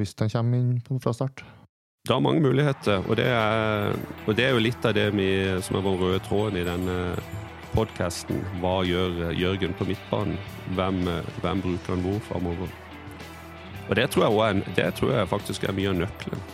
hvis 0.00 0.16
han 0.18 0.32
kommer 0.32 0.58
inn 0.58 1.02
fra 1.04 1.12
start. 1.12 1.44
Det 2.08 2.16
har 2.16 2.24
mange 2.24 2.40
muligheter, 2.40 3.04
og 3.04 3.18
det, 3.20 3.28
er, 3.28 3.92
og 4.24 4.32
det 4.38 4.46
er 4.48 4.56
jo 4.56 4.64
litt 4.64 4.88
av 4.88 4.96
det 4.96 5.10
vi, 5.12 5.28
som 5.60 5.76
er 5.76 5.84
vår 5.84 6.00
røde 6.00 6.22
tråden 6.24 6.56
i 6.56 6.64
denne 6.66 6.96
podkasten 7.78 8.42
'Hva 8.58 8.82
gjør 8.86 9.32
Jørgen 9.38 9.74
på 9.78 9.86
midtbanen?' 9.86 10.38
Hvem, 10.74 11.02
hvem 11.40 11.64
bruker 11.64 11.94
han 11.94 12.04
hvor 12.04 12.20
framover? 12.26 12.70
Og 13.88 13.96
det 13.96 14.10
tror, 14.12 14.28
jeg, 14.28 14.62
det 14.76 14.94
tror 14.94 15.12
jeg 15.14 15.28
faktisk 15.28 15.64
er 15.64 15.76
mye 15.76 15.92
av 15.92 16.00
nøkkelen. 16.02 16.48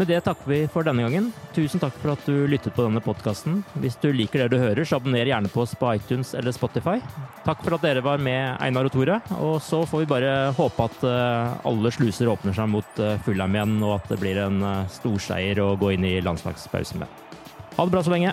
Med 0.00 0.08
det 0.08 0.22
takker 0.24 0.48
vi 0.48 0.58
for 0.72 0.86
denne 0.88 1.04
gangen. 1.04 1.26
Tusen 1.52 1.80
takk 1.82 1.92
for 2.00 2.14
at 2.14 2.24
du 2.24 2.46
lyttet 2.48 2.72
på 2.72 2.86
denne 2.86 3.02
podkasten. 3.04 3.60
Hvis 3.76 3.98
du 4.00 4.08
liker 4.08 4.40
det 4.40 4.54
du 4.54 4.56
hører, 4.56 4.86
så 4.88 4.96
abonner 4.96 5.28
gjerne 5.28 5.50
på 5.52 5.60
oss 5.66 5.74
på 5.76 5.90
iTunes 5.92 6.32
eller 6.38 6.56
Spotify. 6.56 6.96
Takk 7.44 7.60
for 7.60 7.76
at 7.76 7.84
dere 7.84 8.02
var 8.02 8.22
med, 8.24 8.56
Einar 8.64 8.88
og 8.88 8.94
Tore. 8.96 9.20
Og 9.36 9.60
så 9.60 9.82
får 9.84 10.02
vi 10.02 10.10
bare 10.14 10.32
håpe 10.56 10.86
at 10.88 11.04
eh, 11.04 11.58
alle 11.68 11.92
sluser 11.92 12.32
åpner 12.32 12.56
seg 12.56 12.72
mot 12.72 13.02
Fullheim 13.26 13.58
igjen, 13.58 13.76
og 13.84 13.98
at 13.98 14.08
det 14.14 14.18
blir 14.24 14.40
en 14.46 14.64
eh, 14.64 14.88
storseier 14.96 15.60
å 15.60 15.74
gå 15.76 15.92
inn 15.92 16.08
i 16.08 16.16
landslagspausen 16.24 17.04
med. 17.04 17.20
Ha 17.76 17.84
det 17.84 17.92
bra 17.92 18.02
så 18.02 18.16
lenge. 18.16 18.32